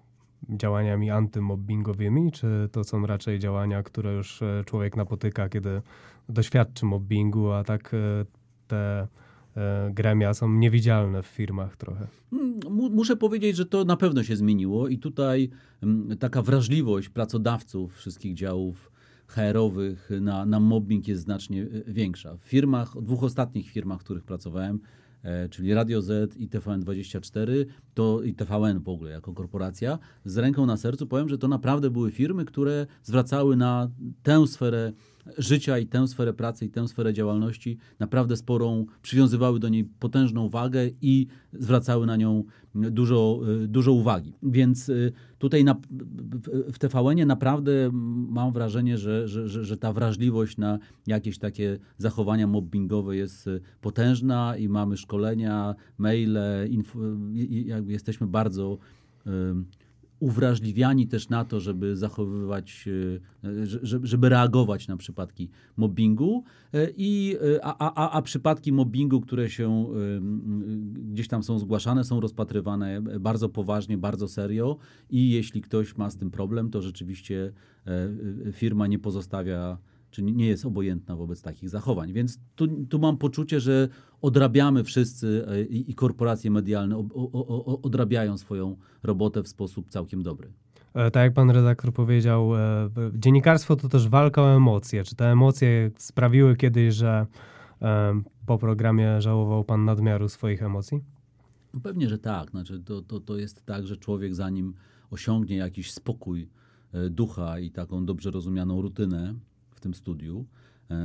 działaniami 0.56 1.10
antymobbingowymi, 1.10 2.32
czy 2.32 2.68
to 2.72 2.84
są 2.84 3.06
raczej 3.06 3.38
działania, 3.38 3.82
które 3.82 4.14
już 4.14 4.42
e, 4.42 4.62
człowiek 4.66 4.96
napotyka, 4.96 5.48
kiedy 5.48 5.82
doświadczy 6.28 6.86
mobbingu, 6.86 7.50
a 7.50 7.64
tak 7.64 7.96
te 8.68 9.08
gremia 9.90 10.34
są 10.34 10.52
niewidzialne 10.52 11.22
w 11.22 11.26
firmach 11.26 11.76
trochę? 11.76 12.06
Mm, 12.32 12.60
muszę 12.70 13.16
powiedzieć, 13.16 13.56
że 13.56 13.66
to 13.66 13.84
na 13.84 13.96
pewno 13.96 14.22
się 14.22 14.36
zmieniło 14.36 14.88
i 14.88 14.98
tutaj 14.98 15.50
mm, 15.82 16.18
taka 16.18 16.42
wrażliwość 16.42 17.08
pracodawców 17.08 17.96
wszystkich 17.96 18.34
działów 18.34 18.90
HR-owych 19.28 20.10
na, 20.20 20.46
na 20.46 20.60
mobbing 20.60 21.08
jest 21.08 21.22
znacznie 21.22 21.62
e, 21.62 21.92
większa. 21.92 22.36
W 22.36 22.40
firmach, 22.40 23.02
dwóch 23.02 23.22
ostatnich 23.22 23.70
firmach, 23.70 24.00
w 24.00 24.04
których 24.04 24.24
pracowałem, 24.24 24.80
e, 25.22 25.48
czyli 25.48 25.74
Radio 25.74 26.02
Z 26.02 26.36
i 26.36 26.48
TVN24, 26.48 27.64
to 27.94 28.22
i 28.22 28.34
TVN 28.34 28.80
w 28.80 28.88
ogóle 28.88 29.10
jako 29.10 29.32
korporacja, 29.32 29.98
z 30.24 30.38
ręką 30.38 30.66
na 30.66 30.76
sercu 30.76 31.06
powiem, 31.06 31.28
że 31.28 31.38
to 31.38 31.48
naprawdę 31.48 31.90
były 31.90 32.10
firmy, 32.10 32.44
które 32.44 32.86
zwracały 33.02 33.56
na 33.56 33.90
tę 34.22 34.46
sferę 34.46 34.92
życia 35.38 35.78
i 35.78 35.86
tę 35.86 36.08
sferę 36.08 36.32
pracy 36.32 36.64
i 36.64 36.70
tę 36.70 36.88
sferę 36.88 37.14
działalności 37.14 37.78
naprawdę 37.98 38.36
sporą, 38.36 38.86
przywiązywały 39.02 39.60
do 39.60 39.68
niej 39.68 39.84
potężną 39.84 40.48
wagę 40.48 40.90
i 41.02 41.26
zwracały 41.52 42.06
na 42.06 42.16
nią 42.16 42.44
dużo, 42.74 43.40
dużo 43.68 43.92
uwagi. 43.92 44.32
Więc 44.42 44.88
y, 44.88 45.12
tutaj 45.38 45.64
na, 45.64 45.76
w 46.72 46.78
TVN-ie 46.78 47.26
naprawdę 47.26 47.90
mam 48.28 48.52
wrażenie, 48.52 48.98
że, 48.98 49.28
że, 49.28 49.48
że, 49.48 49.64
że 49.64 49.76
ta 49.76 49.92
wrażliwość 49.92 50.56
na 50.56 50.78
jakieś 51.06 51.38
takie 51.38 51.78
zachowania 51.98 52.46
mobbingowe 52.46 53.16
jest 53.16 53.46
y, 53.46 53.60
potężna 53.80 54.56
i 54.56 54.68
mamy 54.68 54.96
szkolenia, 54.96 55.74
maile, 55.98 56.38
jakby 57.50 57.92
jesteśmy 57.92 58.26
bardzo 58.26 58.78
uwrażliwiani 60.20 61.06
też 61.06 61.28
na 61.28 61.44
to, 61.44 61.60
żeby 61.60 61.96
zachowywać, 61.96 62.88
e, 63.44 63.66
żeby 64.02 64.28
reagować 64.28 64.88
na 64.88 64.96
przypadki 64.96 65.48
mobbingu 65.76 66.44
e, 66.72 66.88
i, 66.96 67.36
e, 67.56 67.64
a, 67.64 67.94
a, 67.94 68.10
a 68.10 68.22
przypadki 68.22 68.72
mobbingu, 68.72 69.20
które 69.20 69.50
się 69.50 69.86
gdzieś 70.92 71.28
tam 71.28 71.42
są 71.42 71.58
zgłaszane, 71.58 72.04
są 72.04 72.20
rozpatrywane 72.20 73.02
bardzo 73.02 73.48
poważnie, 73.48 73.98
bardzo 73.98 74.28
serio 74.28 74.76
i 75.10 75.30
jeśli 75.30 75.62
ktoś 75.62 75.96
ma 75.96 76.10
z 76.10 76.16
tym 76.16 76.30
problem, 76.30 76.70
to 76.70 76.82
rzeczywiście 76.82 77.52
firma 78.52 78.86
nie 78.86 78.98
pozostawia 78.98 79.78
czy 80.10 80.22
nie 80.22 80.46
jest 80.46 80.66
obojętna 80.66 81.16
wobec 81.16 81.42
takich 81.42 81.68
zachowań. 81.68 82.12
Więc 82.12 82.38
tu, 82.54 82.84
tu 82.84 82.98
mam 82.98 83.16
poczucie, 83.16 83.60
że 83.60 83.88
odrabiamy 84.22 84.84
wszyscy 84.84 85.46
e, 85.48 85.62
i, 85.62 85.90
i 85.90 85.94
korporacje 85.94 86.50
medialne 86.50 86.96
o, 86.96 87.04
o, 87.14 87.64
o, 87.64 87.82
odrabiają 87.82 88.38
swoją 88.38 88.76
robotę 89.02 89.42
w 89.42 89.48
sposób 89.48 89.88
całkiem 89.88 90.22
dobry. 90.22 90.52
E, 90.94 91.10
tak 91.10 91.22
jak 91.22 91.34
pan 91.34 91.50
redaktor 91.50 91.92
powiedział, 91.92 92.56
e, 92.56 92.90
dziennikarstwo 93.14 93.76
to 93.76 93.88
też 93.88 94.08
walka 94.08 94.42
o 94.42 94.56
emocje. 94.56 95.04
Czy 95.04 95.16
te 95.16 95.32
emocje 95.32 95.90
sprawiły 95.98 96.56
kiedyś, 96.56 96.94
że 96.94 97.26
po 98.46 98.58
programie 98.58 99.20
żałował 99.20 99.64
pan 99.64 99.84
nadmiaru 99.84 100.28
swoich 100.28 100.62
emocji? 100.62 101.00
No 101.74 101.80
pewnie, 101.80 102.08
że 102.08 102.18
tak. 102.18 102.50
Znaczy, 102.50 102.80
to, 102.80 103.02
to, 103.02 103.20
to 103.20 103.36
jest 103.36 103.66
tak, 103.66 103.86
że 103.86 103.96
człowiek 103.96 104.34
zanim 104.34 104.74
osiągnie 105.10 105.56
jakiś 105.56 105.92
spokój 105.92 106.48
ducha 107.10 107.58
i 107.58 107.70
taką 107.70 108.06
dobrze 108.06 108.30
rozumianą 108.30 108.82
rutynę 108.82 109.34
w 109.78 109.80
tym 109.80 109.94
studiu, 109.94 110.46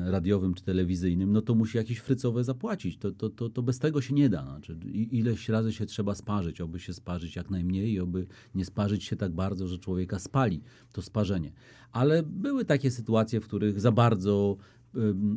radiowym 0.05 0.53
czy 0.53 0.63
telewizyjnym, 0.63 1.32
no 1.32 1.41
to 1.41 1.55
musi 1.55 1.78
jakieś 1.78 1.99
frycowe 1.99 2.43
zapłacić. 2.43 2.97
To, 2.97 3.11
to, 3.11 3.30
to, 3.30 3.49
to 3.49 3.63
bez 3.63 3.80
tego 3.80 4.01
się 4.01 4.13
nie 4.13 4.30
da. 4.30 4.43
Znaczy, 4.45 4.78
ileś 5.11 5.49
razy 5.49 5.74
się 5.74 5.86
trzeba 5.86 6.15
sparzyć, 6.15 6.61
oby 6.61 6.80
się 6.80 6.93
sparzyć 6.93 7.36
jak 7.36 7.49
najmniej 7.49 7.99
oby 7.99 8.28
nie 8.55 8.65
sparzyć 8.65 9.03
się 9.03 9.15
tak 9.15 9.32
bardzo, 9.32 9.67
że 9.67 9.78
człowieka 9.80 10.19
spali 10.19 10.61
to 10.91 11.01
sparzenie. 11.01 11.51
Ale 11.91 12.24
były 12.24 12.65
takie 12.65 12.91
sytuacje, 12.91 13.41
w 13.41 13.43
których 13.43 13.82
za 13.82 13.91
bardzo 13.91 14.57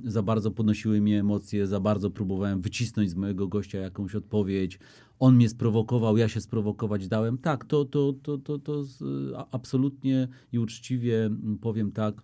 za 0.05 0.22
bardzo 0.22 0.51
podnosiły 0.51 1.01
mnie 1.01 1.20
emocje, 1.20 1.66
za 1.66 1.80
bardzo 1.80 2.11
próbowałem 2.11 2.61
wycisnąć 2.61 3.11
z 3.11 3.14
mojego 3.14 3.49
gościa 3.49 3.78
jakąś 3.78 4.14
odpowiedź. 4.14 4.78
On 5.18 5.37
mnie 5.37 5.49
sprowokował, 5.49 6.16
ja 6.16 6.28
się 6.28 6.41
sprowokować 6.41 7.09
dałem. 7.09 7.39
Tak, 7.39 7.64
to, 7.64 7.84
to, 7.84 8.14
to, 8.22 8.39
to, 8.39 8.59
to 8.59 8.84
absolutnie 9.51 10.28
i 10.53 10.59
uczciwie 10.59 11.30
powiem 11.61 11.93
tak, 11.93 12.22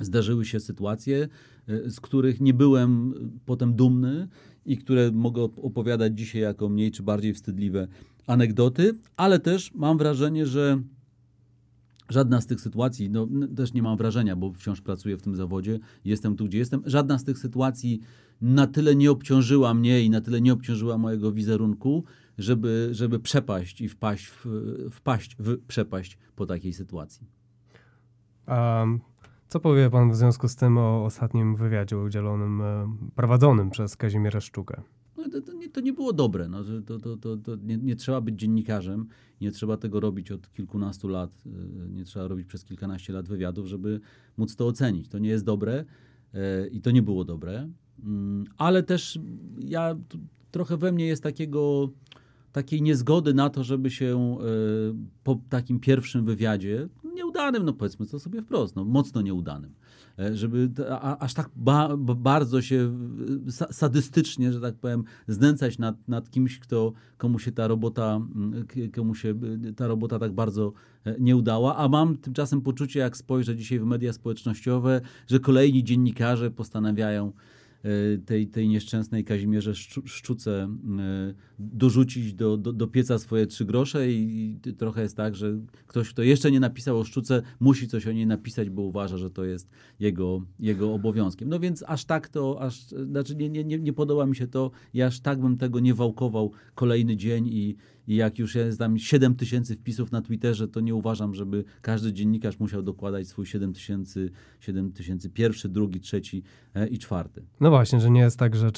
zdarzyły 0.00 0.44
się 0.44 0.60
sytuacje, 0.60 1.28
e, 1.68 1.90
z 1.90 2.00
których 2.00 2.40
nie 2.40 2.54
byłem 2.54 3.14
potem 3.46 3.74
dumny 3.74 4.28
i 4.66 4.76
które 4.76 5.10
mogę 5.12 5.42
opowiadać 5.42 6.18
dzisiaj 6.18 6.42
jako 6.42 6.68
mniej 6.68 6.90
czy 6.90 7.02
bardziej 7.02 7.34
wstydliwe 7.34 7.88
anegdoty, 8.26 8.98
ale 9.16 9.38
też 9.38 9.74
mam 9.74 9.98
wrażenie, 9.98 10.46
że 10.46 10.82
żadna 12.08 12.40
z 12.40 12.46
tych 12.46 12.60
sytuacji, 12.60 13.10
no 13.10 13.28
też 13.56 13.72
nie 13.72 13.82
mam 13.82 13.96
wrażenia, 13.96 14.36
bo 14.36 14.52
wciąż 14.52 14.80
pracuję 14.80 15.16
w 15.16 15.22
tym 15.22 15.36
zawodzie, 15.36 15.78
jestem 16.04 16.36
tu, 16.36 16.44
gdzie 16.44 16.58
jestem, 16.58 16.82
żadna 16.86 17.18
z 17.18 17.24
tych 17.24 17.38
sytuacji 17.38 18.00
na 18.40 18.66
tyle 18.66 18.96
nie 18.96 19.10
obciążyła 19.10 19.74
mnie 19.74 20.02
i 20.02 20.10
na 20.10 20.20
tyle 20.20 20.40
nie 20.40 20.52
obciążyła 20.52 20.98
mojego 20.98 21.32
wizerunku, 21.32 22.04
żeby, 22.38 22.88
żeby 22.92 23.20
przepaść 23.20 23.80
i 23.80 23.88
wpaść 23.88 24.26
w, 24.26 24.46
wpaść 24.90 25.36
w 25.38 25.58
przepaść 25.66 26.18
po 26.36 26.46
takiej 26.46 26.72
sytuacji. 26.72 27.26
Um 28.48 29.13
co 29.48 29.60
powie 29.60 29.90
pan 29.90 30.10
w 30.10 30.16
związku 30.16 30.48
z 30.48 30.56
tym 30.56 30.78
o 30.78 31.04
ostatnim 31.04 31.56
wywiadzie 31.56 31.98
udzielonym, 31.98 32.60
e, 32.60 32.96
prowadzonym 33.14 33.70
przez 33.70 33.96
Kazimierza 33.96 34.40
Szczukę? 34.40 34.82
No, 35.16 35.28
to, 35.28 35.40
to, 35.40 35.52
nie, 35.52 35.68
to 35.68 35.80
nie 35.80 35.92
było 35.92 36.12
dobre. 36.12 36.48
No, 36.48 36.64
to, 36.86 36.98
to, 36.98 37.16
to, 37.16 37.36
to 37.36 37.56
nie, 37.56 37.76
nie, 37.76 37.96
trzeba 37.96 38.20
być 38.20 38.40
dziennikarzem, 38.40 39.06
nie 39.40 39.50
trzeba 39.50 39.76
tego 39.76 40.00
robić 40.00 40.30
od 40.30 40.52
kilkunastu 40.52 41.08
lat, 41.08 41.42
e, 41.46 41.88
nie 41.88 42.04
trzeba 42.04 42.28
robić 42.28 42.46
przez 42.46 42.64
kilkanaście 42.64 43.12
lat 43.12 43.28
wywiadów, 43.28 43.66
żeby 43.66 44.00
móc 44.36 44.56
to 44.56 44.66
ocenić. 44.66 45.08
To 45.08 45.18
nie 45.18 45.28
jest 45.28 45.44
dobre 45.44 45.84
e, 46.34 46.68
i 46.68 46.80
to 46.80 46.90
nie 46.90 47.02
było 47.02 47.24
dobre, 47.24 47.68
mm, 48.04 48.44
ale 48.56 48.82
też 48.82 49.18
ja 49.58 49.96
trochę 50.50 50.76
we 50.76 50.92
mnie 50.92 51.06
jest 51.06 51.22
takiego 51.22 51.90
takiej 52.54 52.82
niezgody 52.82 53.34
na 53.34 53.50
to, 53.50 53.64
żeby 53.64 53.90
się 53.90 54.38
po 55.24 55.40
takim 55.48 55.80
pierwszym 55.80 56.24
wywiadzie, 56.24 56.88
nieudanym, 57.14 57.64
no 57.64 57.72
powiedzmy 57.72 58.06
to 58.06 58.18
sobie 58.18 58.42
wprost, 58.42 58.76
no 58.76 58.84
mocno 58.84 59.22
nieudanym. 59.22 59.74
E, 60.18 60.36
żeby 60.36 60.70
a, 60.90 61.18
aż 61.18 61.34
tak 61.34 61.50
ba, 61.56 61.96
bardzo 61.96 62.62
się 62.62 62.98
sadystycznie, 63.70 64.52
że 64.52 64.60
tak 64.60 64.74
powiem, 64.74 65.04
znęcać 65.28 65.78
nad, 65.78 66.08
nad 66.08 66.30
kimś, 66.30 66.58
kto, 66.58 66.92
komu 67.18 67.38
się 67.38 67.52
ta 67.52 67.66
robota, 67.66 68.20
komu 68.94 69.14
się 69.14 69.34
ta 69.76 69.86
robota 69.86 70.18
tak 70.18 70.32
bardzo 70.32 70.72
e, 71.04 71.16
nie 71.20 71.36
udała, 71.36 71.76
a 71.76 71.88
mam 71.88 72.16
tymczasem 72.16 72.60
poczucie, 72.60 73.00
jak 73.00 73.16
spojrzę 73.16 73.56
dzisiaj 73.56 73.78
w 73.78 73.84
media 73.84 74.12
społecznościowe, 74.12 75.00
że 75.26 75.40
kolejni 75.40 75.84
dziennikarze 75.84 76.50
postanawiają 76.50 77.26
E, 77.28 77.32
tej, 78.26 78.46
tej 78.46 78.68
nieszczęsnej 78.68 79.24
Kazimierze 79.24 79.74
Szczuce 80.04 80.68
e, 80.98 81.34
dorzucić 81.58 82.34
do, 82.34 82.56
do, 82.56 82.72
do 82.72 82.86
pieca 82.86 83.18
swoje 83.18 83.46
trzy 83.46 83.64
grosze 83.64 84.10
i, 84.10 84.58
trochę 84.78 85.02
jest 85.02 85.16
tak, 85.16 85.36
że 85.36 85.58
ktoś, 85.86 86.10
kto 86.10 86.22
jeszcze 86.22 86.50
nie 86.50 86.60
napisał 86.60 86.98
o 86.98 87.04
Szczuce, 87.04 87.42
musi 87.60 87.88
coś 87.88 88.06
o 88.06 88.12
niej 88.12 88.26
napisać, 88.26 88.70
bo 88.70 88.82
uważa, 88.82 89.18
że 89.18 89.30
to 89.30 89.44
jest 89.44 89.70
jego, 90.00 90.42
jego 90.60 90.94
obowiązkiem. 90.94 91.48
No 91.48 91.60
więc 91.60 91.84
aż 91.86 92.04
tak 92.04 92.28
to, 92.28 92.60
aż, 92.60 92.80
znaczy 92.86 93.36
nie, 93.36 93.64
nie, 93.64 93.78
nie 93.78 93.92
podoba 93.92 94.26
mi 94.26 94.36
się 94.36 94.46
to 94.46 94.70
i 94.94 95.02
aż 95.02 95.20
tak 95.20 95.40
bym 95.40 95.56
tego 95.56 95.80
nie 95.80 95.94
wałkował 95.94 96.52
kolejny 96.74 97.16
dzień 97.16 97.46
i, 97.46 97.76
i 98.08 98.16
jak 98.16 98.38
już 98.38 98.54
jest 98.54 98.78
tam 98.78 98.98
7 98.98 99.34
tysięcy 99.34 99.76
wpisów 99.76 100.12
na 100.12 100.22
Twitterze, 100.22 100.68
to 100.68 100.80
nie 100.80 100.94
uważam, 100.94 101.34
żeby 101.34 101.64
każdy 101.82 102.12
dziennikarz 102.12 102.58
musiał 102.58 102.82
dokładać 102.82 103.28
swój 103.28 103.46
7 103.46 103.72
tysięcy, 103.72 104.30
7 104.60 104.92
tysięcy 104.92 105.30
pierwszy, 105.30 105.68
drugi, 105.68 106.00
trzeci 106.00 106.42
e, 106.74 106.88
i 106.88 106.98
czwarty. 106.98 107.42
No 107.60 107.70
właśnie, 107.70 108.00
że 108.00 108.10
nie 108.10 108.20
jest 108.20 108.38
tak, 108.38 108.56
że 108.56 108.70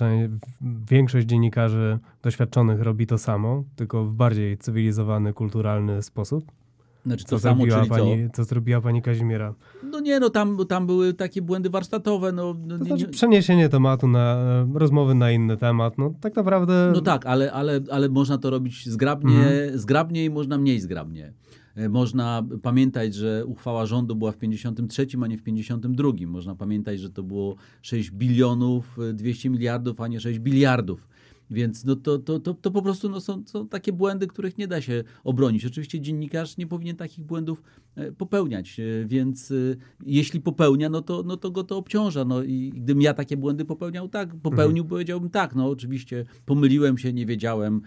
większość 0.90 1.26
dziennikarzy 1.26 1.98
doświadczonych 2.22 2.80
robi 2.80 3.06
to 3.06 3.18
samo, 3.18 3.64
tylko 3.76 4.04
w 4.04 4.14
bardziej 4.14 4.58
cywilizowany, 4.58 5.32
kulturalny 5.32 6.02
sposób. 6.02 6.52
Znaczy 7.06 7.24
co 7.24 7.38
samo, 7.38 7.66
czyli 7.66 7.88
pani, 7.88 8.28
co? 8.30 8.36
co 8.36 8.44
zrobiła 8.44 8.80
pani 8.80 9.02
Kazimiera? 9.02 9.54
No 9.82 10.00
nie, 10.00 10.20
no 10.20 10.30
tam, 10.30 10.58
tam 10.68 10.86
były 10.86 11.14
takie 11.14 11.42
błędy 11.42 11.70
warsztatowe. 11.70 12.32
No, 12.32 12.54
no 12.66 12.78
to 12.78 12.84
nie, 12.84 12.88
znaczy 12.88 13.06
nie... 13.06 13.12
przeniesienie 13.12 13.68
tematu 13.68 14.08
na 14.08 14.44
rozmowy 14.74 15.14
na 15.14 15.30
inny 15.30 15.56
temat, 15.56 15.98
no 15.98 16.14
tak 16.20 16.36
naprawdę... 16.36 16.92
No 16.94 17.00
tak, 17.00 17.26
ale, 17.26 17.52
ale, 17.52 17.80
ale 17.90 18.08
można 18.08 18.38
to 18.38 18.50
robić 18.50 18.88
zgrabnie, 18.88 19.36
mhm. 19.36 19.78
zgrabnie 19.78 20.24
i 20.24 20.30
można 20.30 20.58
mniej 20.58 20.80
zgrabnie. 20.80 21.32
E, 21.76 21.88
można 21.88 22.46
pamiętać, 22.62 23.14
że 23.14 23.46
uchwała 23.46 23.86
rządu 23.86 24.16
była 24.16 24.32
w 24.32 24.38
53, 24.38 25.06
a 25.22 25.26
nie 25.26 25.38
w 25.38 25.42
52. 25.42 26.08
Można 26.26 26.54
pamiętać, 26.54 27.00
że 27.00 27.10
to 27.10 27.22
było 27.22 27.56
6 27.82 28.10
bilionów 28.10 28.98
200 29.14 29.50
miliardów, 29.50 30.00
a 30.00 30.08
nie 30.08 30.20
6 30.20 30.38
biliardów. 30.38 31.08
Więc 31.50 31.84
no 31.84 31.96
to, 31.96 32.18
to, 32.18 32.40
to, 32.40 32.54
to 32.54 32.70
po 32.70 32.82
prostu 32.82 33.08
no 33.08 33.20
są, 33.20 33.42
są 33.46 33.68
takie 33.68 33.92
błędy, 33.92 34.26
których 34.26 34.58
nie 34.58 34.68
da 34.68 34.80
się 34.80 35.04
obronić. 35.24 35.64
Oczywiście 35.64 36.00
dziennikarz 36.00 36.56
nie 36.56 36.66
powinien 36.66 36.96
takich 36.96 37.24
błędów 37.24 37.62
e, 37.94 38.12
popełniać, 38.12 38.80
e, 38.80 39.06
więc 39.06 39.50
e, 39.50 39.54
jeśli 40.06 40.40
popełnia, 40.40 40.88
no 40.88 41.02
to, 41.02 41.22
no 41.22 41.36
to 41.36 41.50
go 41.50 41.64
to 41.64 41.76
obciąża. 41.76 42.24
No 42.24 42.42
i 42.42 42.72
gdybym 42.76 43.02
ja 43.02 43.14
takie 43.14 43.36
błędy 43.36 43.64
popełniał, 43.64 44.08
tak, 44.08 44.34
popełnił, 44.34 44.82
mhm. 44.82 44.88
powiedziałbym 44.88 45.30
tak, 45.30 45.54
no 45.54 45.68
oczywiście 45.68 46.24
pomyliłem 46.46 46.98
się, 46.98 47.12
nie 47.12 47.26
wiedziałem, 47.26 47.80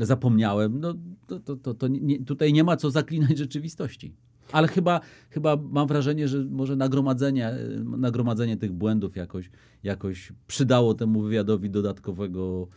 zapomniałem. 0.00 0.80
No 0.80 0.94
to, 1.26 1.40
to, 1.40 1.56
to, 1.56 1.74
to 1.74 1.88
nie, 1.88 2.24
tutaj 2.24 2.52
nie 2.52 2.64
ma 2.64 2.76
co 2.76 2.90
zaklinać 2.90 3.38
rzeczywistości. 3.38 4.14
Ale 4.52 4.68
chyba, 4.68 5.00
chyba 5.30 5.56
mam 5.70 5.86
wrażenie, 5.88 6.28
że 6.28 6.44
może 6.50 6.76
nagromadzenie, 6.76 7.52
nagromadzenie 7.84 8.56
tych 8.56 8.72
błędów 8.72 9.16
jakoś, 9.16 9.50
jakoś 9.82 10.32
przydało 10.46 10.94
temu 10.94 11.22
wywiadowi 11.22 11.70
dodatkowego 11.70 12.68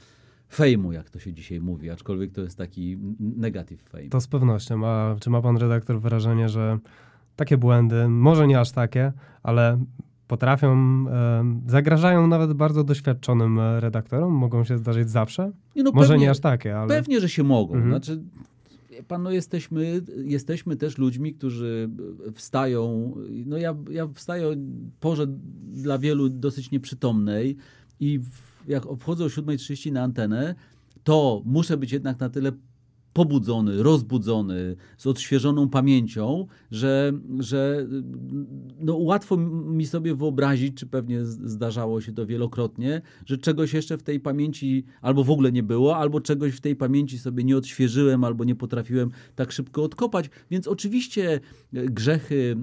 fejmu, 0.53 0.91
jak 0.91 1.09
to 1.09 1.20
się 1.20 1.34
dzisiaj 1.34 1.61
mówi, 1.61 1.89
aczkolwiek 1.89 2.32
to 2.32 2.41
jest 2.41 2.57
taki 2.57 2.97
negatyw 3.20 3.82
fame. 3.82 4.09
To 4.09 4.22
z 4.22 4.28
pewnością. 4.28 4.86
A 4.86 5.15
czy 5.20 5.30
ma 5.30 5.41
pan 5.41 5.57
redaktor 5.57 6.01
wrażenie, 6.01 6.49
że 6.49 6.78
takie 7.36 7.57
błędy, 7.57 8.07
może 8.07 8.47
nie 8.47 8.59
aż 8.59 8.72
takie, 8.72 9.13
ale 9.43 9.84
potrafią, 10.28 10.76
e, 11.09 11.43
zagrażają 11.68 12.28
nawet 12.28 12.53
bardzo 12.53 12.84
doświadczonym 12.84 13.59
redaktorom? 13.59 14.34
Mogą 14.34 14.63
się 14.63 14.78
zdarzyć 14.78 15.09
zawsze? 15.09 15.51
Nie, 15.76 15.84
no 15.84 15.91
może 15.91 16.09
pewnie, 16.09 16.26
nie 16.26 16.32
aż 16.32 16.39
takie, 16.39 16.78
ale... 16.78 16.88
Pewnie, 16.88 17.22
że 17.22 17.30
się 17.30 17.43
mogą. 17.43 17.74
Mhm. 17.74 17.91
Znaczy, 17.91 18.24
pan, 19.08 19.24
no 19.24 19.32
jesteśmy, 19.32 20.02
jesteśmy 20.24 20.76
też 20.76 20.98
ludźmi, 20.98 21.34
którzy 21.34 21.89
wstają, 22.34 23.14
no 23.45 23.58
ja, 23.58 23.76
ja 23.89 24.08
wstaję 24.14 24.48
o 24.48 24.52
porze 25.00 25.28
dla 25.72 25.98
wielu 25.98 26.30
dosyć 26.30 26.72
nieprzytomnej 26.72 27.58
i 28.00 28.20
w, 28.20 28.68
jak 28.68 28.84
wchodzę 29.00 29.24
o 29.24 29.28
7.30 29.28 29.91
na 29.91 30.04
antenę, 30.04 30.56
to 31.04 31.41
muszę 31.45 31.78
być 31.78 31.91
jednak 31.91 32.20
na 32.20 32.30
tyle 32.30 32.52
pobudzony, 33.18 33.84
rozbudzony, 33.84 34.76
z 34.97 35.07
odświeżoną 35.07 35.70
pamięcią, 35.70 36.47
że, 36.72 37.13
że 37.39 37.88
no, 38.80 38.97
łatwo 38.97 39.38
mi 39.38 39.86
sobie 39.86 40.15
wyobrazić, 40.15 40.78
czy 40.78 40.86
pewnie 40.86 41.26
zdarzało 41.26 42.01
się 42.01 42.13
to 42.13 42.26
wielokrotnie, 42.26 43.01
że 43.26 43.38
czegoś 43.38 43.74
jeszcze 43.74 43.97
w 43.97 44.03
tej 44.03 44.20
pamięci 44.20 44.86
albo 45.01 45.24
w 45.24 45.32
ogóle 45.32 45.51
nie 45.51 45.63
było, 45.63 45.97
albo 45.97 46.22
czegoś 46.22 46.53
w 46.53 46.61
tej 46.61 46.76
pamięci 46.76 47.20
sobie 47.20 47.43
nie 47.43 47.57
odświeżyłem, 47.57 48.24
albo 48.24 48.43
nie 48.43 48.55
potrafiłem 48.55 49.11
tak 49.36 49.51
szybko 49.51 49.84
odkopać. 49.84 50.30
Więc 50.51 50.68
oczywiście 50.68 51.39
grzechy, 51.74 52.55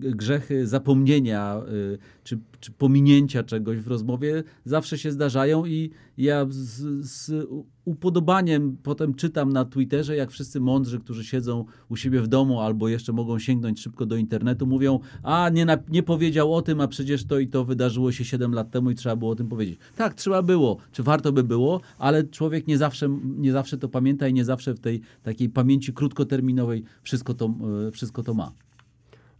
grzechy 0.00 0.66
zapomnienia 0.66 1.62
y, 1.94 1.98
czy, 2.24 2.38
czy 2.60 2.72
pominięcia 2.72 3.42
czegoś 3.42 3.78
w 3.78 3.88
rozmowie 3.88 4.44
zawsze 4.64 4.98
się 4.98 5.12
zdarzają 5.12 5.66
i 5.66 5.90
ja 6.18 6.46
z, 6.50 7.06
z 7.06 7.46
upodobaniem 7.86 8.76
potem 8.82 9.14
czytam 9.14 9.52
na 9.52 9.64
Twitterze, 9.64 10.16
jak 10.16 10.30
wszyscy 10.30 10.60
mądrzy, 10.60 11.00
którzy 11.00 11.24
siedzą 11.24 11.64
u 11.88 11.96
siebie 11.96 12.20
w 12.20 12.28
domu 12.28 12.60
albo 12.60 12.88
jeszcze 12.88 13.12
mogą 13.12 13.38
sięgnąć 13.38 13.80
szybko 13.80 14.06
do 14.06 14.16
internetu, 14.16 14.66
mówią, 14.66 15.00
a 15.22 15.48
nie, 15.48 15.64
na, 15.64 15.78
nie 15.88 16.02
powiedział 16.02 16.54
o 16.54 16.62
tym, 16.62 16.80
a 16.80 16.88
przecież 16.88 17.26
to 17.26 17.38
i 17.38 17.48
to 17.48 17.64
wydarzyło 17.64 18.12
się 18.12 18.24
7 18.24 18.52
lat 18.52 18.70
temu 18.70 18.90
i 18.90 18.94
trzeba 18.94 19.16
było 19.16 19.30
o 19.30 19.34
tym 19.34 19.48
powiedzieć. 19.48 19.78
Tak, 19.96 20.14
trzeba 20.14 20.42
było, 20.42 20.76
czy 20.92 21.02
warto 21.02 21.32
by 21.32 21.44
było, 21.44 21.80
ale 21.98 22.24
człowiek 22.24 22.66
nie 22.66 22.78
zawsze, 22.78 23.08
nie 23.24 23.52
zawsze 23.52 23.78
to 23.78 23.88
pamięta 23.88 24.28
i 24.28 24.32
nie 24.32 24.44
zawsze 24.44 24.74
w 24.74 24.80
tej 24.80 25.00
takiej 25.22 25.48
pamięci 25.48 25.92
krótkoterminowej 25.92 26.84
wszystko 27.02 27.34
to, 27.34 27.54
e, 27.88 27.90
wszystko 27.90 28.22
to 28.22 28.34
ma. 28.34 28.52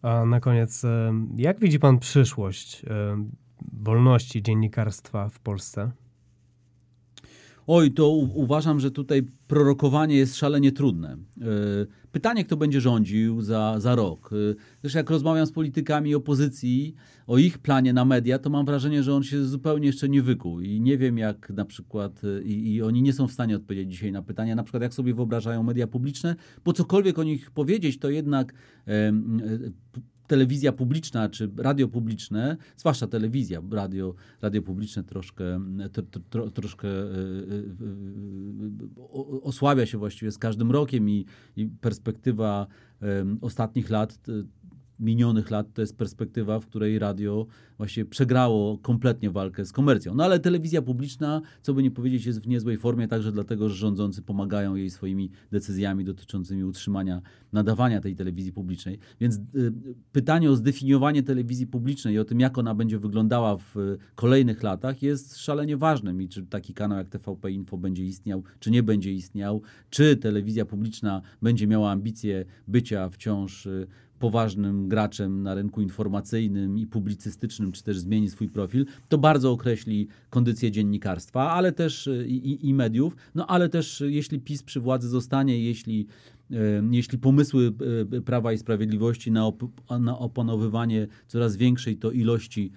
A 0.02 0.26
na 0.26 0.40
koniec, 0.40 0.84
e, 0.84 1.12
jak 1.36 1.60
widzi 1.60 1.78
pan 1.78 1.98
przyszłość 1.98 2.82
e, 2.84 3.24
wolności 3.72 4.42
dziennikarstwa 4.42 5.28
w 5.28 5.40
Polsce? 5.40 5.90
Oj, 7.66 7.90
to 7.90 8.08
u- 8.08 8.40
uważam, 8.40 8.80
że 8.80 8.90
tutaj 8.90 9.22
prorokowanie 9.46 10.16
jest 10.16 10.36
szalenie 10.36 10.72
trudne. 10.72 11.16
Yy, 11.36 11.46
Pytanie, 12.12 12.44
kto 12.44 12.56
będzie 12.56 12.80
rządził 12.80 13.42
za, 13.42 13.74
za 13.78 13.94
rok. 13.94 14.30
Yy, 14.32 14.56
Zresztą 14.82 14.98
jak 14.98 15.10
rozmawiam 15.10 15.46
z 15.46 15.52
politykami 15.52 16.14
opozycji 16.14 16.94
o 17.26 17.38
ich 17.38 17.58
planie 17.58 17.92
na 17.92 18.04
media, 18.04 18.38
to 18.38 18.50
mam 18.50 18.66
wrażenie, 18.66 19.02
że 19.02 19.14
on 19.14 19.22
się 19.22 19.44
zupełnie 19.44 19.86
jeszcze 19.86 20.08
nie 20.08 20.22
wykuł 20.22 20.60
i 20.60 20.80
nie 20.80 20.98
wiem 20.98 21.18
jak 21.18 21.50
na 21.50 21.64
przykład, 21.64 22.22
yy, 22.22 22.42
i, 22.44 22.74
i 22.74 22.82
oni 22.82 23.02
nie 23.02 23.12
są 23.12 23.28
w 23.28 23.32
stanie 23.32 23.56
odpowiedzieć 23.56 23.90
dzisiaj 23.92 24.12
na 24.12 24.22
pytania, 24.22 24.54
na 24.54 24.62
przykład 24.62 24.82
jak 24.82 24.94
sobie 24.94 25.14
wyobrażają 25.14 25.62
media 25.62 25.86
publiczne, 25.86 26.36
bo 26.64 26.72
cokolwiek 26.72 27.18
o 27.18 27.22
nich 27.24 27.50
powiedzieć, 27.50 27.98
to 27.98 28.10
jednak 28.10 28.52
e, 28.86 29.12
p- 29.92 30.00
telewizja 30.26 30.72
publiczna 30.72 31.28
czy 31.28 31.50
radio 31.56 31.88
publiczne, 31.88 32.56
zwłaszcza 32.76 33.06
telewizja, 33.06 33.62
radio, 33.70 34.14
radio 34.42 34.62
publiczne 34.62 35.04
troszkę, 35.04 35.60
tro, 35.92 36.02
tro, 36.30 36.50
troszkę 36.50 36.88
e, 36.88 36.92
e, 36.92 37.06
e, 38.98 39.42
osłabia 39.42 39.86
się 39.86 39.98
właściwie 39.98 40.32
z 40.32 40.38
każdym 40.38 40.70
rokiem 40.70 41.10
i, 41.10 41.26
i 41.56 41.66
perspektywa 41.66 42.66
ostatnich 43.40 43.90
lat, 43.90 44.18
minionych 45.00 45.50
lat, 45.50 45.72
to 45.74 45.80
jest 45.80 45.96
perspektywa, 45.96 46.60
w 46.60 46.66
której 46.66 46.98
radio 46.98 47.46
właśnie 47.78 48.04
przegrało 48.04 48.78
kompletnie 48.78 49.30
walkę 49.30 49.64
z 49.64 49.72
komercją. 49.72 50.14
No 50.14 50.24
ale 50.24 50.40
telewizja 50.40 50.82
publiczna, 50.82 51.42
co 51.62 51.74
by 51.74 51.82
nie 51.82 51.90
powiedzieć, 51.90 52.26
jest 52.26 52.40
w 52.42 52.48
niezłej 52.48 52.76
formie, 52.76 53.08
także 53.08 53.32
dlatego, 53.32 53.68
że 53.68 53.74
rządzący 53.74 54.22
pomagają 54.22 54.74
jej 54.74 54.90
swoimi 54.90 55.30
decyzjami 55.50 56.04
dotyczącymi 56.04 56.64
utrzymania 56.64 57.22
nadawania 57.52 58.00
tej 58.00 58.14
telewizji 58.14 58.52
publicznej. 58.52 58.98
Więc 59.20 59.36
y, 59.36 59.72
pytanie 60.12 60.50
o 60.50 60.56
zdefiniowanie 60.56 61.22
telewizji 61.22 61.66
publicznej 61.66 62.14
i 62.14 62.18
o 62.18 62.24
tym, 62.24 62.40
jak 62.40 62.58
ona 62.58 62.74
będzie 62.74 62.98
wyglądała 62.98 63.56
w 63.56 63.76
y, 63.76 63.98
kolejnych 64.14 64.62
latach, 64.62 65.02
jest 65.02 65.36
szalenie 65.36 65.76
ważnym. 65.76 66.22
I 66.22 66.28
czy 66.28 66.46
taki 66.46 66.74
kanał 66.74 66.98
jak 66.98 67.08
TVP 67.08 67.50
Info 67.50 67.78
będzie 67.78 68.04
istniał, 68.04 68.42
czy 68.60 68.70
nie 68.70 68.82
będzie 68.82 69.12
istniał, 69.12 69.62
czy 69.90 70.16
telewizja 70.16 70.64
publiczna 70.64 71.22
będzie 71.42 71.66
miała 71.66 71.90
ambicje 71.90 72.44
bycia 72.68 73.08
wciąż 73.08 73.66
y, 73.66 73.86
poważnym 74.18 74.88
graczem 74.88 75.42
na 75.42 75.54
rynku 75.54 75.80
informacyjnym 75.82 76.78
i 76.78 76.86
publicystycznym, 76.86 77.72
czy 77.72 77.82
też 77.84 77.98
zmieni 77.98 78.30
swój 78.30 78.48
profil, 78.48 78.86
to 79.08 79.18
bardzo 79.18 79.50
określi 79.52 80.08
kondycję 80.30 80.70
dziennikarstwa, 80.70 81.50
ale 81.50 81.72
też 81.72 82.06
y, 82.06 82.26
i, 82.28 82.68
i- 82.68 82.74
mediów, 82.74 83.16
no 83.34 83.46
ale 83.46 83.68
też 83.68 84.00
y, 84.00 84.12
jeśli 84.12 84.40
PiS 84.40 84.62
przy 84.62 84.80
władzy 84.80 85.08
zostanie, 85.08 85.60
jeśli, 85.60 86.06
y, 86.50 86.56
jeśli 86.90 87.18
pomysły 87.18 87.72
Prawa 88.24 88.52
i 88.52 88.58
Sprawiedliwości 88.58 89.32
na, 89.32 89.40
op- 89.42 90.00
na 90.00 90.18
opanowywanie 90.18 91.06
coraz 91.28 91.56
większej 91.56 91.96
to 91.96 92.10
ilości 92.10 92.72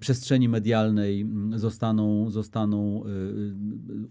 przestrzeni 0.00 0.48
medialnej 0.48 1.20
mm, 1.20 1.58
zostaną, 1.58 2.30
zostaną 2.30 3.02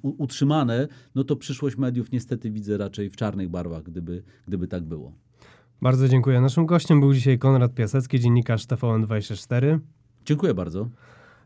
utrzymane, 0.01 0.87
no 1.15 1.23
to 1.23 1.35
przyszłość 1.35 1.77
mediów 1.77 2.11
niestety 2.11 2.51
widzę 2.51 2.77
raczej 2.77 3.09
w 3.09 3.15
czarnych 3.15 3.49
barwach, 3.49 3.83
gdyby, 3.83 4.23
gdyby 4.47 4.67
tak 4.67 4.83
było. 4.83 5.24
Bardzo 5.81 6.07
dziękuję. 6.07 6.41
Naszym 6.41 6.65
gościem 6.65 6.99
był 6.99 7.13
dzisiaj 7.13 7.39
Konrad 7.39 7.73
Piasecki, 7.73 8.19
dziennikarz 8.19 8.65
TVN24. 8.65 9.79
Dziękuję 10.25 10.53
bardzo. 10.53 10.89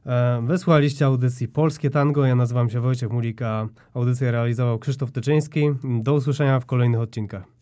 E, 0.05 0.41
Wysłuchaliście 0.47 1.05
audycji 1.05 1.47
Polskie 1.47 1.89
Tango. 1.89 2.25
Ja 2.25 2.35
nazywam 2.35 2.69
się 2.69 2.81
Wojciech 2.81 3.11
Mulika. 3.11 3.67
Audycję 3.93 4.31
realizował 4.31 4.79
Krzysztof 4.79 5.11
Tyczyński. 5.11 5.61
Do 5.83 6.13
usłyszenia 6.13 6.59
w 6.59 6.65
kolejnych 6.65 6.99
odcinkach. 6.99 7.58